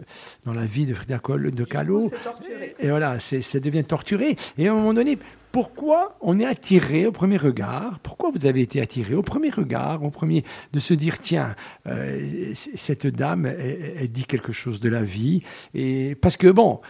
dans 0.45 0.53
la 0.53 0.67
vie 0.67 0.85
de 0.85 0.93
Frida 0.93 1.19
Kahlo, 1.19 1.51
de 1.51 1.65
torturé. 1.65 2.75
et 2.79 2.89
voilà, 2.91 3.19
ça 3.21 3.59
devient 3.61 3.85
torturé. 3.85 4.37
Et 4.59 4.69
à 4.69 4.73
un 4.73 4.75
moment 4.75 4.93
donné, 4.93 5.19
pourquoi 5.53 6.17
on 6.21 6.39
est 6.39 6.45
attiré 6.45 7.07
au 7.07 7.13
premier 7.13 7.37
regard? 7.37 7.99
Pourquoi 8.01 8.31
vous 8.31 8.47
avez 8.47 8.61
été 8.61 8.81
attiré 8.81 9.15
au 9.15 9.23
premier 9.23 9.51
regard, 9.51 10.03
au 10.05 10.11
premier 10.11 10.45
de 10.73 10.79
se 10.79 10.95
dire 10.95 11.19
tiens, 11.19 11.55
euh, 11.87 12.53
cette 12.55 13.07
dame, 13.07 13.47
elle, 13.47 14.11
dit 14.11 14.25
quelque 14.25 14.53
chose 14.53 14.81
de 14.81 14.89
la 14.89 15.03
vie? 15.03 15.43
Et 15.75 16.15
parce 16.15 16.37
que 16.37 16.49
bon. 16.49 16.81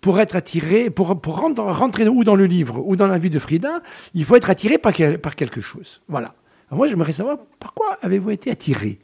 Pour 0.00 0.18
être 0.18 0.34
attiré, 0.34 0.90
pour, 0.90 1.20
pour 1.20 1.38
rentrer, 1.38 2.08
ou 2.08 2.24
dans 2.24 2.34
le 2.34 2.46
livre 2.46 2.82
ou 2.84 2.96
dans 2.96 3.06
la 3.06 3.18
vie 3.18 3.30
de 3.30 3.38
Frida, 3.38 3.82
il 4.14 4.24
faut 4.24 4.34
être 4.34 4.50
attiré 4.50 4.76
par, 4.76 4.92
par 5.22 5.36
quelque 5.36 5.60
chose. 5.60 6.02
Voilà. 6.08 6.34
Moi, 6.72 6.88
j'aimerais 6.88 7.12
savoir 7.12 7.38
pourquoi 7.60 7.98
avez-vous 8.02 8.30
été 8.30 8.50
attiré? 8.50 8.98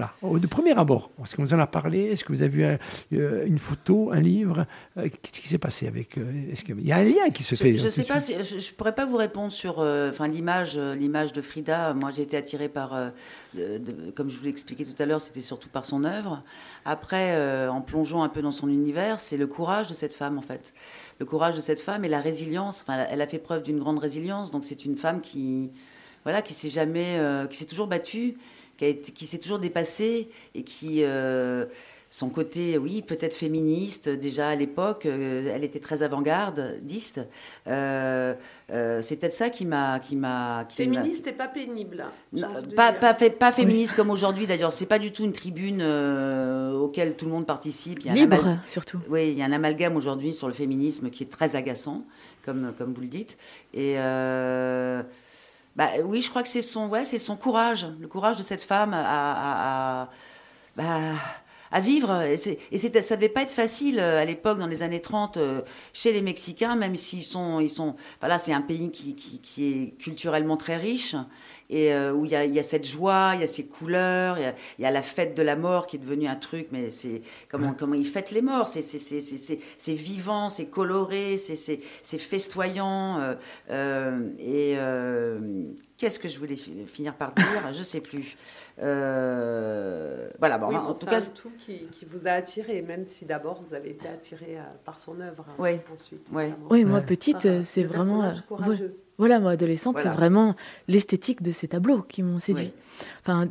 Voilà, 0.00 0.14
au- 0.22 0.38
de 0.38 0.46
premier 0.46 0.72
abord. 0.78 1.10
Est-ce 1.22 1.36
qu'on 1.36 1.42
vous 1.42 1.52
en 1.52 1.58
a 1.58 1.66
parlé 1.66 2.04
Est-ce 2.04 2.24
que 2.24 2.32
vous 2.32 2.40
avez 2.40 2.48
vu 2.50 2.64
un- 2.64 2.78
euh, 3.12 3.44
une 3.46 3.58
photo, 3.58 4.10
un 4.12 4.20
livre 4.20 4.64
Euh, 4.96 5.08
Qu'est-ce 5.22 5.40
qui 5.42 5.46
s'est 5.48 5.58
passé 5.58 5.86
avec 5.88 6.16
euh, 6.16 6.24
Est-ce 6.50 6.64
qu'il 6.64 6.80
y 6.80 6.90
a 6.90 6.96
un 6.96 7.04
lien 7.04 7.28
qui 7.34 7.42
se 7.42 7.54
fait 7.54 7.76
Je 7.76 7.84
ne 7.84 7.90
sais 7.90 8.02
tout 8.02 8.08
de 8.08 8.12
pas, 8.14 8.20
si- 8.20 8.34
je, 8.42 8.58
je 8.58 8.72
pourrais 8.72 8.94
pas 8.94 9.04
vous 9.04 9.18
répondre 9.18 9.52
sur, 9.52 9.80
enfin 9.80 10.26
l'image, 10.26 10.78
l'image 10.78 11.34
de 11.34 11.42
Frida. 11.42 11.92
Moi, 11.92 12.10
j'ai 12.12 12.22
été 12.22 12.38
attirée 12.38 12.70
par, 12.70 12.94
de- 13.54 13.76
de- 13.78 14.10
comme 14.12 14.30
je 14.30 14.38
vous 14.38 14.44
l'ai 14.44 14.48
expliqué 14.48 14.86
tout 14.86 15.00
à 15.02 15.04
l'heure, 15.04 15.20
c'était 15.20 15.42
surtout 15.42 15.68
par 15.68 15.84
son 15.84 16.04
œuvre. 16.04 16.42
Après, 16.86 17.68
en 17.68 17.82
plongeant 17.82 18.22
un 18.22 18.30
peu 18.30 18.40
dans 18.40 18.52
son 18.52 18.68
univers, 18.70 19.20
c'est 19.20 19.36
le 19.36 19.46
courage 19.46 19.86
de 19.88 19.94
cette 19.94 20.14
femme 20.14 20.38
en 20.38 20.42
fait, 20.42 20.72
le 21.18 21.26
courage 21.26 21.56
de 21.56 21.60
cette 21.60 21.80
femme 21.80 22.06
et 22.06 22.08
la 22.08 22.20
résilience. 22.20 22.80
Enfin, 22.82 23.04
elle 23.10 23.20
a 23.20 23.26
fait 23.26 23.38
preuve 23.38 23.62
d'une 23.64 23.78
grande 23.78 23.98
résilience. 23.98 24.50
Donc, 24.50 24.64
c'est 24.64 24.86
une 24.86 24.96
femme 24.96 25.20
qui, 25.20 25.70
voilà, 26.24 26.40
qui 26.40 26.54
s'est 26.54 26.70
jamais, 26.70 27.20
qui 27.50 27.58
s'est 27.58 27.66
toujours 27.66 27.86
battue, 27.86 28.38
qui, 28.80 29.26
s'est 29.26 29.38
toujours 29.38 29.58
dépassée 29.58 30.28
et 30.54 30.62
qui 30.62 31.04
euh, 31.04 31.66
son 32.12 32.28
côté, 32.28 32.76
oui, 32.76 33.02
peut-être 33.02 33.34
féministe, 33.34 34.08
déjà 34.08 34.48
à 34.48 34.56
l'époque, 34.56 35.06
euh, 35.06 35.52
elle 35.54 35.62
était 35.62 35.78
très 35.78 36.02
avant-gardiste. 36.02 37.20
Euh, 37.68 38.34
euh, 38.72 39.00
c'est 39.00 39.14
peut-être 39.16 39.32
ça 39.34 39.48
qui 39.50 39.64
m'a. 39.64 40.00
Qui 40.00 40.16
m'a 40.16 40.64
qui 40.68 40.88
m'a- 40.88 40.96
Féministe 40.96 41.26
et 41.28 41.32
pas 41.32 41.46
pénible. 41.46 42.04
Non, 42.32 42.48
pas, 42.74 42.92
pas, 42.92 43.14
fait- 43.14 43.30
pas 43.30 43.52
féministe 43.52 43.94
comme 43.94 44.10
aujourd'hui 44.10 44.46
d'ailleurs, 44.48 44.72
c'est 44.72 44.86
pas 44.86 44.98
du 44.98 45.12
tout 45.12 45.22
une 45.24 45.32
tribune 45.32 45.80
euh, 45.82 46.72
auquel 46.72 47.14
tout 47.14 47.26
le 47.26 47.30
monde 47.30 47.46
participe. 47.46 48.00
Il 48.00 48.06
y 48.06 48.08
a 48.08 48.12
un 48.12 48.16
Libre, 48.16 48.40
amal- 48.40 48.58
surtout. 48.66 48.98
oui, 49.08 49.30
il 49.30 49.38
y 49.38 49.42
a 49.42 49.44
un 49.44 49.52
amalgame 49.52 49.94
aujourd'hui 49.94 50.32
sur 50.32 50.48
le 50.48 50.52
féminisme 50.54 51.10
qui 51.10 51.22
est 51.22 51.30
très 51.30 51.54
agaçant, 51.54 52.04
comme, 52.44 52.72
comme 52.76 52.92
vous 52.92 53.02
le 53.02 53.06
dites. 53.08 53.36
Et 53.72 53.94
euh, 53.98 55.02
bah, 55.80 55.92
oui, 56.04 56.20
je 56.20 56.28
crois 56.28 56.42
que 56.42 56.48
c'est 56.50 56.60
son, 56.60 56.88
ouais, 56.90 57.06
c'est 57.06 57.16
son 57.16 57.36
courage, 57.36 57.86
le 57.98 58.06
courage 58.06 58.36
de 58.36 58.42
cette 58.42 58.60
femme 58.60 58.92
à, 58.92 60.10
bah, 60.76 61.80
vivre. 61.80 62.20
Et, 62.20 62.58
et 62.70 63.00
ça 63.00 63.16
devait 63.16 63.30
pas 63.30 63.40
être 63.40 63.50
facile 63.50 63.98
euh, 63.98 64.20
à 64.20 64.26
l'époque, 64.26 64.58
dans 64.58 64.66
les 64.66 64.82
années 64.82 65.00
30, 65.00 65.38
euh, 65.38 65.62
chez 65.94 66.12
les 66.12 66.20
Mexicains, 66.20 66.76
même 66.76 66.96
s'ils 66.96 67.22
sont, 67.22 67.60
ils 67.60 67.70
sont, 67.70 67.96
voilà, 68.20 68.38
c'est 68.38 68.52
un 68.52 68.60
pays 68.60 68.90
qui 68.90 69.16
est 69.58 69.96
culturellement 69.96 70.58
très 70.58 70.76
riche 70.76 71.16
et 71.70 71.94
euh, 71.94 72.12
où 72.12 72.24
il 72.26 72.32
y, 72.32 72.34
a, 72.36 72.44
il 72.44 72.52
y 72.52 72.58
a 72.58 72.62
cette 72.62 72.86
joie, 72.86 73.32
il 73.34 73.40
y 73.40 73.44
a 73.44 73.46
ces 73.46 73.64
couleurs, 73.64 74.36
il 74.38 74.42
y 74.42 74.46
a, 74.46 74.54
il 74.78 74.82
y 74.82 74.86
a 74.86 74.90
la 74.90 75.02
fête 75.02 75.34
de 75.36 75.42
la 75.42 75.56
mort 75.56 75.86
qui 75.86 75.96
est 75.96 76.00
devenue 76.00 76.26
un 76.26 76.34
truc, 76.36 76.68
mais 76.72 76.90
c'est 76.90 77.22
comment, 77.48 77.72
comment 77.72 77.94
ils 77.94 78.04
fêtent 78.06 78.32
les 78.32 78.42
morts, 78.42 78.68
c'est, 78.68 78.82
c'est, 78.82 78.98
c'est, 78.98 79.20
c'est, 79.20 79.38
c'est- 79.38 79.60
c'est 79.78 79.94
vivant, 79.94 80.48
c'est 80.50 80.66
coloré, 80.66 81.36
c'est, 81.38 81.56
c'est, 81.56 81.80
c'est 82.02 82.18
festoyant. 82.18 83.18
euh, 83.20 83.34
euh, 83.70 84.28
et 84.38 84.74
euh, 84.76 85.38
qu'est-ce 85.96 86.18
que 86.18 86.28
je 86.28 86.38
voulais 86.38 86.56
fi- 86.56 86.84
finir 86.86 87.14
par 87.14 87.32
dire? 87.32 87.46
Je 87.72 87.82
sais 87.82 88.00
plus. 88.00 88.36
Euh, 88.82 90.28
voilà, 90.38 90.58
bon, 90.58 90.68
Oui, 90.68 90.76
en 90.76 90.84
bon, 90.86 90.92
tout 90.92 90.98
c'est 91.02 91.06
cas, 91.10 91.18
un 91.18 91.30
tout 91.34 91.50
qui, 91.58 91.86
qui 91.92 92.04
vous 92.04 92.26
a 92.26 92.32
attiré, 92.32 92.82
même 92.82 93.06
si 93.06 93.24
d'abord 93.24 93.62
vous 93.62 93.74
avez 93.74 93.90
été 93.90 94.08
attiré 94.08 94.56
euh, 94.58 94.62
par 94.84 94.98
son 95.00 95.20
œuvre. 95.20 95.44
hein, 95.48 95.54
Oui. 95.58 95.72
Ensuite, 95.92 96.26
Oui. 96.32 96.44
Oui, 96.70 96.84
moi 96.84 96.98
Ouais. 97.00 97.04
petite, 97.06 97.46
euh, 97.46 97.62
c'est 97.64 97.84
vraiment. 97.84 98.32
courageux. 98.48 98.84
ouais. 98.88 98.96
Voilà, 99.20 99.38
moi, 99.38 99.50
adolescente, 99.50 99.96
Voilà. 99.96 100.10
c'est 100.10 100.16
vraiment 100.16 100.56
l'esthétique 100.88 101.42
de 101.42 101.52
ces 101.52 101.68
tableaux 101.68 102.00
qui 102.08 102.22
m'ont 102.22 102.38
séduit. 102.38 102.72
Enfin, 103.22 103.48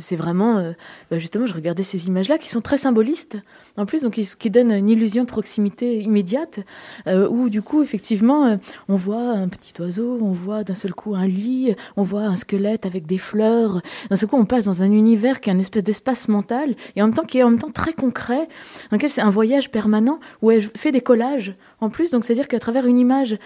c'est 0.00 0.16
vraiment. 0.16 0.58
euh, 0.58 0.72
bah, 1.10 1.18
justement, 1.18 1.46
je 1.46 1.54
regardais 1.54 1.82
ces 1.82 2.06
images-là 2.06 2.38
qui 2.38 2.48
sont 2.50 2.60
très 2.60 2.76
symbolistes, 2.78 3.36
en 3.76 3.84
plus, 3.86 4.02
donc 4.02 4.12
qui, 4.12 4.28
qui 4.38 4.50
donnent 4.50 4.70
une 4.70 4.88
illusion 4.90 5.24
de 5.24 5.28
proximité 5.28 6.00
immédiate, 6.02 6.60
euh, 7.08 7.26
où 7.28 7.48
du 7.48 7.62
coup, 7.62 7.82
effectivement, 7.82 8.46
euh, 8.46 8.56
on 8.88 8.96
voit 8.96 9.30
un 9.30 9.48
petit 9.48 9.72
oiseau, 9.80 10.18
on 10.22 10.30
voit 10.30 10.62
d'un 10.62 10.74
seul 10.76 10.92
coup 10.94 11.14
un 11.16 11.26
lit, 11.26 11.74
on 11.96 12.02
voit 12.02 12.22
un 12.22 12.36
squelette 12.36 12.86
avec 12.86 13.06
des 13.06 13.18
fleurs. 13.18 13.80
D'un 14.10 14.16
seul 14.16 14.28
coup, 14.28 14.36
on 14.36 14.44
passe 14.44 14.66
dans 14.66 14.82
un 14.82 14.92
univers 14.92 15.40
qui 15.40 15.50
est 15.50 15.52
un 15.52 15.58
espèce 15.58 15.82
d'espace 15.84 16.28
mental, 16.28 16.76
et 16.94 17.02
en 17.02 17.06
même 17.06 17.14
temps 17.14 17.24
qui 17.24 17.38
est 17.38 17.42
en 17.42 17.50
même 17.50 17.58
temps 17.58 17.72
très 17.72 17.94
concret, 17.94 18.46
dans 18.90 18.98
lequel 18.98 19.10
c'est 19.10 19.22
un 19.22 19.30
voyage 19.30 19.70
permanent, 19.70 20.20
où 20.42 20.50
elle 20.52 20.62
fait 20.76 20.92
des 20.92 21.00
collages, 21.00 21.54
en 21.80 21.88
plus, 21.88 22.10
donc 22.10 22.24
c'est-à-dire 22.24 22.46
qu'à 22.46 22.60
travers 22.60 22.86
une 22.86 22.98
image 22.98 23.38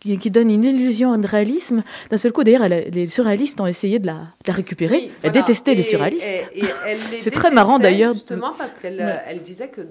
qui, 0.00 0.18
qui 0.18 0.30
donne 0.30 0.50
une 0.50 0.64
illusion 0.64 1.16
de 1.18 1.26
réalisme. 1.26 1.82
D'un 2.10 2.16
seul 2.16 2.32
coup, 2.32 2.44
d'ailleurs, 2.44 2.68
les 2.68 3.06
surréalistes 3.08 3.60
ont 3.60 3.66
essayé 3.66 3.98
de 3.98 4.06
la, 4.06 4.14
de 4.14 4.46
la 4.48 4.54
récupérer. 4.54 4.96
Oui, 4.96 5.10
elle 5.22 5.30
voilà. 5.30 5.40
détestait 5.46 5.74
les 5.74 5.82
surréalistes. 5.82 6.26
C'est 7.20 7.30
très 7.30 7.50
marrant, 7.50 7.78
d'ailleurs. 7.78 8.14
Justement 8.14 8.52
parce 8.56 8.76
qu'elle 8.78 8.98
Ouais. 8.98 9.18
elle 9.26 9.42
disait 9.42 9.68
que 9.68 9.82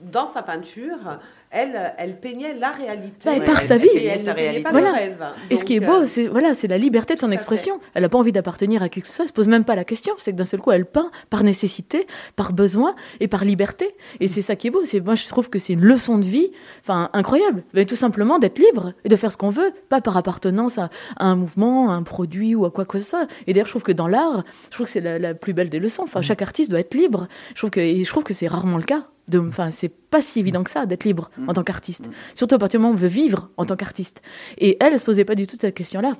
dans 0.00 0.26
sa 0.26 0.42
peinture, 0.42 1.18
elle, 1.50 1.94
elle 1.98 2.18
peignait 2.20 2.54
la 2.54 2.70
réalité. 2.70 3.26
Bah, 3.30 3.36
et 3.36 3.38
Ouais, 3.40 3.46
par 3.46 3.60
elle- 3.60 3.66
sa 3.66 3.76
vie. 3.76 3.88
Elle 3.94 4.20
sa 4.20 4.32
réalité. 4.32 4.62
pas 4.62 4.70
Voilà. 4.72 4.92
rêve. 4.92 5.24
Et 5.50 5.56
ce 5.56 5.64
qui 5.64 5.74
est 5.76 5.80
beau, 5.80 6.02
euh, 6.02 6.04
c'est 6.06 6.26
voilà, 6.26 6.54
c'est 6.54 6.66
la 6.68 6.78
liberté 6.78 7.14
de 7.14 7.20
son 7.20 7.30
expression. 7.30 7.80
Elle 7.94 8.02
n'a 8.02 8.08
pas 8.08 8.18
envie 8.18 8.32
d'appartenir 8.32 8.82
à 8.82 8.88
qui 8.88 9.00
que 9.00 9.06
ce 9.06 9.12
soit. 9.14 9.24
Elle 9.24 9.28
se 9.28 9.32
pose 9.34 9.48
même 9.48 9.64
pas 9.64 9.74
la 9.74 9.84
question. 9.84 10.14
C'est 10.18 10.32
que 10.32 10.36
d'un 10.36 10.44
seul 10.44 10.60
coup, 10.60 10.72
elle 10.72 10.86
peint 10.86 11.10
par 11.30 11.42
nécessité, 11.44 12.06
par 12.36 12.52
besoin 12.52 12.94
et 13.20 13.28
par 13.28 13.44
liberté. 13.44 13.94
Et 14.20 14.28
c'est 14.28 14.42
ça 14.42 14.56
qui 14.56 14.66
est 14.68 14.70
beau. 14.70 14.84
C'est 14.84 15.00
moi, 15.00 15.14
je 15.14 15.26
trouve 15.26 15.48
que 15.50 15.58
c'est 15.58 15.72
une 15.74 15.82
leçon 15.84 16.18
de 16.18 16.24
vie, 16.26 16.50
enfin 16.80 17.10
incroyable. 17.12 17.62
Mais 17.74 17.84
tout 17.84 17.96
simplement 17.96 18.38
d'être 18.38 18.58
libre 18.58 18.92
et 19.04 19.08
de 19.08 19.16
faire 19.16 19.32
ce 19.32 19.36
qu'on 19.38 19.50
veut, 19.50 19.72
pas 19.88 20.00
par 20.00 20.16
appartenance 20.16 20.78
à, 20.78 20.90
à 21.16 21.26
un 21.26 21.36
mouvement, 21.36 21.90
à 21.90 21.94
un 21.94 22.02
produit 22.02 22.54
ou 22.54 22.64
à 22.64 22.70
quoi 22.70 22.84
que 22.84 22.98
ce 22.98 23.04
soit. 23.04 23.26
Et 23.46 23.52
d'ailleurs, 23.52 23.66
je 23.66 23.72
trouve 23.72 23.82
que 23.82 23.92
dans 23.92 24.08
l'art, 24.08 24.44
je 24.66 24.70
trouve 24.70 24.86
que 24.86 24.92
c'est 24.92 25.00
la, 25.00 25.18
la 25.18 25.34
plus 25.34 25.52
belle 25.52 25.68
des 25.68 25.78
leçons. 25.78 26.02
Enfin, 26.02 26.22
chaque 26.22 26.42
artiste 26.42 26.70
doit 26.70 26.80
être 26.80 26.94
libre. 26.94 27.28
Je 27.54 27.60
trouve 27.60 27.70
que 27.70 27.80
et 27.80 28.04
je 28.04 28.10
trouve 28.10 28.24
que 28.24 28.34
c'est 28.34 28.46
rarement 28.48 28.76
le 28.78 28.82
cas. 28.84 29.06
Enfin, 29.34 29.70
c'est 29.70 29.88
pas 29.88 30.22
si 30.22 30.38
évident 30.38 30.62
que 30.62 30.70
ça 30.70 30.86
d'être 30.86 31.04
libre 31.04 31.30
en 31.48 31.52
tant 31.52 31.62
qu'artiste. 31.62 32.08
Surtout 32.34 32.54
à 32.54 32.58
partir 32.58 32.78
du 32.78 32.82
moment 32.82 32.94
où 32.94 32.96
on 32.96 33.00
veut 33.00 33.08
vivre 33.08 33.50
en 33.56 33.64
tant 33.64 33.76
qu'artiste. 33.76 34.22
Et 34.58 34.76
elle, 34.80 34.92
elle 34.92 34.98
se 34.98 35.04
posait 35.04 35.24
pas 35.24 35.34
du 35.34 35.46
tout 35.46 35.56
cette 35.60 35.74
question-là. 35.74 36.16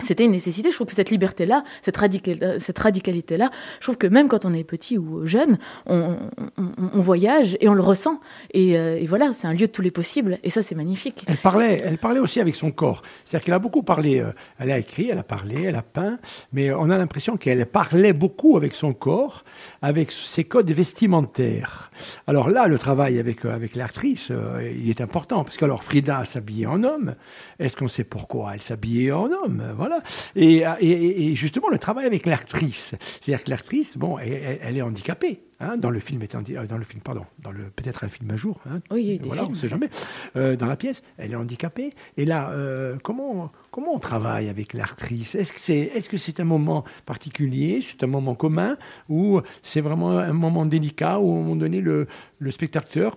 C'était 0.00 0.24
une 0.24 0.30
nécessité. 0.30 0.70
Je 0.70 0.76
trouve 0.76 0.86
que 0.86 0.94
cette 0.94 1.10
liberté-là, 1.10 1.64
cette, 1.82 1.96
radical- 1.96 2.60
cette 2.60 2.78
radicalité-là, 2.78 3.50
je 3.80 3.84
trouve 3.84 3.96
que 3.96 4.06
même 4.06 4.28
quand 4.28 4.44
on 4.44 4.54
est 4.54 4.62
petit 4.62 4.96
ou 4.96 5.26
jeune, 5.26 5.58
on, 5.86 6.16
voyage 6.94 7.56
et 7.60 7.68
on 7.68 7.74
le 7.74 7.82
ressent. 7.82 8.20
Et, 8.54 8.78
euh, 8.78 8.96
et 8.96 9.06
voilà, 9.06 9.32
c'est 9.32 9.48
un 9.48 9.52
lieu 9.54 9.66
de 9.66 9.72
tous 9.72 9.82
les 9.82 9.90
possibles. 9.90 10.38
Et 10.44 10.50
ça, 10.50 10.62
c'est 10.62 10.76
magnifique. 10.76 11.24
Elle 11.26 11.36
parlait, 11.36 11.82
elle 11.84 11.98
parlait 11.98 12.20
aussi 12.20 12.40
avec 12.40 12.54
son 12.54 12.70
corps. 12.70 13.02
C'est-à-dire 13.24 13.46
qu'elle 13.46 13.54
a 13.54 13.58
beaucoup 13.58 13.82
parlé. 13.82 14.20
euh, 14.20 14.30
elle 14.60 14.70
a 14.70 14.78
écrit, 14.78 15.08
elle 15.10 15.18
a 15.18 15.24
parlé, 15.24 15.64
elle 15.64 15.74
a 15.74 15.82
peint, 15.82 16.18
mais 16.52 16.70
on 16.72 16.90
a 16.90 16.96
l'impression 16.96 17.36
qu'elle 17.36 17.66
parlait 17.66 18.12
beaucoup 18.12 18.56
avec 18.56 18.74
son 18.74 18.92
corps, 18.92 19.44
avec 19.82 20.12
ses 20.12 20.44
codes 20.44 20.70
vestimentaires. 20.70 21.90
Alors 22.28 22.50
là, 22.50 22.68
le 22.68 22.78
travail 22.78 23.18
avec, 23.18 23.44
euh, 23.44 23.52
avec 23.52 23.74
l'actrice, 23.74 24.30
il 24.76 24.88
est 24.90 25.00
important. 25.00 25.42
Parce 25.42 25.56
que 25.56 25.64
alors, 25.64 25.82
Frida 25.82 26.24
s'habillait 26.24 26.66
en 26.66 26.84
homme. 26.84 27.16
Est-ce 27.58 27.74
qu'on 27.76 27.88
sait 27.88 28.04
pourquoi 28.04 28.52
elle 28.54 28.62
s'habillait 28.62 29.10
en 29.10 29.30
homme? 29.32 29.64
Voilà. 29.76 29.87
Et, 30.36 31.34
justement, 31.34 31.68
le 31.68 31.78
travail 31.78 32.06
avec 32.06 32.26
l'actrice. 32.26 32.94
C'est-à-dire 33.20 33.44
que 33.44 33.50
l'actrice, 33.50 33.96
bon, 33.96 34.18
elle 34.18 34.76
est 34.76 34.82
handicapée. 34.82 35.40
Hein, 35.60 35.76
dans 35.76 35.90
le 35.90 36.00
film, 36.00 36.22
handi- 36.34 36.56
euh, 36.56 36.66
dans 36.66 36.78
le 36.78 36.84
film, 36.84 37.00
pardon, 37.02 37.24
dans 37.40 37.50
le 37.50 37.64
peut-être 37.74 38.04
un 38.04 38.08
film 38.08 38.30
un 38.30 38.36
jour. 38.36 38.60
hein, 38.70 38.80
Oui, 38.90 39.20
voilà, 39.24 39.42
on 39.42 39.44
films. 39.46 39.54
ne 39.56 39.60
sait 39.60 39.68
jamais. 39.68 39.88
Euh, 40.36 40.56
dans 40.56 40.66
la 40.66 40.76
pièce, 40.76 41.02
elle 41.16 41.32
est 41.32 41.36
handicapée. 41.36 41.94
Et 42.16 42.24
là, 42.24 42.50
euh, 42.50 42.96
comment, 43.02 43.50
comment 43.70 43.94
on 43.94 43.98
travaille 43.98 44.48
avec 44.48 44.72
l'actrice? 44.72 45.34
Est-ce 45.34 45.52
que 45.52 45.60
c'est 45.60 45.78
est 45.94 46.00
-ce 46.12 46.16
c'est 46.18 46.40
un 46.40 46.44
moment 46.44 46.84
particulier? 47.06 47.80
C'est 47.82 48.02
un 48.04 48.08
moment 48.08 48.34
commun? 48.34 48.76
Ou 49.08 49.40
c'est 49.62 49.80
vraiment 49.80 50.18
un 50.18 50.32
moment 50.32 50.66
délicat 50.66 51.18
où, 51.20 51.30
à 51.32 51.34
un 51.36 51.40
moment 51.42 51.56
donné, 51.56 51.80
le, 51.80 52.06
le 52.38 52.50
spectateur 52.50 53.16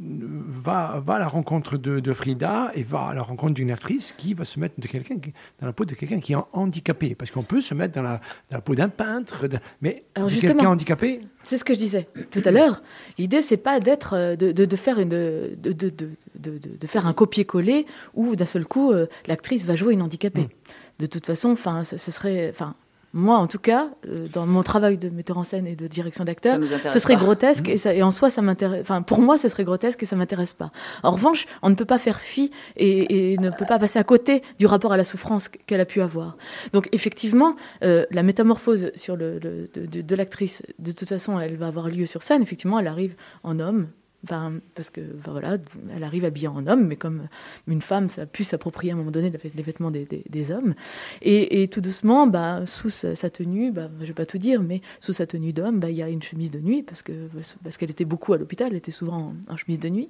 va, 0.00 1.00
va 1.04 1.14
à 1.14 1.18
la 1.18 1.28
rencontre 1.28 1.76
de, 1.78 2.00
de 2.00 2.12
Frida 2.12 2.70
et 2.74 2.82
va 2.82 3.08
à 3.08 3.14
la 3.14 3.22
rencontre 3.22 3.54
d'une 3.54 3.70
actrice 3.70 4.12
qui 4.16 4.34
va 4.34 4.44
se 4.44 4.58
mettre 4.60 4.80
de 4.80 4.86
quelqu'un 4.86 5.16
dans 5.60 5.66
la 5.66 5.72
peau 5.72 5.84
de 5.84 5.94
quelqu'un 5.94 6.20
qui 6.20 6.32
est 6.32 6.36
handicapé? 6.52 7.14
Parce 7.14 7.30
qu'on 7.30 7.42
peut 7.42 7.60
se 7.60 7.74
mettre 7.74 7.94
dans 7.94 8.02
la, 8.02 8.20
dans 8.50 8.56
la 8.58 8.60
peau 8.60 8.74
d'un 8.74 8.88
peintre, 8.88 9.46
mais 9.80 10.02
quelqu'un 10.40 10.68
handicapé? 10.70 11.20
C'est 11.44 11.58
ce 11.58 11.64
que 11.64 11.72
je 11.76 11.80
disais 11.84 12.08
tout 12.30 12.42
à 12.44 12.50
l'heure. 12.50 12.82
L'idée, 13.18 13.42
c'est 13.42 13.56
pas 13.56 13.78
d'être, 13.80 14.14
euh, 14.14 14.36
de, 14.36 14.52
de, 14.52 14.64
de 14.64 14.76
faire 14.76 14.98
une, 14.98 15.08
de, 15.10 15.56
de, 15.62 15.72
de, 15.72 15.90
de, 15.90 16.58
de- 16.58 16.76
de 16.80 16.86
faire 16.86 17.06
un 17.06 17.12
copier-coller 17.12 17.86
où 18.14 18.34
d'un 18.36 18.46
seul 18.46 18.66
coup 18.66 18.92
euh, 18.92 19.06
l'actrice 19.26 19.64
va 19.64 19.76
jouer 19.76 19.92
une 19.94 20.02
handicapée. 20.02 20.42
Mm. 20.42 21.02
De 21.02 21.06
toute 21.06 21.26
façon, 21.26 21.50
enfin, 21.50 21.84
ce, 21.84 21.96
ce 21.96 22.10
serait, 22.10 22.48
enfin, 22.50 22.74
moi 23.16 23.36
en 23.38 23.46
tout 23.46 23.58
cas, 23.58 23.88
euh, 24.08 24.28
dans 24.32 24.46
mon 24.46 24.62
travail 24.62 24.98
de 24.98 25.08
metteur 25.08 25.38
en 25.38 25.42
scène 25.44 25.66
et 25.66 25.74
de 25.74 25.86
direction 25.86 26.22
Ça 26.22 26.26
d'acteur, 26.26 26.58
nous 26.58 26.72
intéresse 26.72 26.92
ce 26.92 26.98
serait 26.98 27.14
pas. 27.14 27.20
grotesque 27.24 27.68
et, 27.68 27.76
ça, 27.78 27.92
et 27.94 28.02
en 28.02 28.10
soi, 28.10 28.30
ça 28.30 28.42
m'intéresse. 28.42 28.82
Enfin, 28.82 29.02
pour 29.02 29.20
moi, 29.20 29.38
ce 29.38 29.48
serait 29.48 29.64
grotesque 29.64 30.02
et 30.02 30.06
ça 30.06 30.14
m'intéresse 30.16 30.52
pas. 30.52 30.70
En 31.02 31.10
revanche, 31.12 31.46
on 31.62 31.70
ne 31.70 31.74
peut 31.74 31.84
pas 31.84 31.98
faire 31.98 32.20
fi 32.20 32.50
et, 32.76 33.32
et 33.32 33.38
ne 33.38 33.50
peut 33.50 33.64
pas 33.66 33.78
passer 33.78 33.98
à 33.98 34.04
côté 34.04 34.42
du 34.58 34.66
rapport 34.66 34.92
à 34.92 34.96
la 34.96 35.04
souffrance 35.04 35.48
qu'elle 35.48 35.80
a 35.80 35.86
pu 35.86 36.00
avoir. 36.00 36.36
Donc, 36.72 36.88
effectivement, 36.92 37.56
euh, 37.82 38.04
la 38.10 38.22
métamorphose 38.22 38.92
sur 38.94 39.16
le, 39.16 39.38
le- 39.38 39.68
de, 39.74 39.86
de- 39.86 40.02
de 40.02 40.14
l'actrice, 40.14 40.62
de 40.78 40.92
toute 40.92 41.08
façon, 41.08 41.40
elle 41.40 41.56
va 41.56 41.68
avoir 41.68 41.88
lieu 41.88 42.06
sur 42.06 42.22
scène. 42.22 42.42
Effectivement, 42.42 42.78
elle 42.78 42.88
arrive 42.88 43.14
en 43.42 43.58
homme. 43.58 43.88
Parce 44.26 44.90
que 44.90 45.00
voilà, 45.22 45.56
elle 45.94 46.04
arrive 46.04 46.24
habillée 46.24 46.48
en 46.48 46.66
homme, 46.66 46.86
mais 46.86 46.96
comme 46.96 47.28
une 47.66 47.82
femme, 47.82 48.08
ça 48.10 48.22
a 48.22 48.26
pu 48.26 48.44
s'approprier 48.44 48.92
à 48.92 48.94
un 48.94 48.98
moment 48.98 49.10
donné 49.10 49.32
les 49.54 49.62
vêtements 49.62 49.90
des, 49.90 50.52
hommes. 50.52 50.74
Et, 51.22 51.68
tout 51.68 51.80
doucement, 51.80 52.26
bah, 52.26 52.66
sous 52.66 52.90
sa, 52.90 53.14
tenue, 53.30 53.72
bah, 53.72 53.88
je 54.00 54.06
vais 54.06 54.12
pas 54.12 54.26
tout 54.26 54.38
dire, 54.38 54.62
mais 54.62 54.80
sous 55.00 55.12
sa 55.12 55.26
tenue 55.26 55.52
d'homme, 55.52 55.80
bah, 55.80 55.90
il 55.90 55.96
y 55.96 56.02
a 56.02 56.08
une 56.08 56.22
chemise 56.22 56.50
de 56.50 56.60
nuit, 56.60 56.82
parce 56.82 57.02
que 57.02 57.12
parce 57.62 57.76
qu'elle 57.76 57.90
était 57.90 58.04
beaucoup 58.04 58.32
à 58.32 58.38
l'hôpital, 58.38 58.68
elle 58.70 58.76
était 58.76 58.90
souvent 58.90 59.34
en, 59.48 59.56
chemise 59.56 59.80
de 59.80 59.88
nuit. 59.88 60.08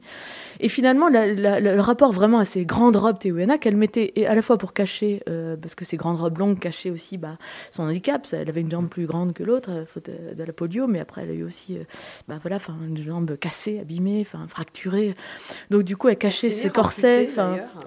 Et 0.61 0.69
finalement, 0.69 1.09
le 1.09 1.81
rapport 1.81 2.12
vraiment 2.12 2.39
à 2.39 2.45
ces 2.45 2.64
grandes 2.64 2.97
robes 2.97 3.19
Tehuana 3.19 3.59
qu'elle 3.59 3.77
mettait 3.77 4.12
et 4.17 4.27
à 4.27 4.35
la 4.35 4.43
fois 4.43 4.59
pour 4.59 4.73
cacher, 4.73 5.23
euh, 5.29 5.57
parce 5.57 5.75
que 5.75 5.85
ces 5.85 5.97
grandes 5.97 6.21
robes 6.21 6.39
longues 6.39 6.59
cachaient 6.59 6.91
aussi 6.91 7.19
bah, 7.19 7.39
son 7.71 7.85
handicap. 7.85 8.27
Elle 8.33 8.49
avait 8.49 8.61
une 8.61 8.71
jambe 8.71 8.89
plus 8.89 9.07
grande 9.07 9.33
que 9.33 9.43
l'autre, 9.43 9.85
faute 9.87 10.11
de 10.11 10.43
la 10.43 10.53
polio, 10.53 10.87
mais 10.87 11.01
après 11.01 11.23
elle 11.23 11.31
a 11.31 11.35
eu 11.35 11.45
aussi, 11.45 11.77
euh, 11.77 12.35
voilà, 12.43 12.59
une 12.87 12.97
jambe 12.97 13.37
cassée, 13.39 13.79
abîmée, 13.79 14.06
fracturée. 14.25 15.15
Donc 15.71 15.83
du 15.83 15.97
coup, 15.97 16.09
elle 16.09 16.19
cachait 16.19 16.51
ses 16.51 16.71
corsets, 16.71 17.29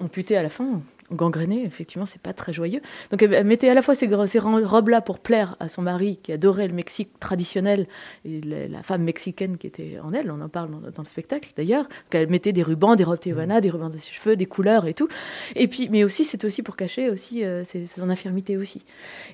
amputée 0.00 0.36
à 0.36 0.42
la 0.42 0.50
fin 0.50 0.82
gangrénée, 1.12 1.64
effectivement, 1.64 2.06
c'est 2.06 2.20
pas 2.20 2.32
très 2.32 2.52
joyeux. 2.52 2.80
Donc 3.10 3.22
elle, 3.22 3.44
mettait 3.44 3.68
à 3.68 3.74
la 3.74 3.82
fois 3.82 3.94
ces, 3.94 4.08
ces 4.26 4.38
robes-là 4.38 5.00
pour 5.00 5.18
plaire 5.18 5.56
à 5.60 5.68
son 5.68 5.82
mari 5.82 6.18
qui 6.22 6.32
adorait 6.32 6.68
le 6.68 6.74
Mexique 6.74 7.18
traditionnel 7.18 7.86
et 8.24 8.40
la, 8.42 8.68
la, 8.68 8.82
femme 8.82 9.02
mexicaine 9.02 9.58
qui 9.58 9.66
était 9.66 9.98
en 10.02 10.12
elle, 10.12 10.30
on 10.30 10.40
en 10.40 10.48
parle 10.48 10.70
dans, 10.70 10.80
dans 10.80 11.02
le 11.02 11.08
spectacle 11.08 11.52
d'ailleurs. 11.56 11.88
Elle 12.12 12.28
mettait 12.28 12.52
des 12.52 12.62
rubans, 12.62 12.94
des 12.96 13.04
robes 13.04 13.18
Tijuana, 13.18 13.58
mmh. 13.58 13.60
des 13.60 13.70
rubans 13.70 13.88
de 13.88 13.96
ses 13.96 14.12
cheveux, 14.12 14.36
des 14.36 14.46
couleurs 14.46 14.86
et 14.86 14.94
tout. 14.94 15.08
Et 15.56 15.68
puis, 15.68 15.88
mais 15.90 16.04
aussi, 16.04 16.24
c'est 16.24 16.44
aussi 16.44 16.62
pour 16.62 16.76
cacher 16.76 17.10
aussi 17.10 17.44
euh, 17.44 17.64
son 17.64 18.08
infirmité 18.10 18.56
aussi. 18.56 18.84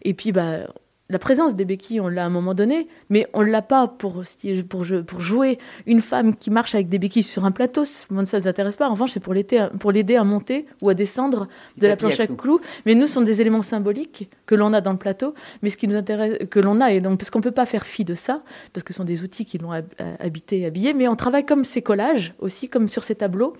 Et 0.02 0.14
puis, 0.14 0.32
bah, 0.32 0.66
la 1.08 1.20
présence 1.20 1.54
des 1.54 1.64
béquilles, 1.64 2.00
on 2.00 2.08
l'a 2.08 2.24
à 2.24 2.26
un 2.26 2.30
moment 2.30 2.52
donné, 2.52 2.88
mais 3.10 3.28
on 3.32 3.42
ne 3.42 3.50
l'a 3.50 3.62
pas 3.62 3.86
pour, 3.86 4.24
pour, 4.68 4.84
pour, 5.06 5.20
jouer 5.20 5.58
une 5.86 6.00
femme 6.00 6.34
qui 6.34 6.50
marche 6.50 6.74
avec 6.74 6.88
des 6.88 6.98
béquilles 6.98 7.22
sur 7.22 7.44
un 7.44 7.52
plateau. 7.52 7.84
Ça 7.84 8.06
ne 8.10 8.20
nous 8.20 8.48
intéresse 8.48 8.74
pas. 8.74 8.88
En 8.88 8.92
revanche, 8.92 9.12
c'est 9.12 9.20
pour 9.20 9.32
l'aider 9.32 10.16
à 10.16 10.24
monter 10.24 10.66
ou 10.82 10.88
à 10.88 10.94
descendre 10.94 11.46
de 11.78 11.86
la 11.86 11.96
planche 11.96 12.18
à 12.18 12.26
clous. 12.26 12.60
Mais 12.86 12.94
nous, 12.96 13.06
ce 13.06 13.14
sont 13.14 13.20
des 13.22 13.40
éléments 13.40 13.62
symboliques 13.62 14.28
que 14.46 14.56
l'on 14.56 14.72
a 14.72 14.80
dans 14.80 14.90
le 14.90 14.98
plateau, 14.98 15.34
mais 15.62 15.70
ce 15.70 15.76
qui 15.76 15.86
nous 15.86 15.94
intéresse, 15.94 16.38
que 16.50 16.58
l'on 16.58 16.80
a, 16.80 16.92
et 16.92 17.00
donc, 17.00 17.18
parce 17.18 17.30
qu'on 17.30 17.38
ne 17.38 17.44
peut 17.44 17.52
pas 17.52 17.66
faire 17.66 17.86
fi 17.86 18.04
de 18.04 18.14
ça, 18.14 18.42
parce 18.72 18.82
que 18.82 18.92
ce 18.92 18.96
sont 18.96 19.04
des 19.04 19.22
outils 19.22 19.44
qui 19.44 19.58
l'ont 19.58 19.70
habité 20.18 20.60
et 20.60 20.66
habillé, 20.66 20.92
mais 20.92 21.06
on 21.06 21.14
travaille 21.16 21.46
comme 21.46 21.64
ces 21.64 21.82
collages, 21.82 22.34
aussi 22.40 22.68
comme 22.68 22.88
sur 22.88 23.04
ces 23.04 23.14
tableaux, 23.14 23.54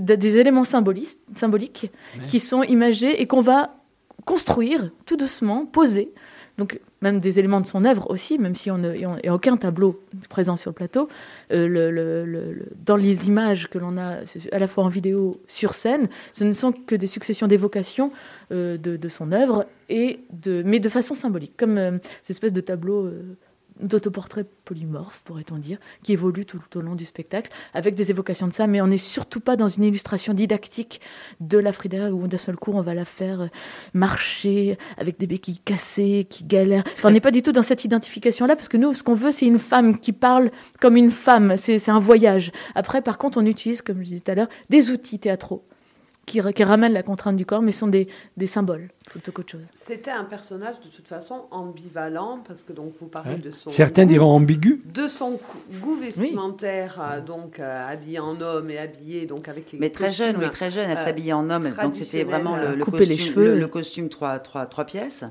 des 0.00 0.36
éléments 0.36 0.64
symboliques, 0.64 1.18
symboliques 1.34 1.90
ouais. 2.18 2.26
qui 2.26 2.40
sont 2.40 2.64
imagés 2.64 3.22
et 3.22 3.26
qu'on 3.26 3.42
va 3.42 3.76
construire 4.24 4.90
tout 5.06 5.16
doucement, 5.16 5.66
poser 5.66 6.12
donc 6.60 6.78
même 7.00 7.20
des 7.20 7.38
éléments 7.38 7.62
de 7.62 7.66
son 7.66 7.86
œuvre 7.86 8.10
aussi, 8.10 8.38
même 8.38 8.54
si 8.54 8.70
on 8.70 8.76
n'y 8.76 9.04
a 9.04 9.34
aucun 9.34 9.56
tableau 9.56 9.98
présent 10.28 10.58
sur 10.58 10.70
le 10.70 10.74
plateau, 10.74 11.08
euh, 11.52 11.66
le, 11.66 12.66
dans 12.84 12.96
les 12.96 13.28
images 13.28 13.68
que 13.68 13.78
l'on 13.78 13.96
a 13.96 14.18
à 14.52 14.58
la 14.58 14.68
fois 14.68 14.84
en 14.84 14.88
vidéo, 14.88 15.38
sur 15.48 15.72
scène, 15.72 16.08
ce 16.34 16.44
ne 16.44 16.52
sont 16.52 16.72
que 16.72 16.94
des 16.94 17.06
successions 17.06 17.46
d'évocations 17.46 18.12
euh, 18.52 18.76
de, 18.76 19.08
son 19.08 19.32
œuvre, 19.32 19.66
et 19.88 20.20
de, 20.30 20.62
mais 20.66 20.80
de 20.80 20.90
façon 20.90 21.14
symbolique, 21.14 21.56
comme 21.56 21.78
euh, 21.78 21.98
cette 22.20 22.36
espèce 22.36 22.52
de 22.52 22.60
tableau 22.60 23.10
d'autoportrait 23.82 24.44
polymorphe, 24.64 25.22
pourrait-on 25.24 25.58
dire, 25.58 25.78
qui 26.02 26.12
évolue 26.12 26.46
tout, 26.46 26.60
au 26.74 26.80
long 26.80 26.94
du 26.94 27.04
spectacle, 27.04 27.50
avec 27.74 27.94
des 27.94 28.10
évocations 28.10 28.48
de 28.48 28.52
ça, 28.52 28.66
mais 28.66 28.80
on 28.80 28.86
n'est 28.86 28.98
surtout 28.98 29.40
pas 29.40 29.56
dans 29.56 29.68
une 29.68 29.84
illustration 29.84 30.34
didactique 30.34 31.00
de 31.40 31.58
la 31.58 31.72
Frida, 31.72 32.12
où 32.12 32.26
d'un 32.26 32.38
seul 32.38 32.56
coup 32.56 32.72
on 32.74 32.82
va 32.82 32.94
la 32.94 33.04
faire 33.04 33.48
marcher 33.94 34.78
avec 34.96 35.18
des 35.18 35.26
béquilles 35.26 35.60
cassées, 35.64 36.26
qui 36.28 36.44
galèrent. 36.44 36.84
On 37.04 37.10
n'est 37.10 37.20
pas 37.20 37.30
du 37.30 37.42
tout 37.42 37.52
dans 37.52 37.62
cette 37.62 37.84
identification-là, 37.84 38.56
parce 38.56 38.68
que 38.68 38.76
nous, 38.76 38.94
ce 38.94 39.02
qu'on 39.02 39.14
veut, 39.14 39.30
c'est 39.30 39.46
une 39.46 39.58
femme 39.58 39.98
qui 39.98 40.12
parle 40.12 40.50
comme 40.80 40.96
une 40.96 41.10
femme, 41.10 41.56
c'est 41.56 41.88
un 41.88 41.98
voyage. 41.98 42.52
Après, 42.74 43.02
par 43.02 43.18
contre, 43.18 43.38
on 43.38 43.46
utilise, 43.46 43.82
comme 43.82 43.98
je 43.98 44.04
disais 44.04 44.20
tout 44.20 44.30
à 44.30 44.34
l'heure, 44.34 44.48
des 44.68 44.90
outils 44.90 45.18
théâtraux 45.18 45.64
qui, 46.26 46.40
qui 46.54 46.64
ramènent 46.64 46.92
la 46.92 47.02
contrainte 47.02 47.36
du 47.36 47.44
corps, 47.46 47.62
mais 47.62 47.72
sont 47.72 47.88
des, 47.88 48.06
des 48.36 48.46
symboles 48.46 48.88
plutôt 49.06 49.32
qu'autre 49.32 49.50
chose. 49.52 49.66
C'était 49.72 50.10
un 50.12 50.22
personnage 50.24 50.76
de 50.80 50.86
toute 50.88 51.08
façon 51.08 51.46
ambivalent 51.50 52.38
parce 52.46 52.62
que 52.62 52.72
donc 52.72 52.92
vous 53.00 53.06
parlez 53.08 53.30
Ouais. 53.34 53.38
de 53.38 53.50
son 53.50 53.68
Certains 53.70 54.04
goût, 54.04 54.08
diront 54.10 54.30
ambigu. 54.36 54.82
de 54.94 55.08
son 55.08 55.40
goût 55.80 55.96
vestimentaire 55.96 57.00
euh, 57.00 57.20
donc 57.20 57.58
euh, 57.58 57.88
habillé 57.88 58.18
en 58.20 58.40
homme 58.40 58.70
et 58.70 58.78
habillé 58.78 59.26
donc 59.26 59.48
avec 59.48 59.72
les 59.72 59.78
Mais 59.78 59.90
très 59.90 60.12
jeune, 60.12 60.36
oui, 60.38 60.48
très 60.50 60.70
jeune. 60.70 60.88
Elle 60.90 60.96
euh, 60.98 61.00
s'habillait 61.00 61.32
en 61.32 61.48
homme, 61.50 61.68
donc 61.82 61.96
c'était 61.96 62.24
vraiment 62.24 62.56
le, 62.56 62.76
le 62.76 62.84
Couper 62.84 63.04
les 63.06 63.16
costume, 63.16 63.26
cheveux. 63.34 63.54
le, 63.54 63.58
le 63.60 63.68
costume 63.68 64.08
trois, 64.08 64.38
trois, 64.38 64.66
trois 64.66 64.84
pièces. 64.84 65.24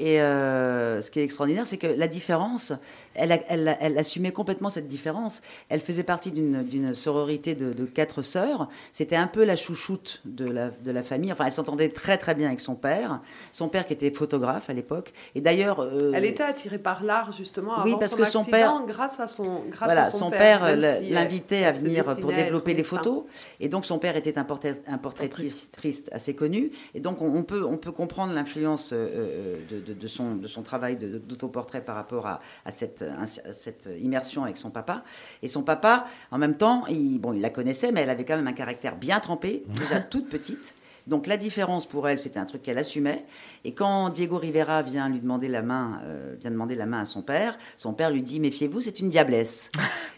Et 0.00 0.18
euh, 0.22 1.02
ce 1.02 1.10
qui 1.10 1.20
est 1.20 1.24
extraordinaire, 1.24 1.66
c'est 1.66 1.76
que 1.76 1.86
la 1.86 2.08
différence, 2.08 2.72
elle, 3.14 3.98
assumait 3.98 4.32
complètement 4.32 4.70
cette 4.70 4.86
différence. 4.86 5.42
Elle 5.68 5.80
faisait 5.80 6.04
partie 6.04 6.30
d'une 6.32 6.94
sororité 6.94 7.54
de, 7.54 7.74
de 7.74 7.84
quatre 7.84 8.22
sœurs. 8.22 8.70
C'était 8.92 9.16
un 9.16 9.26
peu 9.26 9.44
la 9.44 9.56
chouchoute 9.56 10.22
de 10.24 10.46
la, 10.46 10.70
de 10.70 10.90
la 10.90 11.02
famille. 11.02 11.30
Enfin, 11.30 11.44
elle 11.44 11.52
s'entendait 11.52 11.90
très 11.90 12.16
très 12.16 12.34
bien 12.34 12.46
avec 12.46 12.60
son 12.60 12.76
père. 12.76 13.20
Son 13.52 13.68
père 13.68 13.84
qui 13.84 13.92
était 13.92 14.10
photographe 14.10 14.70
à 14.70 14.72
l'époque. 14.72 15.12
Et 15.34 15.42
d'ailleurs... 15.42 15.80
euh, 15.80 16.12
Elle 16.14 16.24
était 16.24 16.44
attirée 16.44 16.78
par 16.78 17.04
l'art 17.04 17.32
justement 17.32 17.74
Oui, 17.84 17.94
parce 18.00 18.12
son 18.12 18.16
que 18.16 18.24
son 18.24 18.40
accident, 18.40 18.86
grâce 18.86 19.20
à 19.20 19.26
son 19.26 19.64
grâce 19.68 19.88
voilà, 19.88 20.04
à 20.04 20.10
son, 20.10 20.18
son 20.18 20.30
père, 20.30 20.66
si, 21.02 21.10
l'invitait 21.10 21.64
euh, 21.64 21.68
à 21.68 21.72
venir 21.72 22.04
pour 22.04 22.32
développer 22.32 22.72
les 22.72 22.84
photos. 22.84 23.24
Et 23.58 23.68
donc 23.68 23.84
son 23.84 23.98
père 23.98 24.16
était 24.16 24.38
un, 24.38 24.44
portrait, 24.44 24.80
un 24.86 24.96
portraitiste 24.96 25.76
triste 25.76 26.08
assez 26.10 26.32
connu. 26.32 26.70
Et 26.94 27.00
donc 27.00 27.20
on, 27.20 27.26
on 27.26 27.42
peut, 27.42 27.64
on 27.64 27.76
peut 27.76 27.92
comprendre 27.92 28.32
l'influence 28.32 28.94
euh, 28.94 29.56
de, 29.70 29.80
de, 29.80 29.89
de 29.94 30.06
son, 30.06 30.36
de 30.36 30.46
son 30.46 30.62
travail 30.62 30.96
d'autoportrait 30.96 31.84
par 31.84 31.96
rapport 31.96 32.26
à, 32.26 32.40
à 32.64 32.70
cette, 32.70 33.02
à 33.02 33.26
cette 33.26 33.88
immersion 34.00 34.44
avec 34.44 34.56
son 34.56 34.70
papa. 34.70 35.04
Et 35.42 35.48
son 35.48 35.62
papa, 35.62 36.04
en 36.30 36.38
même 36.38 36.56
temps, 36.56 36.86
il, 36.88 37.18
bon, 37.18 37.32
il 37.32 37.40
la 37.40 37.50
connaissait, 37.50 37.92
mais 37.92 38.00
elle 38.00 38.10
avait 38.10 38.24
quand 38.24 38.36
même 38.36 38.48
un 38.48 38.52
caractère 38.52 38.96
bien 38.96 39.20
trempé, 39.20 39.64
déjà 39.68 40.00
toute 40.00 40.28
petite. 40.28 40.74
Donc 41.06 41.26
la 41.26 41.36
différence 41.36 41.86
pour 41.86 42.08
elle, 42.08 42.18
c'était 42.18 42.38
un 42.38 42.44
truc 42.44 42.62
qu'elle 42.62 42.78
assumait. 42.78 43.24
Et 43.64 43.72
quand 43.72 44.10
Diego 44.10 44.36
Rivera 44.36 44.82
vient 44.82 45.08
lui 45.08 45.20
demander 45.20 45.48
la 45.48 45.62
main, 45.62 46.00
euh, 46.04 46.36
vient 46.38 46.50
demander 46.50 46.74
la 46.74 46.86
main 46.86 47.00
à 47.00 47.06
son 47.06 47.22
père, 47.22 47.58
son 47.76 47.94
père 47.94 48.10
lui 48.10 48.22
dit 48.22 48.38
méfiez-vous, 48.38 48.80
c'est 48.80 49.00
une 49.00 49.08
diablesse. 49.08 49.70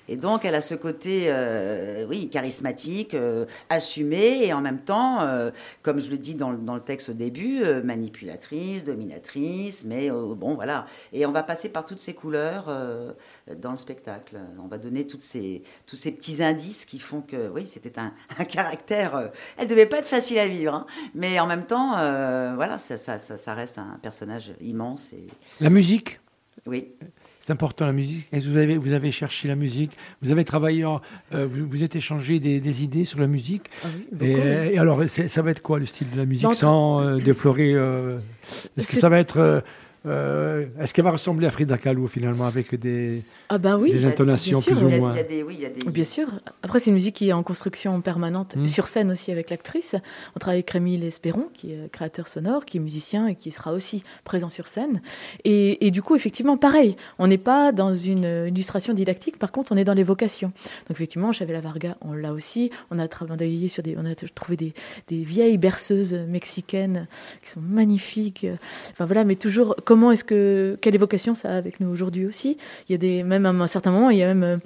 Et 0.08 0.16
donc 0.16 0.44
elle 0.44 0.54
a 0.54 0.60
ce 0.60 0.74
côté, 0.74 1.24
euh, 1.28 2.06
oui, 2.08 2.28
charismatique, 2.28 3.14
euh, 3.14 3.46
assumé, 3.68 4.44
et 4.46 4.52
en 4.52 4.60
même 4.60 4.80
temps, 4.80 5.22
euh, 5.22 5.50
comme 5.82 6.00
je 6.00 6.10
le 6.10 6.18
dis 6.18 6.34
dans, 6.34 6.50
le- 6.50 6.58
dans 6.58 6.74
le 6.74 6.80
texte 6.80 7.08
au 7.10 7.12
début, 7.12 7.62
euh, 7.62 7.82
manipulatrice, 7.82 8.84
dominatrice, 8.84 9.84
mais 9.84 10.10
bon 10.10 10.54
voilà. 10.54 10.86
Et 11.12 11.26
on 11.26 11.32
va 11.32 11.42
passer 11.42 11.68
par 11.68 11.84
toutes 11.84 12.00
ces 12.00 12.14
couleurs 12.14 12.66
dans 13.56 13.70
le 13.72 13.76
spectacle. 13.76 14.36
On 14.62 14.66
va 14.68 14.78
donner 14.78 15.06
toutes 15.06 15.22
ces, 15.22 15.62
tous 15.86 15.96
ces 15.96 16.12
petits 16.12 16.42
indices 16.42 16.84
qui 16.84 16.98
font 16.98 17.20
que, 17.20 17.48
oui, 17.48 17.66
c'était 17.66 17.98
un, 17.98 18.12
un 18.38 18.44
caractère. 18.44 19.30
elle 19.56 19.68
devait 19.68 19.86
pas 19.86 19.98
être 19.98 20.06
facile 20.06 20.38
à 20.38 20.48
vivre, 20.48 20.74
hein, 20.74 20.86
mais 21.14 21.38
en 21.40 21.46
même 21.46 21.64
temps, 21.66 21.90
voilà, 22.54 22.78
ça, 22.78 22.96
ça, 22.96 23.18
ça, 23.18 23.38
ça 23.38 23.54
reste 23.54 23.78
un 23.78 23.98
personnage 24.02 24.52
immense. 24.60 25.12
Et 25.12 25.26
La 25.60 25.70
musique, 25.70 26.20
oui, 26.66 26.92
c'est 27.44 27.52
important 27.52 27.86
la 27.86 27.92
musique. 27.92 28.26
Est-ce 28.32 28.44
que 28.46 28.50
vous 28.50 28.56
avez, 28.56 28.76
vous 28.78 28.92
avez 28.92 29.10
cherché 29.10 29.48
la 29.48 29.56
musique? 29.56 29.90
Vous 30.22 30.30
avez 30.30 30.44
travaillé, 30.44 30.84
en- 30.84 31.00
euh, 31.34 31.46
vous, 31.50 31.66
vous 31.68 31.82
êtes 31.82 31.96
échangé 31.96 32.38
des, 32.38 32.60
des 32.60 32.84
idées 32.84 33.04
sur 33.04 33.18
la 33.18 33.26
musique? 33.26 33.64
Ah 33.84 33.88
oui, 33.94 34.02
et, 34.28 34.32
beaucoup, 34.34 34.46
oui. 34.46 34.68
et 34.74 34.78
alors, 34.78 35.02
ça 35.08 35.42
va 35.42 35.50
être 35.50 35.60
quoi 35.62 35.78
le 35.80 35.86
style 35.86 36.08
de 36.10 36.16
la 36.16 36.24
musique 36.24 36.44
Dans- 36.44 36.54
sans 36.54 37.00
euh, 37.02 37.18
déflorer 37.18 37.72
euh, 37.74 38.16
Est-ce 38.76 38.92
que 38.92 39.00
ça 39.00 39.08
va 39.08 39.18
être. 39.18 39.62
Euh, 40.06 40.66
Est-ce 40.80 40.94
qu'elle 40.94 41.04
va 41.04 41.12
ressembler 41.12 41.46
à 41.46 41.50
Frida 41.50 41.78
Kahlo 41.78 42.06
finalement 42.06 42.46
avec 42.46 42.74
des, 42.74 43.22
Ah 43.48 43.58
bah 43.58 43.76
oui, 43.76 43.92
des 43.92 44.04
intonations 44.04 44.58
bien 44.58 44.60
sûr, 44.60 44.76
plus 44.76 44.84
ou 44.84 44.88
moins 44.88 45.12
il 45.12 45.16
y 45.16 45.20
a 45.20 45.22
des, 45.22 45.42
oui, 45.42 45.54
il 45.58 45.62
y 45.62 45.66
a 45.66 45.70
des. 45.70 45.84
Bien 45.90 46.04
sûr. 46.04 46.28
Après, 46.62 46.78
c'est 46.80 46.90
une 46.90 46.94
musique 46.94 47.16
qui 47.16 47.28
est 47.28 47.32
en 47.32 47.42
construction 47.42 48.00
permanente, 48.00 48.56
Mm. 48.56 48.66
sur 48.66 48.86
scène 48.86 49.10
aussi 49.10 49.30
avec 49.30 49.50
l'actrice. 49.50 49.94
On 50.36 50.38
travaille 50.38 50.58
avec 50.58 50.70
Rémi 50.70 50.96
Lesperon, 50.96 51.48
qui 51.54 51.72
est 51.72 51.90
créateur 51.92 52.28
sonore, 52.28 52.64
qui 52.64 52.78
est 52.78 52.80
musicien 52.80 53.26
et 53.28 53.34
qui 53.34 53.50
sera 53.52 53.72
aussi 53.72 54.02
présent 54.24 54.50
sur 54.50 54.68
scène. 54.68 55.00
Et, 55.44 55.86
et 55.86 55.90
du 55.90 56.02
coup, 56.02 56.16
effectivement, 56.16 56.56
pareil, 56.56 56.96
on 57.18 57.26
n'est 57.26 57.38
pas 57.38 57.72
dans 57.72 57.94
une 57.94 58.24
euh, 58.24 58.48
illustration 58.48 58.94
didactique, 58.94 59.38
par 59.38 59.52
contre, 59.52 59.72
on 59.72 59.76
est 59.76 59.84
dans 59.84 59.94
l'évocation. 59.94 60.48
Donc, 60.48 60.90
effectivement, 60.90 61.32
Chavela 61.32 61.60
Varga, 61.60 61.96
on 62.00 62.12
l'a 62.12 62.32
aussi. 62.32 62.70
On 62.90 62.98
a 62.98 63.08
travaillé 63.08 63.68
sur 63.68 63.82
des, 63.82 63.96
on 63.96 64.04
a 64.04 64.14
trouvé 64.14 64.56
des, 64.56 64.74
des 65.08 65.22
vieilles 65.22 65.58
berceuses 65.58 66.14
mexicaines 66.14 67.06
qui 67.42 67.50
sont 67.50 67.60
magnifiques. 67.60 68.46
Enfin 68.90 69.06
voilà, 69.06 69.24
mais 69.24 69.36
toujours, 69.36 69.76
comment 69.92 70.10
est-ce 70.10 70.24
que, 70.24 70.78
quelle 70.80 70.94
évocation 70.94 71.34
ça 71.34 71.50
a 71.50 71.56
avec 71.58 71.78
nous 71.80 71.88
aujourd'hui 71.90 72.24
aussi 72.24 72.56
Il 72.88 72.92
y 72.92 72.94
a 72.94 72.98
des, 72.98 73.24
même 73.24 73.44
à 73.44 73.50
un 73.50 73.66
certain 73.66 73.90
moment, 73.90 74.08
il 74.08 74.16
y 74.16 74.22
a 74.22 74.26
même 74.32 74.42
euh, 74.42 74.56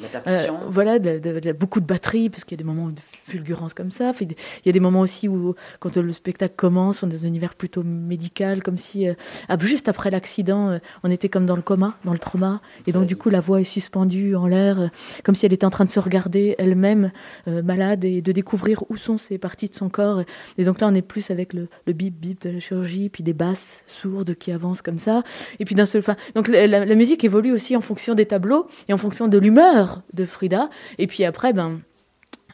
voilà, 0.71 1.01
de, 1.01 1.19
de- 1.19 1.41
de- 1.41 1.53
beaucoup 1.53 1.81
de 1.81 1.85
batterie, 1.87 2.31
parce 2.31 2.45
qu'il 2.45 2.57
y 2.57 2.61
a 2.61 2.63
des 2.63 2.69
moments 2.73 2.91
de 2.91 3.01
fulgurance 3.25 3.75
comme 3.75 3.91
ça. 3.91 4.13
Il 4.21 4.35
y 4.65 4.69
a 4.69 4.73
des 4.73 4.79
moments 4.79 5.01
aussi 5.01 5.27
où, 5.27 5.57
quand 5.81 5.97
le 5.97 6.13
spectacle 6.13 6.55
commence, 6.57 7.03
on 7.03 7.09
est 7.09 7.13
dans 7.15 7.25
un 7.25 7.29
univers 7.29 7.57
plutôt 7.57 7.83
médical, 7.83 8.63
comme 8.63 8.79
si, 8.79 9.09
euh, 9.09 9.15
ah, 9.49 9.57
juste 9.61 9.89
après 9.89 10.13
l'accident, 10.13 10.69
euh, 10.71 10.79
on 11.03 11.11
était 11.11 11.29
comme 11.29 11.45
dans 11.45 11.57
le 11.57 11.63
coma, 11.63 11.97
dans 12.05 12.13
le 12.13 12.21
trauma. 12.21 12.61
Et 12.87 12.93
donc, 12.93 13.07
du 13.07 13.17
coup, 13.17 13.29
la 13.31 13.41
voix 13.41 13.61
est 13.61 13.65
suspendue 13.65 14.37
en 14.37 14.47
l'air, 14.47 14.91
comme 15.25 15.35
si 15.35 15.45
elle 15.45 15.53
était 15.53 15.67
en 15.67 15.71
train 15.71 15.85
de 15.85 15.91
se 15.91 15.99
regarder 15.99 16.55
elle-même 16.59 17.11
euh, 17.49 17.63
malade 17.65 18.05
et 18.05 18.23
de 18.23 18.31
découvrir 18.31 18.85
où 18.91 18.97
sont 18.97 19.17
ces 19.17 19.39
parties 19.39 19.69
de 19.69 19.75
son 19.75 19.89
corps. 19.89 20.23
Et 20.57 20.65
donc 20.65 20.81
là, 20.81 20.87
on 20.87 20.95
est 20.95 21.03
plus 21.03 21.31
avec 21.33 21.53
le, 21.53 21.67
le 21.89 21.93
bip-bip 21.93 22.43
de 22.43 22.51
la 22.51 22.61
chirurgie, 22.61 23.09
puis 23.09 23.25
des 23.25 23.33
basses 23.33 23.83
sourdes 23.87 24.35
qui 24.37 24.53
avancent 24.53 24.83
comme 24.83 24.99
ça. 25.01 25.16
Et 25.61 25.65
puis 25.65 25.75
d'un 25.75 25.87
seul, 25.87 26.01
enfin, 26.01 26.17
donc 26.35 26.49
la, 26.49 26.95
musique 26.95 27.25
évolue 27.25 27.53
aussi 27.53 27.77
en 27.77 27.81
fonction 27.81 28.15
des 28.15 28.27
tableaux 28.27 28.67
et 28.89 28.93
en 28.93 28.99
fonction 28.99 29.29
de 29.29 29.39
l'humeur 29.39 30.03
de 30.13 30.25
Frida. 30.25 30.71
Et 30.99 31.07
puis 31.07 31.25
après, 31.25 31.53
ben, 31.53 31.81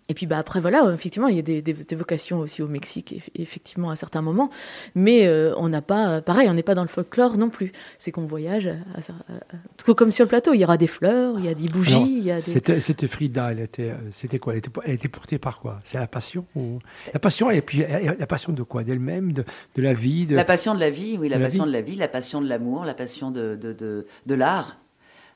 Et 0.09 0.15
puis 0.15 0.27
bah 0.27 0.37
après 0.39 0.61
voilà, 0.61 0.93
effectivement, 0.93 1.29
il 1.29 1.37
y 1.37 1.39
a 1.39 1.43
des, 1.43 1.63
des, 1.63 1.73
des 1.73 1.97
vocations 1.97 2.41
aussi 2.41 2.61
au 2.61 2.69
Mexique, 2.69 3.15
eff- 3.17 3.31
effectivement 3.41 3.91
à 3.91 3.97
certains 3.97 4.21
moments, 4.21 4.51
mais 4.95 5.27
euh, 5.27 5.55
on 5.57 5.69
n'a 5.69 5.81
pas, 5.81 6.21
pareil, 6.21 6.49
on 6.51 6.55
n'est 6.55 6.63
pas 6.65 6.75
dans 6.75 6.83
le 6.83 6.89
folklore 6.89 7.39
non 7.39 7.49
plus. 7.51 7.73
C'est 7.99 8.11
qu'on 8.11 8.27
voyage, 8.27 8.67
à, 8.67 8.73
à- 8.73 9.33
à- 9.33 9.57
tout 9.79 9.95
comme 9.95 10.11
sur 10.11 10.25
le 10.25 10.29
plateau, 10.29 10.53
il 10.55 10.59
y 10.61 10.65
aura 10.65 10.77
des 10.77 10.89
fleurs, 10.89 11.39
il 11.39 11.45
y 11.45 11.49
a 11.49 11.55
des 11.55 11.69
bougies, 11.69 11.95
Alors, 11.95 12.07
il 12.07 12.25
y 12.25 12.31
a 12.33 12.37
des. 12.37 12.43
C'était, 12.43 12.81
c'était 12.81 13.07
Frida, 13.07 13.53
elle 13.53 13.61
était, 13.61 13.91
euh, 13.91 13.95
c'était 14.11 14.39
quoi? 14.39 14.53
Elle 14.55 14.59
était, 14.59 14.71
elle 14.85 14.95
était 14.95 15.09
portée 15.09 15.39
par 15.39 15.61
quoi? 15.61 15.79
C'est 15.85 15.99
la 15.99 16.09
passion 16.09 16.45
ou... 16.57 16.79
La 17.15 17.21
passion, 17.21 17.51
et 17.51 17.63
puis 17.63 17.83
euh, 17.85 18.13
la 18.19 18.27
passion 18.27 18.53
de 18.53 18.63
quoi? 18.65 18.83
D'elle-même, 18.83 19.33
de, 19.33 19.45
de 19.77 19.83
la 19.83 19.95
vie 19.95 20.27
de... 20.27 20.35
La 20.35 20.45
passion 20.45 20.75
de 20.75 20.81
la 20.81 20.91
vie, 20.91 21.17
oui, 21.19 21.29
la 21.29 21.39
De 21.39 21.45
passion 21.45 21.63
vie. 21.65 21.69
de 21.71 21.73
la 21.73 21.81
vie, 21.81 21.97
la 21.97 22.09
passion 22.09 22.41
de 22.43 22.49
l'amour, 22.49 22.85
la 22.85 22.95
passion 22.95 23.31
de, 23.31 23.55
de, 23.55 23.73
de, 23.73 24.07
de 24.27 24.35
l'art. 24.35 24.77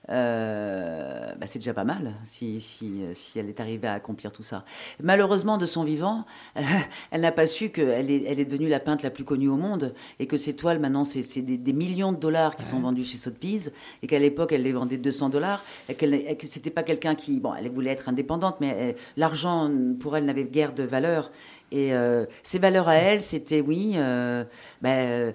Euh, 0.09 1.33
bah, 1.39 1.47
c'est 1.47 1.59
déjà 1.59 1.75
pas 1.75 1.85
mal 1.85 2.15
si, 2.25 2.61
si, 2.61 3.03
si 3.15 3.39
elle 3.39 3.49
est 3.49 3.61
arrivée 3.61 3.89
à 3.89 3.95
accomplir 3.95 4.33
tout 4.33 4.43
ça. 4.43 4.65
Malheureusement, 5.03 5.59
de 5.59 5.67
son 5.67 5.85
vivant, 5.85 6.25
elle 7.11 7.21
n'a 7.21 7.33
pas 7.33 7.47
su 7.47 7.71
qu'elle 7.71 8.11
est, 8.11 8.25
elle 8.27 8.41
est 8.41 8.45
devenue 8.45 8.69
la 8.69 8.81
peintre 8.81 9.05
la 9.05 9.11
plus 9.11 9.25
connue 9.25 9.49
au 9.49 9.57
monde 9.57 9.95
et 10.21 10.27
que 10.27 10.37
ses 10.37 10.55
toiles, 10.55 10.79
maintenant, 10.79 11.05
c'est 11.05 11.23
c'est 11.23 11.43
des, 11.43 11.59
des 11.59 11.73
millions 11.73 12.13
de 12.13 12.19
dollars 12.19 12.57
qui 12.57 12.65
sont 12.65 12.81
vendus 12.81 13.05
chez 13.05 13.19
Sotheby's 13.19 13.73
et 14.03 14.07
qu'à 14.07 14.19
l'époque, 14.19 14.53
elle 14.53 14.63
les 14.63 14.73
vendait 14.73 14.97
200 14.97 15.29
dollars 15.29 15.65
et 15.89 15.95
qu'elle 15.95 16.37
que 16.37 16.47
c'était 16.47 16.71
pas 16.71 16.83
quelqu'un 16.83 17.15
qui, 17.15 17.41
bon, 17.41 17.55
elle 17.55 17.71
voulait 17.71 17.91
être 17.91 18.09
indépendante, 18.09 18.57
mais 18.61 18.75
euh, 18.77 18.93
l'argent, 19.17 19.71
pour 20.01 20.17
elle, 20.17 20.25
n'avait 20.25 20.45
guère 20.45 20.73
de 20.73 20.83
valeur. 20.83 21.31
Et 21.73 21.93
euh, 21.93 22.27
ses 22.43 22.59
valeurs 22.59 22.89
à 22.89 22.97
elle, 22.97 23.21
c'était, 23.21 23.61
oui, 23.61 23.95
euh, 23.97 24.45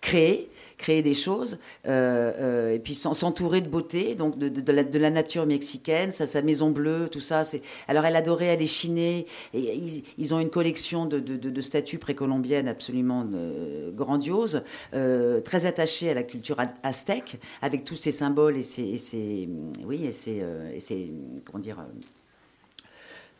créer, 0.00 0.50
créer 0.80 1.02
des 1.02 1.14
choses, 1.14 1.58
euh, 1.86 2.32
euh, 2.38 2.74
et 2.74 2.78
puis 2.78 2.94
s'en- 2.94 3.12
s'entourer 3.14 3.60
de 3.60 3.68
beauté, 3.68 4.14
donc 4.14 4.38
de, 4.38 4.48
de- 4.48 4.72
la, 4.72 5.10
nature 5.10 5.44
mexicaine, 5.46 6.10
sa, 6.10 6.26
sa 6.26 6.40
maison 6.42 6.70
bleue, 6.70 7.08
tout 7.10 7.20
ça. 7.20 7.44
C'est... 7.44 7.60
Alors 7.86 8.04
elle 8.06 8.16
adorait 8.16 8.48
aller 8.48 8.66
chiner, 8.66 9.26
et 9.54 9.60
ils, 9.76 10.02
ils 10.16 10.34
ont 10.34 10.40
une 10.40 10.50
collection 10.50 11.04
de, 11.06 11.18
statues 11.60 11.98
précolombiennes 11.98 12.68
absolument 12.68 13.26
euh, 13.34 13.90
grandioses, 13.92 14.62
euh, 14.94 15.40
très 15.40 15.66
attachées 15.66 16.08
à 16.10 16.14
la 16.14 16.22
culture 16.22 16.56
aztèque, 16.82 17.38
avec 17.60 17.84
tous 17.84 17.96
ces 17.96 18.12
symboles 18.12 18.56
et 18.56 18.62
ces, 18.62 18.82
et 18.82 18.98
ces- 18.98 19.48
oui, 19.84 20.06
et 20.06 20.12
euh, 20.42 20.72
et 20.74 20.80
ces- 20.80 21.12
comment 21.44 21.62
dire. 21.62 21.76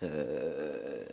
Euh, 0.03 0.72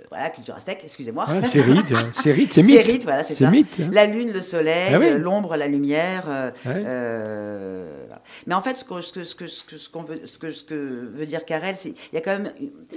voilà, 0.10 0.30
culture 0.30 0.56
aztèque, 0.56 0.80
excusez-moi. 0.84 1.26
Ouais, 1.30 1.46
c'est 1.46 1.62
rite, 1.62 1.94
c'est 2.14 2.32
rite, 2.32 2.54
c'est 2.54 2.62
C'est 2.62 2.68
mythe. 2.68 2.88
rite, 2.88 3.04
voilà, 3.04 3.24
c'est 3.24 3.34
ça. 3.34 3.50
mythe, 3.52 3.80
hein. 3.82 3.90
La 3.92 4.06
lune, 4.06 4.32
le 4.32 4.42
soleil, 4.42 4.92
Ah 4.94 5.00
oui. 5.00 5.08
euh, 5.10 5.18
l'ombre, 5.18 5.58
la 5.58 5.68
lumière. 5.68 6.26
euh, 6.30 6.52
euh, 6.68 8.04
voilà. 8.08 8.22
Mais 8.46 8.54
en 8.56 8.62
fait, 8.62 8.76
ce 8.76 8.84
que 8.86 9.02
ce 9.02 9.12
que 9.36 9.48
ce 9.48 9.64
que 9.64 9.78
ce 9.78 9.90
qu'on 9.90 10.04
veut 10.04 10.22
ce 10.26 10.38
que 10.38 10.52
ce 10.52 10.64
que 10.64 10.76
veut 11.14 11.26
dire 11.26 11.46
Carrel, 11.46 11.76
c'est 11.76 11.90
il 11.90 12.16
y 12.16 12.18
a 12.18 12.22
quand 12.22 12.32
même 12.32 12.52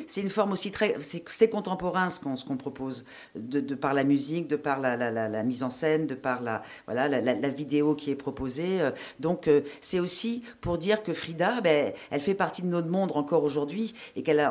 c'est 0.07 0.21
une 0.21 0.31
forme 0.31 0.53
aussi 0.53 0.71
très 0.71 0.97
c'est 1.01 1.49
contemporain 1.51 2.11
ce 2.11 2.21
qu'on 2.21 2.37
ce 2.37 2.45
qu'on 2.45 2.57
propose 2.57 3.05
de, 3.35 3.61
de 3.61 3.75
par 3.75 3.95
la 3.95 4.05
musique, 4.05 4.49
de 4.49 4.57
par 4.57 4.79
la, 4.79 4.97
la, 4.97 5.11
la, 5.11 5.29
la 5.29 5.43
mise 5.43 5.63
en 5.63 5.71
scène, 5.71 6.07
de 6.07 6.15
par 6.15 6.43
la 6.43 6.63
voilà 6.87 7.09
la, 7.09 7.49
vidéo 7.49 7.95
qui 7.95 8.11
est 8.11 8.17
proposée. 8.17 8.79
Donc 9.19 9.49
c'est 9.81 9.99
aussi 10.01 10.43
pour 10.61 10.79
dire 10.79 11.03
que 11.03 11.13
Frida, 11.13 11.61
ben, 11.63 11.93
elle 12.11 12.21
fait 12.21 12.35
partie 12.35 12.63
de 12.63 12.69
notre 12.69 12.89
monde 12.89 13.11
encore 13.15 13.43
aujourd'hui 13.45 13.95
et 14.17 14.23
qu'elle 14.23 14.49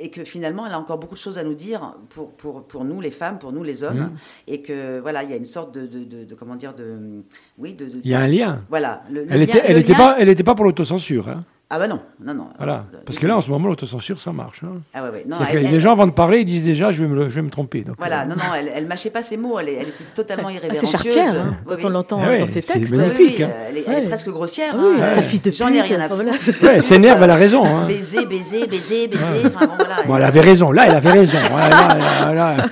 et 0.00 0.10
que 0.10 0.24
finalement 0.24 0.66
elle 0.66 0.72
a 0.72 0.77
encore 0.78 0.98
beaucoup 0.98 1.14
de 1.14 1.20
choses 1.20 1.38
à 1.38 1.44
nous 1.44 1.54
dire 1.54 1.94
pour 2.10 2.32
pour 2.32 2.64
pour 2.66 2.84
nous 2.84 3.00
les 3.00 3.10
femmes, 3.10 3.38
pour 3.38 3.52
nous 3.52 3.62
les 3.62 3.82
hommes 3.84 3.98
Mhm. 3.98 4.10
et 4.46 4.62
que 4.62 5.00
voilà 5.00 5.22
il 5.24 5.30
y 5.30 5.32
a 5.32 5.36
une 5.36 5.44
sorte 5.44 5.74
de 5.74 5.86
de, 5.86 6.04
de, 6.04 6.24
de- 6.24 6.34
comment 6.34 6.56
dire 6.56 6.74
de 6.74 7.22
oui 7.58 7.74
de, 7.74 7.86
Il 8.04 8.10
y 8.10 8.14
a 8.14 8.20
un 8.20 8.28
lien. 8.28 8.62
voilà 8.70 9.02
le, 9.10 9.24
le 9.24 9.26
Elle 9.32 9.38
lien- 9.40 9.44
était, 9.44 9.62
elle 9.66 9.74
le 9.74 9.80
était 9.80 9.92
lien- 9.92 9.98
pas, 9.98 10.16
elle 10.18 10.28
était 10.28 10.44
pas 10.44 10.54
pour 10.54 10.64
l'autocensure. 10.64 11.28
Hein. 11.28 11.44
Ah 11.70 11.78
bah 11.78 11.86
non 11.86 12.00
non 12.24 12.32
non 12.32 12.48
Voilà. 12.56 12.84
Euh, 12.94 12.98
Parce 13.04 13.18
que 13.18 13.26
là, 13.26 13.36
en 13.36 13.40
ce 13.42 13.50
moment, 13.50 13.68
l'autocensure, 13.68 14.18
ça 14.20 14.32
marche. 14.32 14.62
Hein. 14.64 14.80
ah 14.94 15.02
ouais, 15.04 15.10
ouais. 15.10 15.24
non 15.28 15.36
C'est 15.38 15.52
que 15.52 15.56
elle- 15.58 15.64
les 15.64 15.74
elle- 15.74 15.80
gens, 15.80 15.92
avant 15.92 16.06
de 16.06 16.12
parler, 16.12 16.40
ils 16.40 16.44
disent 16.46 16.64
déjà, 16.64 16.90
je 16.92 17.04
vais 17.04 17.08
me, 17.10 17.28
je 17.28 17.34
vais 17.34 17.42
me 17.42 17.50
tromper. 17.50 17.82
Donc, 17.82 17.96
voilà 17.98 18.22
euh, 18.22 18.24
non 18.24 18.36
non 18.36 18.42
elle, 18.58 18.70
elle 18.74 18.86
mâchait 18.86 19.10
pas 19.10 19.20
ses 19.20 19.36
mots 19.36 19.58
elle, 19.58 19.68
est- 19.68 19.74
elle 19.74 19.88
était 19.88 20.04
totalement 20.14 20.48
Ah, 20.48 20.52
c'est 20.52 20.66
irrévérencieuse 20.66 20.90
chartière, 21.14 21.34
hein, 21.42 21.54
Oui, 21.66 21.74
quand 21.80 21.86
on 21.86 21.90
l'entend 21.90 22.20
Ah 22.24 22.28
ouais, 22.28 22.38
dans 22.38 22.46
ses 22.46 22.62
c'est 22.62 22.72
textes. 22.72 22.94
magnifique. 22.94 23.18
Oui, 23.18 23.34
oui, 23.38 23.42
hein. 23.44 23.48
elle, 23.68 23.76
est, 23.76 23.84
elle 23.86 23.92
est 23.92 23.96
Ouais. 23.96 24.02
presque 24.08 24.30
grossière. 24.30 24.74
Ah 24.74 24.82
oui, 24.82 25.02
hein. 25.02 25.22
fils 25.22 25.42
de 25.42 25.50
J'en 25.50 25.68
ai 25.68 25.82
rien 25.82 26.00
à 26.00 26.08
foutre. 26.08 26.24
Ouais, 26.62 26.70
elle 26.76 26.82
s'énerve, 26.82 27.22
elle 27.22 27.30
a 27.30 27.34
raison. 27.34 27.64
Hein. 27.66 27.84
Baiser, 27.86 28.24
baiser, 28.24 28.66
baiser, 28.66 29.08
baiser. 29.08 29.22
Enfin, 29.46 29.66
bon, 29.66 29.74
voilà. 29.76 29.96
Bon, 30.06 30.16
elle 30.16 30.24
avait 30.24 30.40
raison. 30.40 30.72
Là, 30.72 30.84
elle 30.86 30.94
avait 30.94 31.10
raison. 31.12 31.36
Ouais, 31.36 31.68
là, 31.70 31.98
là, 31.98 32.34
là. 32.34 32.66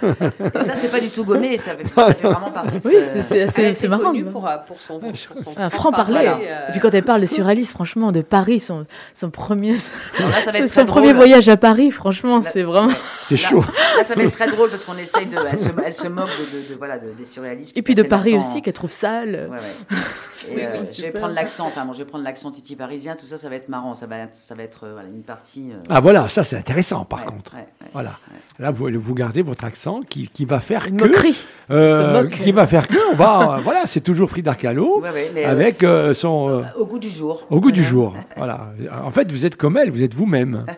Et 0.55 0.63
ça, 0.65 0.75
c'est 0.75 0.89
pas 0.91 1.01
du 1.01 1.09
tout 1.11 1.25
gommé. 1.25 1.59
Ça 1.59 1.73
fait, 1.77 1.85
ça 1.85 2.15
fait 2.15 2.27
vraiment 2.27 2.51
partie 2.51 2.79
de 2.79 2.87
Oui, 2.87 2.95
ce- 3.05 3.21
c'est- 3.23 3.49
c'est 3.49 3.75
c'est 3.75 3.89
marrant. 3.89 4.13
pour, 4.33 4.47
euh, 4.49 4.57
pour 4.67 4.81
son, 4.81 5.01
pour 5.01 5.15
son 5.17 5.53
Un 5.59 5.69
franc-parler. 5.71 6.31
Et 6.69 6.73
puis 6.73 6.81
quand 6.81 6.95
elle 6.95 7.03
parle 7.05 7.21
de 7.21 7.27
surréaliste, 7.27 7.73
franchement, 7.73 8.11
de 8.11 8.23
Paris, 8.23 8.61
son, 8.61 8.86
son 9.15 9.31
premier, 9.31 9.77
Alors 10.19 10.31
là, 10.31 10.41
ça 10.41 10.51
va 10.53 10.59
être 10.59 10.69
son 10.73 10.85
premier 10.87 11.13
voyage 11.13 11.49
à 11.49 11.57
Paris, 11.57 11.91
franchement, 11.91 12.39
Là- 12.41 12.51
c'est 12.53 12.63
vraiment. 12.63 12.93
C'est 13.29 13.37
chaud. 13.37 13.61
Là, 13.97 14.05
ça 14.05 14.15
va 14.15 14.23
être 14.23 14.33
très 14.33 14.47
drôle 14.49 14.71
parce 14.71 14.85
qu'on 14.85 14.97
essaye 14.99 15.27
de. 15.27 15.37
Elle 15.51 15.59
se, 15.59 15.69
elle 15.85 15.93
se 15.93 16.09
moque 16.09 16.29
de, 16.29 16.57
de- 16.59 16.69
de- 16.71 16.79
voilà, 16.79 16.99
de- 16.99 17.13
des 17.19 17.25
surréalistes. 17.25 17.77
Et 17.77 17.83
puis 17.83 17.95
de 17.95 18.03
Paris 18.03 18.33
temps 18.33 18.39
aussi, 18.39 18.63
qu'elle 18.63 18.73
trouve 18.73 18.91
sale. 18.93 19.49
Ouais, 19.51 19.57
ouais. 19.57 19.97
Et, 20.49 20.65
euh, 20.65 20.85
je 20.95 21.03
vais 21.03 21.11
prendre 21.11 21.35
l'accent, 21.35 21.67
enfin 21.67 21.85
bon, 21.87 21.93
je 21.93 21.99
vais 21.99 22.05
prendre 22.05 22.23
l'accent 22.23 22.53
titi 22.53 22.77
parisien, 22.77 23.17
tout 23.17 23.27
ça, 23.27 23.37
ça 23.37 23.49
va 23.49 23.57
être 23.57 23.69
marrant, 23.69 23.95
ça 23.95 24.07
va 24.07 24.19
être, 24.19 24.37
ça 24.37 24.55
va 24.55 24.63
être 24.63 24.85
euh, 24.85 24.93
voilà, 24.93 25.09
une 25.09 25.23
partie. 25.23 25.71
euh, 25.73 25.79
Ah 25.89 26.01
voilà, 26.01 26.29
ça 26.29 26.45
c'est 26.45 26.57
intéressant 26.57 27.05
par 27.05 27.21
ouais, 27.21 27.27
contre. 27.27 27.55
ouais, 27.55 27.67
ouais. 27.81 27.89
Voilà. 27.93 28.13
Là, 28.61 28.71
vous, 28.71 28.89
vous 28.95 29.15
gardez 29.15 29.43
votre 29.43 29.65
accent 29.65 30.03
qui, 30.09 30.29
qui 30.29 30.45
va 30.45 30.61
faire 30.61 30.87
Une 30.87 30.99
que. 30.99 31.05
moquerie. 31.05 31.43
euh, 31.73 32.29
qui 32.29 32.53
va 32.53 32.67
faire 32.69 32.87
que. 32.87 32.95
On 33.13 33.17
va, 33.17 33.61
voilà, 33.65 33.81
c'est 33.87 34.01
toujours 34.03 34.31
Frida 34.31 34.55
Kahlo 34.55 35.01
Ouais, 35.01 35.11
ouais, 35.11 35.31
mais, 35.35 35.45
avec 35.45 35.83
euh, 35.83 36.15
son. 36.15 36.49
euh, 36.51 36.63
Au 36.79 36.87
goût 36.87 36.99
du 37.01 37.09
jour. 37.11 37.45
au 37.51 37.59
goût 37.61 37.73
du 37.73 37.83
jour. 37.83 38.15
Voilà. 38.37 38.69
En 39.05 39.11
fait, 39.11 39.31
vous 39.31 39.45
êtes 39.47 39.57
comme 39.57 39.77
elle, 39.77 39.91
vous 39.91 40.03
êtes 40.03 40.15
vous-même. 40.15 40.65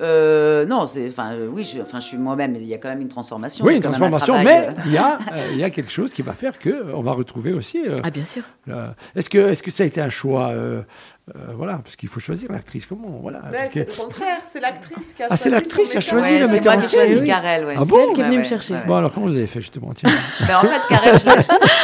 Euh, 0.00 0.64
non, 0.64 0.86
c'est, 0.86 1.08
enfin, 1.08 1.32
euh, 1.32 1.48
oui, 1.52 1.64
je, 1.64 1.82
enfin, 1.82 1.98
je 1.98 2.06
suis 2.06 2.16
moi-même, 2.18 2.52
mais 2.52 2.60
il 2.60 2.68
y 2.68 2.74
a 2.74 2.78
quand 2.78 2.88
même 2.88 3.00
une 3.00 3.08
transformation. 3.08 3.64
Oui, 3.64 3.72
une 3.72 3.78
un 3.78 3.90
transformation, 3.90 4.36
mais 4.44 4.68
euh, 4.68 4.72
il 4.86 4.92
y, 4.92 4.96
a, 4.96 5.18
euh, 5.32 5.48
il 5.50 5.58
y 5.58 5.64
a 5.64 5.70
quelque 5.70 5.90
chose 5.90 6.12
qui 6.12 6.22
va 6.22 6.34
faire 6.34 6.58
que 6.60 6.68
euh, 6.68 6.92
on 6.94 7.02
va 7.02 7.10
retrouver 7.10 7.52
aussi. 7.52 7.82
euh, 7.84 7.96
Ah, 8.04 8.10
bien 8.10 8.24
sûr. 8.24 8.44
euh, 8.68 8.90
est-ce 9.16 9.28
que, 9.28 9.38
est-ce 9.38 9.60
que 9.60 9.72
ça 9.72 9.82
a 9.82 9.86
été 9.86 10.00
un 10.00 10.08
choix 10.08 10.52
euh, 11.36 11.52
Voilà, 11.54 11.78
parce 11.82 11.96
qu'il 11.96 12.08
faut 12.08 12.20
choisir 12.20 12.50
l'actrice. 12.52 12.86
Comment 12.86 13.18
Voilà. 13.22 13.40
Ouais, 13.50 13.70
c'est 13.72 13.84
que- 13.86 13.90
le 13.90 13.96
contraire, 13.96 14.38
c'est 14.50 14.60
l'actrice 14.60 15.12
qui 15.16 15.22
a 15.22 15.26
Ah, 15.30 15.36
c'est 15.36 15.50
choisi 15.50 15.62
l'actrice 15.62 15.84
son 15.86 15.90
qui 15.92 15.96
a 15.96 16.00
choisi 16.00 16.26
ouais, 16.34 16.38
le 16.40 16.46
c'est 16.46 16.52
metteur 16.54 16.72
moi 16.72 16.82
en 16.82 16.84
qui 16.84 16.88
scène. 16.88 17.00
choisis 17.00 17.20
Oui. 17.20 17.26
Carrel, 17.26 17.64
ouais. 17.64 17.74
Ah 17.76 17.80
C'est 17.84 17.90
bon 17.90 17.98
elle 18.08 18.14
qui 18.14 18.20
est 18.20 18.24
venue 18.24 18.28
Ouais, 18.30 18.36
me 18.38 18.42
ouais, 18.42 18.48
chercher. 18.48 18.74
ouais. 18.74 18.82
Bon, 18.86 18.94
alors 18.96 19.12
comment 19.12 19.26
vous 19.26 19.34
avez 19.36 19.46
fait 19.46 19.60
justement 19.60 19.92
Tiens, 19.94 20.10
Ben, 20.46 20.56
en 20.56 20.60
fait, 20.62 20.80
Carrel, 20.88 21.18
je 21.18 21.26
la, 21.26 21.36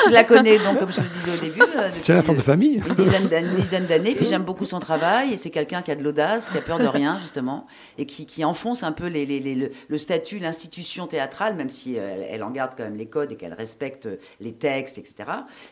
je 0.09 0.13
la 0.13 0.25
connais, 0.25 0.59
donc, 0.59 0.79
comme 0.79 0.93
je 0.93 1.01
le 1.01 1.09
disais 1.09 1.31
au 1.33 1.41
début. 1.41 1.63
euh, 1.63 1.89
C'est 2.01 2.15
l'affaire 2.15 2.35
de 2.35 2.41
euh, 2.41 2.43
famille. 2.43 2.83
Une 2.87 2.95
dizaine, 2.95 3.87
d'années, 3.87 4.15
puis 4.15 4.27
j'aime 4.27 4.43
beaucoup 4.43 4.67
son 4.67 4.81
travail, 4.81 5.33
et 5.33 5.37
c'est 5.37 5.51
quelqu'un 5.51 5.83
qui 5.83 5.91
a 5.91 5.97
de 5.97 6.03
l'audace, 6.03 6.51
qui 6.51 6.59
a 6.59 6.61
peur 6.61 6.79
de 6.79 6.87
rien, 6.87 7.19
justement, 7.21 7.67
et 7.99 8.07
qui, 8.07 8.27
qui 8.27 8.45
enfonce 8.45 8.83
un 8.83 8.93
peu 8.93 9.07
les, 9.07 9.27
les- 9.27 9.41
les- 9.41 9.55
le, 9.55 9.71
le 9.89 9.99
statut, 9.99 10.39
l'institution 10.39 11.07
théâtrale, 11.07 11.55
même 11.55 11.69
si 11.69 11.99
euh, 11.99 12.15
elle, 12.15 12.27
elle 12.31 12.43
en 12.43 12.51
garde 12.51 12.73
quand 12.77 12.85
même 12.85 12.97
les 12.97 13.07
codes 13.07 13.33
et 13.33 13.37
qu'elle 13.37 13.55
respecte 13.55 14.09
les 14.41 14.53
textes, 14.53 14.99
etc., 14.99 15.15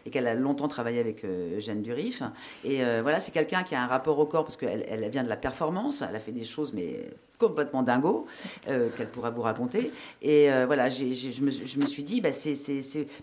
et 0.07 0.11
qu'elle 0.11 0.27
a 0.27 0.35
longtemps 0.35 0.69
travaillé 0.69 1.01
avec 1.01 1.25
euh, 1.25 1.57
Eugène 1.59 1.83
Durif. 1.83 2.23
Et 2.65 2.83
euh, 2.85 3.01
voilà, 3.03 3.21
c'est 3.21 3.31
quelqu'un 3.33 3.62
qui 3.63 3.75
a 3.75 3.83
un 3.83 3.87
rapport 3.87 4.19
au 4.19 4.27
corps, 4.27 4.45
parce 4.45 4.57
qu'elle 4.57 4.85
elle 4.89 5.09
vient 5.11 5.25
de 5.25 5.29
la 5.29 5.37
performance, 5.37 6.03
elle 6.09 6.15
a 6.17 6.21
fait 6.21 6.33
des 6.33 6.45
choses, 6.45 6.73
mais 6.73 7.09
complètement 7.39 7.83
dingo, 7.83 8.27
euh, 8.69 8.89
qu'elle 8.97 9.09
pourra 9.09 9.31
vous 9.31 9.43
raconter. 9.43 9.93
Et 10.21 10.53
euh, 10.53 10.67
voilà, 10.67 10.89
je, 10.89 11.05
me, 11.43 11.87
suis 11.87 12.05
dit, 12.05 12.21
bah, 12.21 12.33
c'est, 12.33 12.55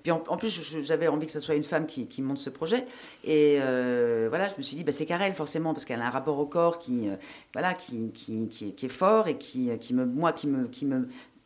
Puis 0.03 0.11
en, 0.11 0.19
plus, 0.37 0.81
j'avais 0.83 1.07
envie 1.07 1.25
que 1.25 1.31
ce 1.31 1.39
soit 1.39 1.55
une 1.55 1.63
femme 1.63 1.85
qui, 1.85 2.21
monte 2.21 2.37
ce 2.37 2.49
projet. 2.49 2.85
Et 3.23 3.59
euh, 3.61 4.27
voilà, 4.29 4.49
je 4.49 4.55
me 4.57 4.61
suis 4.61 4.75
dit, 4.75 4.83
bah, 4.83 4.91
c'est 4.91 5.05
Karel, 5.05 5.33
forcément, 5.33 5.73
parce 5.73 5.85
qu'elle 5.85 6.01
a 6.01 6.07
un 6.07 6.11
rapport 6.11 6.37
au 6.37 6.45
corps 6.45 6.79
qui, 6.79 7.09
voilà, 7.53 7.73
qui, 7.73 8.11
qui, 8.11 8.43
est- 8.43 8.87
fort 8.89 9.27
et 9.27 9.37
qui, 9.37 9.69
qui 9.79 9.93
me, 9.93 10.03
moi, 10.05 10.33
qui 10.33 10.47
me 10.47 10.67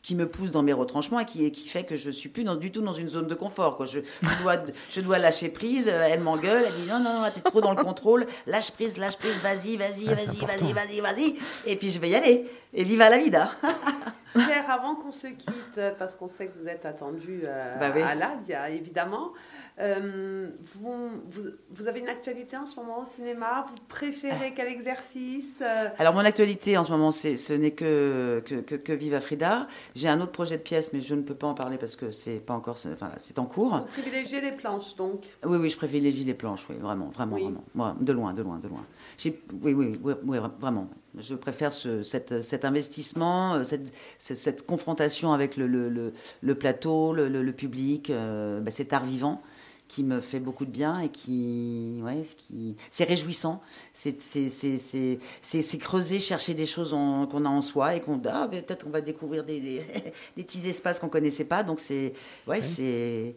qui 0.03 0.13
me 0.15 0.27
pousse 0.27 0.51
dans 0.51 0.61
mes 0.63 0.73
retranchements 0.73 1.19
et 1.21 1.25
qui, 1.25 1.49
qui 1.51 1.67
fait 1.67 1.85
que 1.85 1.95
je 1.95 2.11
suis 2.11 2.27
plus 2.29 2.43
dans, 2.43 2.55
du 2.55 2.71
tout 2.71 2.81
dans 2.81 2.93
une 2.93 3.07
zone 3.07 3.25
de 3.27 3.33
confort. 3.35 3.77
Quoi. 3.77 3.85
Je, 3.87 4.01
je, 4.21 4.43
dois, 4.43 4.57
je 4.91 5.01
dois 5.01 5.17
lâcher 5.17 5.47
prise. 5.49 5.87
euh, 5.91 6.07
Elle 6.11 6.19
m'engueule. 6.19 6.63
Elle 6.67 6.73
dit 6.83 6.87
non, 6.89 6.99
non, 6.99 7.21
non, 7.21 7.31
t'es 7.33 7.39
trop 7.39 7.61
dans 7.61 7.73
le 7.73 7.81
contrôle. 7.81 8.27
Lâche 8.45 8.71
prise, 8.71 8.97
lâche 8.97 9.15
prise. 9.17 9.39
Vas-y, 9.41 9.77
vas-y, 9.77 10.09
Ah, 10.09 10.13
vas-y, 10.15 10.45
vas-y, 10.45 10.73
vas-y, 10.73 10.99
vas-y. 11.01 11.35
Et 11.65 11.77
puis 11.77 11.89
je 11.89 11.99
vais 11.99 12.09
y 12.09 12.15
aller. 12.15 12.45
Et 12.73 12.83
viva 12.83 13.09
la 13.09 13.17
vida. 13.17 13.49
Claire, 14.33 14.69
avant 14.69 14.95
qu'on 14.95 15.11
se 15.11 15.27
quitte, 15.27 15.79
parce 15.99 16.15
qu'on 16.15 16.27
sait 16.27 16.47
que 16.47 16.57
vous 16.59 16.67
êtes 16.67 16.85
attendu 16.85 17.41
euh, 17.45 17.77
Bah 17.79 17.91
oui. 17.95 18.01
à 18.01 18.15
l'Adia, 18.15 18.67
évidemment, 18.71 19.31
euh, 19.79 20.49
vous, 20.63 21.09
vous, 21.27 21.41
vous 21.71 21.87
avez 21.87 21.99
une 21.99 22.09
actualité 22.09 22.55
en 22.57 22.65
ce 22.65 22.75
moment 22.75 23.01
au 23.01 23.05
cinéma? 23.05 23.65
Vous 23.67 23.75
préférez 23.87 24.53
quel 24.55 24.67
exercice? 24.67 25.55
Euh, 25.61 25.89
Alors, 25.97 26.13
mon 26.13 26.19
actualité 26.19 26.77
en 26.77 26.83
ce 26.83 26.91
moment, 26.91 27.11
ce 27.11 27.53
n'est 27.53 27.71
que, 27.71 28.41
que, 28.45 28.55
que, 28.55 28.75
que 28.75 28.93
Viva 28.93 29.19
Frida. 29.19 29.67
J'ai 29.95 30.07
un 30.09 30.21
autre 30.21 30.31
projet 30.31 30.57
de 30.57 30.61
pièce, 30.63 30.91
mais 30.93 31.01
je 31.01 31.15
ne 31.15 31.21
peux 31.21 31.35
pas 31.35 31.47
en 31.47 31.53
parler 31.53 31.77
parce 31.77 31.95
que 31.95 32.11
c'est 32.11 32.39
pas 32.39 32.53
encore, 32.53 32.75
enfin, 32.93 33.11
c'est 33.17 33.39
en 33.39 33.45
cours. 33.45 33.77
Vous 33.77 34.01
privilégiez 34.01 34.41
les 34.41 34.51
planches, 34.51 34.95
donc? 34.95 35.25
Oui, 35.45 35.57
oui, 35.57 35.69
je 35.69 35.77
privilégie 35.77 36.23
les 36.23 36.33
planches, 36.35 36.65
oui, 36.69 36.75
vraiment, 36.79 37.07
vraiment, 37.09 37.35
Oui. 37.35 37.43
vraiment. 37.43 37.63
Moi, 37.73 37.95
de 37.99 38.13
loin, 38.13 38.33
de 38.33 38.41
loin, 38.43 38.59
de 38.59 38.67
loin. 38.67 38.85
Oui, 39.25 39.73
oui, 39.73 39.97
oui, 40.03 40.13
oui, 40.23 40.37
vraiment. 40.59 40.87
Je 41.19 41.35
préfère 41.35 41.71
ce, 41.71 42.01
cette, 42.01 42.41
cet 42.41 42.65
investissement, 42.65 43.53
euh, 43.55 43.63
cette, 43.63 43.93
cette, 44.17 44.37
cette 44.37 44.65
confrontation 44.65 45.31
avec 45.31 45.57
le, 45.57 45.67
le, 45.67 45.89
le, 45.89 46.13
le 46.41 46.55
plateau, 46.55 47.13
le, 47.13 47.51
public, 47.51 48.09
euh, 48.09 48.59
bah, 48.61 48.71
cet 48.71 48.93
art 48.93 49.03
vivant. 49.03 49.41
Qui 49.87 50.03
me 50.03 50.21
fait 50.21 50.39
beaucoup 50.39 50.65
de 50.65 50.71
bien 50.71 50.99
et 50.99 51.09
qui, 51.09 51.99
ouais, 52.03 52.23
ce 52.23 52.35
qui, 52.35 52.75
c'est 52.89 53.03
réjouissant. 53.03 53.61
C'est, 53.93 54.19
c'est, 54.21 54.49
c'est, 54.49 54.77
c'est, 54.79 55.19
c'est- 55.41 55.61
c'est 55.61 55.77
creuser, 55.77 56.19
chercher 56.19 56.53
des 56.55 56.65
choses 56.65 56.91
qu'on 56.91 57.45
a 57.45 57.49
en 57.49 57.61
soi 57.61 57.95
et 57.95 58.01
qu'on, 58.01 58.19
ah, 58.25 58.47
peut-être 58.49 58.85
qu'on 58.85 58.89
va 58.89 59.01
découvrir 59.01 59.43
des, 59.43 59.59
des, 59.59 59.81
des 60.37 60.43
petits 60.43 60.67
espaces 60.67 60.99
qu'on 60.99 61.09
connaissait 61.09 61.45
pas. 61.45 61.63
Donc 61.63 61.79
c'est, 61.79 62.13
ouais, 62.47 62.61
c'est, 62.61 63.35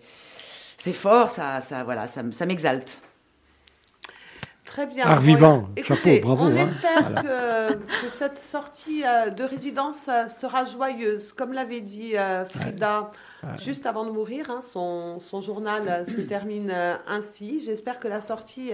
c'est 0.78 0.92
fort. 0.92 1.28
Ça, 1.28 1.60
ça, 1.60 1.84
voilà, 1.84 2.06
ça, 2.06 2.22
ça 2.32 2.46
m'exalte. 2.46 3.00
Très 4.66 4.86
bien. 4.86 5.06
Art 5.06 5.20
vivant. 5.20 5.68
écoutez, 5.76 6.16
Chapeau, 6.16 6.26
bravo, 6.26 6.44
On 6.46 6.56
hein. 6.56 6.66
espère 6.68 7.22
que, 7.22 7.74
que 7.74 8.12
cette 8.12 8.38
sortie 8.38 9.04
euh, 9.04 9.30
de 9.30 9.44
résidence 9.44 10.08
euh, 10.08 10.26
sera 10.28 10.64
joyeuse. 10.64 11.32
Comme 11.32 11.52
l'avait 11.52 11.80
dit 11.80 12.16
euh, 12.16 12.44
Frida 12.44 13.12
juste 13.64 13.86
avant 13.86 14.04
de 14.04 14.10
mourir, 14.10 14.50
hein, 14.50 14.60
son, 14.60 15.20
son 15.20 15.40
journal 15.40 16.04
se 16.06 16.20
termine 16.20 16.74
ainsi. 17.06 17.62
J'espère 17.64 18.00
que 18.00 18.08
la 18.08 18.20
sortie 18.20 18.72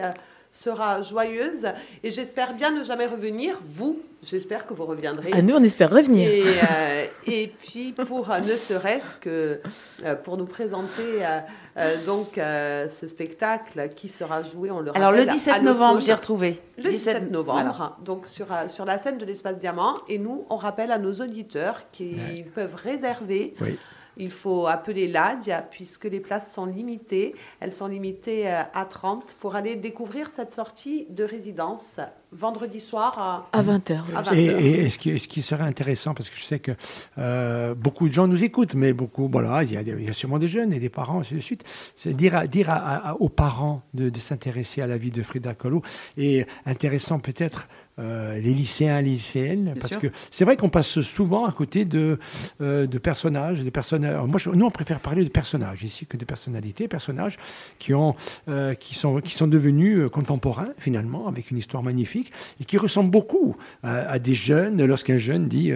sera 0.52 1.00
joyeuse 1.00 1.66
et 2.04 2.10
j'espère 2.10 2.54
bien 2.54 2.70
ne 2.70 2.84
jamais 2.84 3.06
revenir. 3.06 3.58
Vous, 3.64 4.00
j'espère 4.22 4.66
que 4.66 4.74
vous 4.74 4.84
reviendrez. 4.84 5.32
À 5.32 5.40
nous, 5.42 5.54
on 5.54 5.62
espère 5.64 5.90
revenir. 5.90 6.28
Et, 6.28 6.42
euh, 6.42 7.06
et 7.26 7.48
puis 7.58 7.92
pour 7.92 8.30
euh, 8.30 8.40
ne 8.40 8.54
serait-ce 8.56 9.16
que 9.16 9.60
euh, 10.04 10.14
pour 10.14 10.36
nous 10.36 10.44
présenter 10.44 11.24
euh, 11.24 11.38
euh, 11.78 12.04
donc 12.04 12.36
euh, 12.36 12.88
ce 12.90 13.08
spectacle 13.08 13.88
qui 13.96 14.08
sera 14.08 14.42
joué, 14.42 14.70
on 14.70 14.80
le 14.80 14.94
Alors 14.94 15.10
le 15.12 15.18
rappelle, 15.20 15.30
à 15.30 15.32
17 15.32 15.62
novembre, 15.62 16.00
j'ai 16.00 16.12
retrouvé. 16.14 16.60
Le 16.76 16.90
17 16.90 17.30
novembre, 17.30 17.72
voilà. 17.74 17.96
donc 18.04 18.26
sur, 18.26 18.52
euh, 18.52 18.68
sur 18.68 18.84
la 18.84 18.98
scène 18.98 19.16
de 19.18 19.24
l'espace 19.24 19.58
Diamant. 19.58 19.94
Et 20.08 20.18
nous, 20.18 20.44
on 20.50 20.56
rappelle 20.56 20.92
à 20.92 20.98
nos 20.98 21.14
auditeurs 21.14 21.80
qui 21.92 22.14
Ouais. 22.14 22.46
peuvent 22.54 22.74
réserver. 22.74 23.54
Oui. 23.60 23.78
Il 24.16 24.30
faut 24.30 24.66
appeler 24.66 25.08
l'ADIA 25.08 25.62
puisque 25.62 26.04
les 26.04 26.20
places 26.20 26.52
sont 26.52 26.66
limitées. 26.66 27.34
Elles 27.60 27.72
sont 27.72 27.86
limitées 27.86 28.46
euh, 28.50 28.62
à 28.74 28.84
30 28.84 29.36
pour 29.40 29.56
aller 29.56 29.76
découvrir 29.76 30.30
cette 30.36 30.52
sortie 30.52 31.06
de 31.10 31.24
résidence 31.24 31.98
vendredi 32.30 32.80
soir 32.80 33.18
à, 33.52 33.58
À 33.58 33.62
20h. 33.62 34.00
à 34.16 34.22
20 34.22 34.32
Et, 34.32 34.48
heures. 34.48 34.58
et- 34.60 34.70
et 34.86 34.90
ce, 34.90 34.98
qui, 34.98 35.18
ce 35.18 35.28
qui 35.28 35.42
serait 35.42 35.64
intéressant, 35.64 36.14
parce 36.14 36.30
que 36.30 36.36
je 36.36 36.42
sais 36.44 36.58
que 36.60 36.72
euh, 37.18 37.74
beaucoup 37.74 38.08
de 38.08 38.12
gens 38.14 38.26
nous 38.26 38.42
écoutent, 38.42 38.74
mais 38.74 38.92
beaucoup, 38.92 39.28
voilà, 39.30 39.62
il 39.62 39.72
y, 39.72 39.76
a 39.76 39.82
il 39.82 40.04
y 40.04 40.08
a 40.08 40.12
sûrement 40.14 40.38
des 40.38 40.48
jeunes 40.48 40.72
et 40.72 40.78
des 40.80 40.88
parents, 40.88 41.20
ainsi 41.20 41.34
de 41.34 41.40
suite, 41.40 41.64
c'est 41.96 42.14
dire, 42.14 42.34
à- 42.36 42.46
dire 42.46 42.70
à- 42.70 43.10
à- 43.10 43.14
aux 43.16 43.28
parents 43.28 43.82
de, 43.94 44.08
de 44.08 44.18
s'intéresser 44.18 44.80
à 44.82 44.86
la 44.86 44.96
vie 44.96 45.10
de 45.10 45.22
Frida 45.22 45.54
Kahlo, 45.54 45.82
et 46.16 46.46
intéressant 46.64 47.18
peut-être 47.18 47.68
euh, 47.98 48.34
les 48.40 48.54
lycéens, 48.54 49.00
les 49.02 49.10
lycéennes, 49.10 49.74
parce 49.78 49.92
sûr. 49.92 50.00
que 50.00 50.06
c'est 50.30 50.44
vrai 50.44 50.56
qu'on 50.56 50.68
passe 50.68 51.00
souvent 51.00 51.44
à 51.44 51.52
côté 51.52 51.84
de, 51.84 52.18
euh, 52.60 52.86
de 52.86 52.98
personnages, 52.98 53.62
des 53.62 53.70
personnages. 53.70 54.16
Moi, 54.26 54.38
je- 54.38 54.50
nous, 54.50 54.64
on 54.66 54.70
préfère 54.70 55.00
parler 55.00 55.24
de 55.24 55.28
personnages 55.28 55.82
ici 55.82 56.06
que 56.06 56.16
de 56.16 56.24
personnalités, 56.24 56.88
personnages 56.88 57.36
qui 57.78 57.92
ont, 57.94 58.14
euh, 58.48 58.74
qui 58.74 58.94
sont, 58.94 59.20
qui 59.20 59.32
sont 59.34 59.46
devenus 59.46 60.08
contemporains 60.12 60.68
finalement, 60.78 61.28
avec 61.28 61.50
une 61.50 61.58
histoire 61.58 61.82
magnifique 61.82 62.32
et 62.60 62.64
qui 62.64 62.78
ressemblent 62.78 63.10
beaucoup 63.10 63.56
à, 63.82 63.98
à 64.10 64.18
des 64.18 64.34
jeunes. 64.34 64.84
Lorsqu'un 64.84 65.18
jeune 65.18 65.48
dit, 65.48 65.72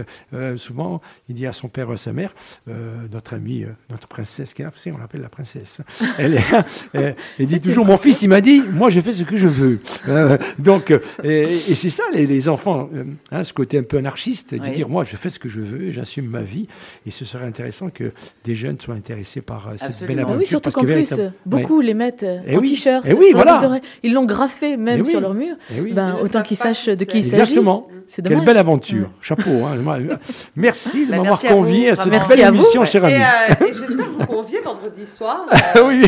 souvent, 0.57 1.01
il 1.29 1.35
dit 1.35 1.47
à 1.47 1.53
son 1.53 1.69
père 1.69 1.89
ou 1.89 1.93
à 1.93 1.97
sa 1.97 2.13
mère, 2.13 2.35
notre 3.13 3.35
amie, 3.35 3.65
notre 3.91 4.09
princesse, 4.09 4.55
qui 4.55 4.63
est 4.63 4.67
on 4.93 4.99
l'appelle 4.99 5.21
la 5.23 5.29
princesse. 5.29 5.81
Elle, 6.19 6.35
est- 6.35 6.55
euh, 6.95 7.13
elle 7.39 7.47
dit 7.47 7.61
toujours, 7.61 7.87
mon 7.87 7.97
fils, 7.99 8.23
il 8.23 8.29
m'a 8.29 8.41
dit, 8.41 8.63
moi, 8.73 8.91
je 8.91 9.01
fais 9.01 9.13
ce 9.13 9.23
que 9.25 9.37
je 9.37 9.49
veux. 9.49 9.81
Donc, 10.59 10.93
et, 11.23 11.43
et 11.43 11.75
c'est 11.75 11.91
ça, 11.91 12.05
les, 12.13 12.27
les 12.27 12.49
enfants, 12.49 12.89
euh, 12.95 13.05
hein, 13.33 13.45
ce 13.45 13.53
côté 13.53 13.79
un 13.79 13.83
peu 13.83 13.99
anarchiste, 13.99 14.55
de 14.55 14.61
Oui. 14.61 14.71
dire, 14.71 14.89
moi, 14.89 15.05
je 15.05 15.17
fais 15.17 15.31
ce 15.31 15.39
que 15.39 15.49
je 15.49 15.61
veux, 15.61 15.91
j'assume 15.91 16.27
ma 16.27 16.43
vie. 16.43 16.67
Et 17.07 17.11
ce 17.11 17.25
serait 17.25 17.47
intéressant 17.47 17.91
que 17.91 18.13
des 18.45 18.55
jeunes 18.55 18.79
soient 18.81 18.95
intéressés 18.95 19.41
par 19.41 19.69
euh, 19.69 19.73
cette 19.77 20.07
belle 20.07 20.19
Ah 20.19 20.23
Ah 20.27 20.31
aventure. 20.31 20.39
oui, 20.41 20.47
surtout 20.47 20.71
qu'en 20.71 20.81
que 20.83 20.87
plus, 20.87 20.95
véritable- 20.95 21.33
beaucoup 21.45 21.81
les 21.81 21.95
mettent 21.95 22.23
euh, 22.23 22.39
Eh 22.47 22.57
en 22.57 22.61
oui. 22.61 22.71
t-shirt. 22.71 23.05
Eh 23.09 23.13
oui, 23.15 23.27
voilà. 23.33 23.81
Ils 24.03 24.13
l'ont 24.13 24.25
graffé 24.25 24.77
même 24.77 25.01
Eh 25.01 25.03
oui. 25.03 25.11
sur 25.11 25.21
leur 25.21 25.35
mur. 25.35 25.57
Oui. 25.79 25.93
Ben, 25.93 26.17
autant 26.23 26.43
qu'ils 26.43 26.57
sachent 26.57 26.87
de 26.87 27.05
qui 27.05 27.19
il 27.19 27.25
s'agit. 27.25 27.43
Exactement. 27.43 27.89
Quelle 28.25 28.45
belle 28.45 28.57
aventure. 28.59 29.11
Chapeau. 29.21 29.65
hein. 29.65 29.75
Merci 30.55 31.07
de 31.07 31.11
Bah, 31.11 31.17
m'avoir 31.17 31.25
merci 31.33 31.47
à 31.49 31.51
vous. 31.51 31.57
convié 31.57 31.91
à 31.91 31.95
cette 31.97 32.05
belle 32.05 32.13
Merci 32.13 32.43
à 32.43 32.51
vous. 32.51 32.57
émission, 32.57 32.85
cher 32.85 33.05
Et, 33.05 33.15
ami. 33.15 33.25
euh, 33.25 33.67
et 33.67 33.73
j'espère 33.73 34.07
vous 34.11 34.27
convier 34.27 34.61
vendredi 34.65 35.07
soir 35.09 35.47
euh, 35.77 35.87
oui, 35.87 36.05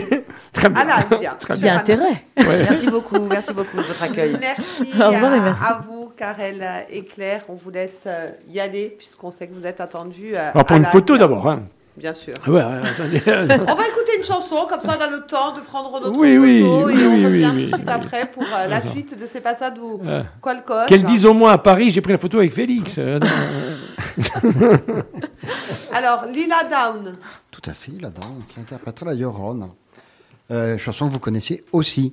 très 0.52 0.68
bien. 0.68 0.86
à. 0.88 1.02
Très 1.40 1.56
Il 1.56 1.64
y 1.64 1.68
a 1.68 1.76
intérêt. 1.76 2.24
Merci 2.36 2.86
beaucoup, 2.88 3.18
merci 3.28 3.52
beaucoup 3.52 3.76
de 3.78 3.82
votre 3.82 4.00
accueil. 4.02 4.36
Merci, 4.40 4.92
Au 5.00 5.08
revoir 5.10 5.34
et 5.34 5.40
merci. 5.40 5.64
à 5.64 5.80
vous, 5.84 5.87
Karel 6.18 6.66
et 6.90 7.04
Claire. 7.04 7.44
On 7.48 7.54
vous 7.54 7.70
laisse 7.70 8.02
euh, 8.06 8.30
y 8.50 8.58
aller 8.60 8.94
puisqu'on 8.98 9.30
sait 9.30 9.46
que 9.46 9.54
vous 9.54 9.64
êtes 9.66 9.80
attendus. 9.80 10.32
euh, 10.36 10.50
Alors, 10.52 10.64
pour 10.66 10.74
à 10.74 10.76
une 10.76 10.82
la- 10.82 10.90
photo 10.90 11.16
d'abord. 11.16 11.48
Hein. 11.48 11.62
Bien 11.96 12.12
sûr. 12.14 12.32
Ah 12.46 12.50
ouais, 12.50 12.62
ouais, 12.62 12.88
attendez. 12.90 13.20
On 13.26 13.74
va 13.74 13.88
écouter 13.88 14.16
une 14.16 14.22
chanson, 14.24 14.66
comme 14.68 14.78
ça 14.78 14.96
on 14.96 15.00
a 15.02 15.08
le 15.10 15.20
temps 15.26 15.52
de 15.52 15.60
prendre 15.60 15.90
notre 16.00 16.16
Oui, 16.16 16.36
photo 16.36 16.42
oui, 16.44 16.58
et 16.58 16.62
oui, 16.62 16.62
on 16.68 16.84
oui, 16.84 17.24
revient 17.26 17.26
oui, 17.26 17.42
tout 17.42 17.50
de 17.54 17.60
suite 17.74 17.86
oui. 17.88 17.92
après 17.92 18.26
pour 18.30 18.44
euh, 18.44 18.66
la 18.68 18.80
suite 18.80 19.18
de 19.18 19.26
ces 19.26 19.40
passages 19.40 19.78
ou 19.82 20.00
Euh, 20.06 20.22
Qualcosa. 20.40 20.86
Qu'elle 20.86 21.02
dise 21.02 21.26
au 21.26 21.32
moins 21.34 21.52
à 21.52 21.58
Paris, 21.58 21.90
j'ai 21.90 22.00
pris 22.00 22.12
la 22.12 22.18
photo 22.18 22.38
avec 22.38 22.52
Félix. 22.52 22.98
Euh, 23.08 23.18
Alors, 25.92 26.26
Lila 26.26 26.64
Down. 26.64 27.16
Tout 27.50 27.62
à 27.66 27.72
fait, 27.72 27.92
là-dedans, 28.00 28.34
qui 28.48 28.60
interprétera 28.60 29.06
la 29.06 29.14
Llorona. 29.14 29.68
Euh, 30.50 30.78
chanson 30.78 31.08
que 31.08 31.14
vous 31.14 31.18
connaissez 31.20 31.64
aussi. 31.72 32.12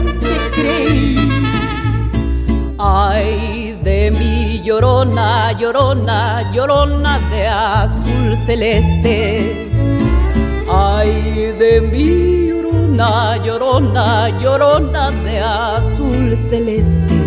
Llorona, 4.71 5.51
llorona, 5.59 6.49
llorona 6.53 7.19
de 7.29 7.45
azul 7.45 8.37
celeste. 8.45 9.19
Ay 10.69 11.11
de 11.59 11.81
mi 11.81 12.47
llorona, 12.47 13.35
llorona, 13.45 14.29
llorona 14.39 15.11
de 15.25 15.41
azul 15.41 16.37
celeste. 16.49 17.19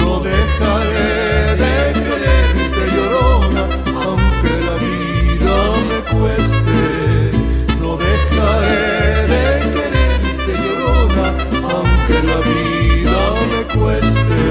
No 0.00 0.18
dejaré 0.18 1.54
de 1.62 1.76
quererte, 2.06 2.82
llorona, 2.96 3.62
aunque 4.02 4.54
la 4.66 4.76
vida 4.84 5.56
me 5.88 5.98
cueste. 6.12 6.80
No 7.80 7.90
dejaré 8.04 8.82
de 9.32 9.44
quererte, 9.76 10.52
llorona, 10.64 11.26
aunque 11.72 12.18
la 12.30 12.38
vida 12.50 13.16
me 13.52 13.60
cueste. 13.78 14.45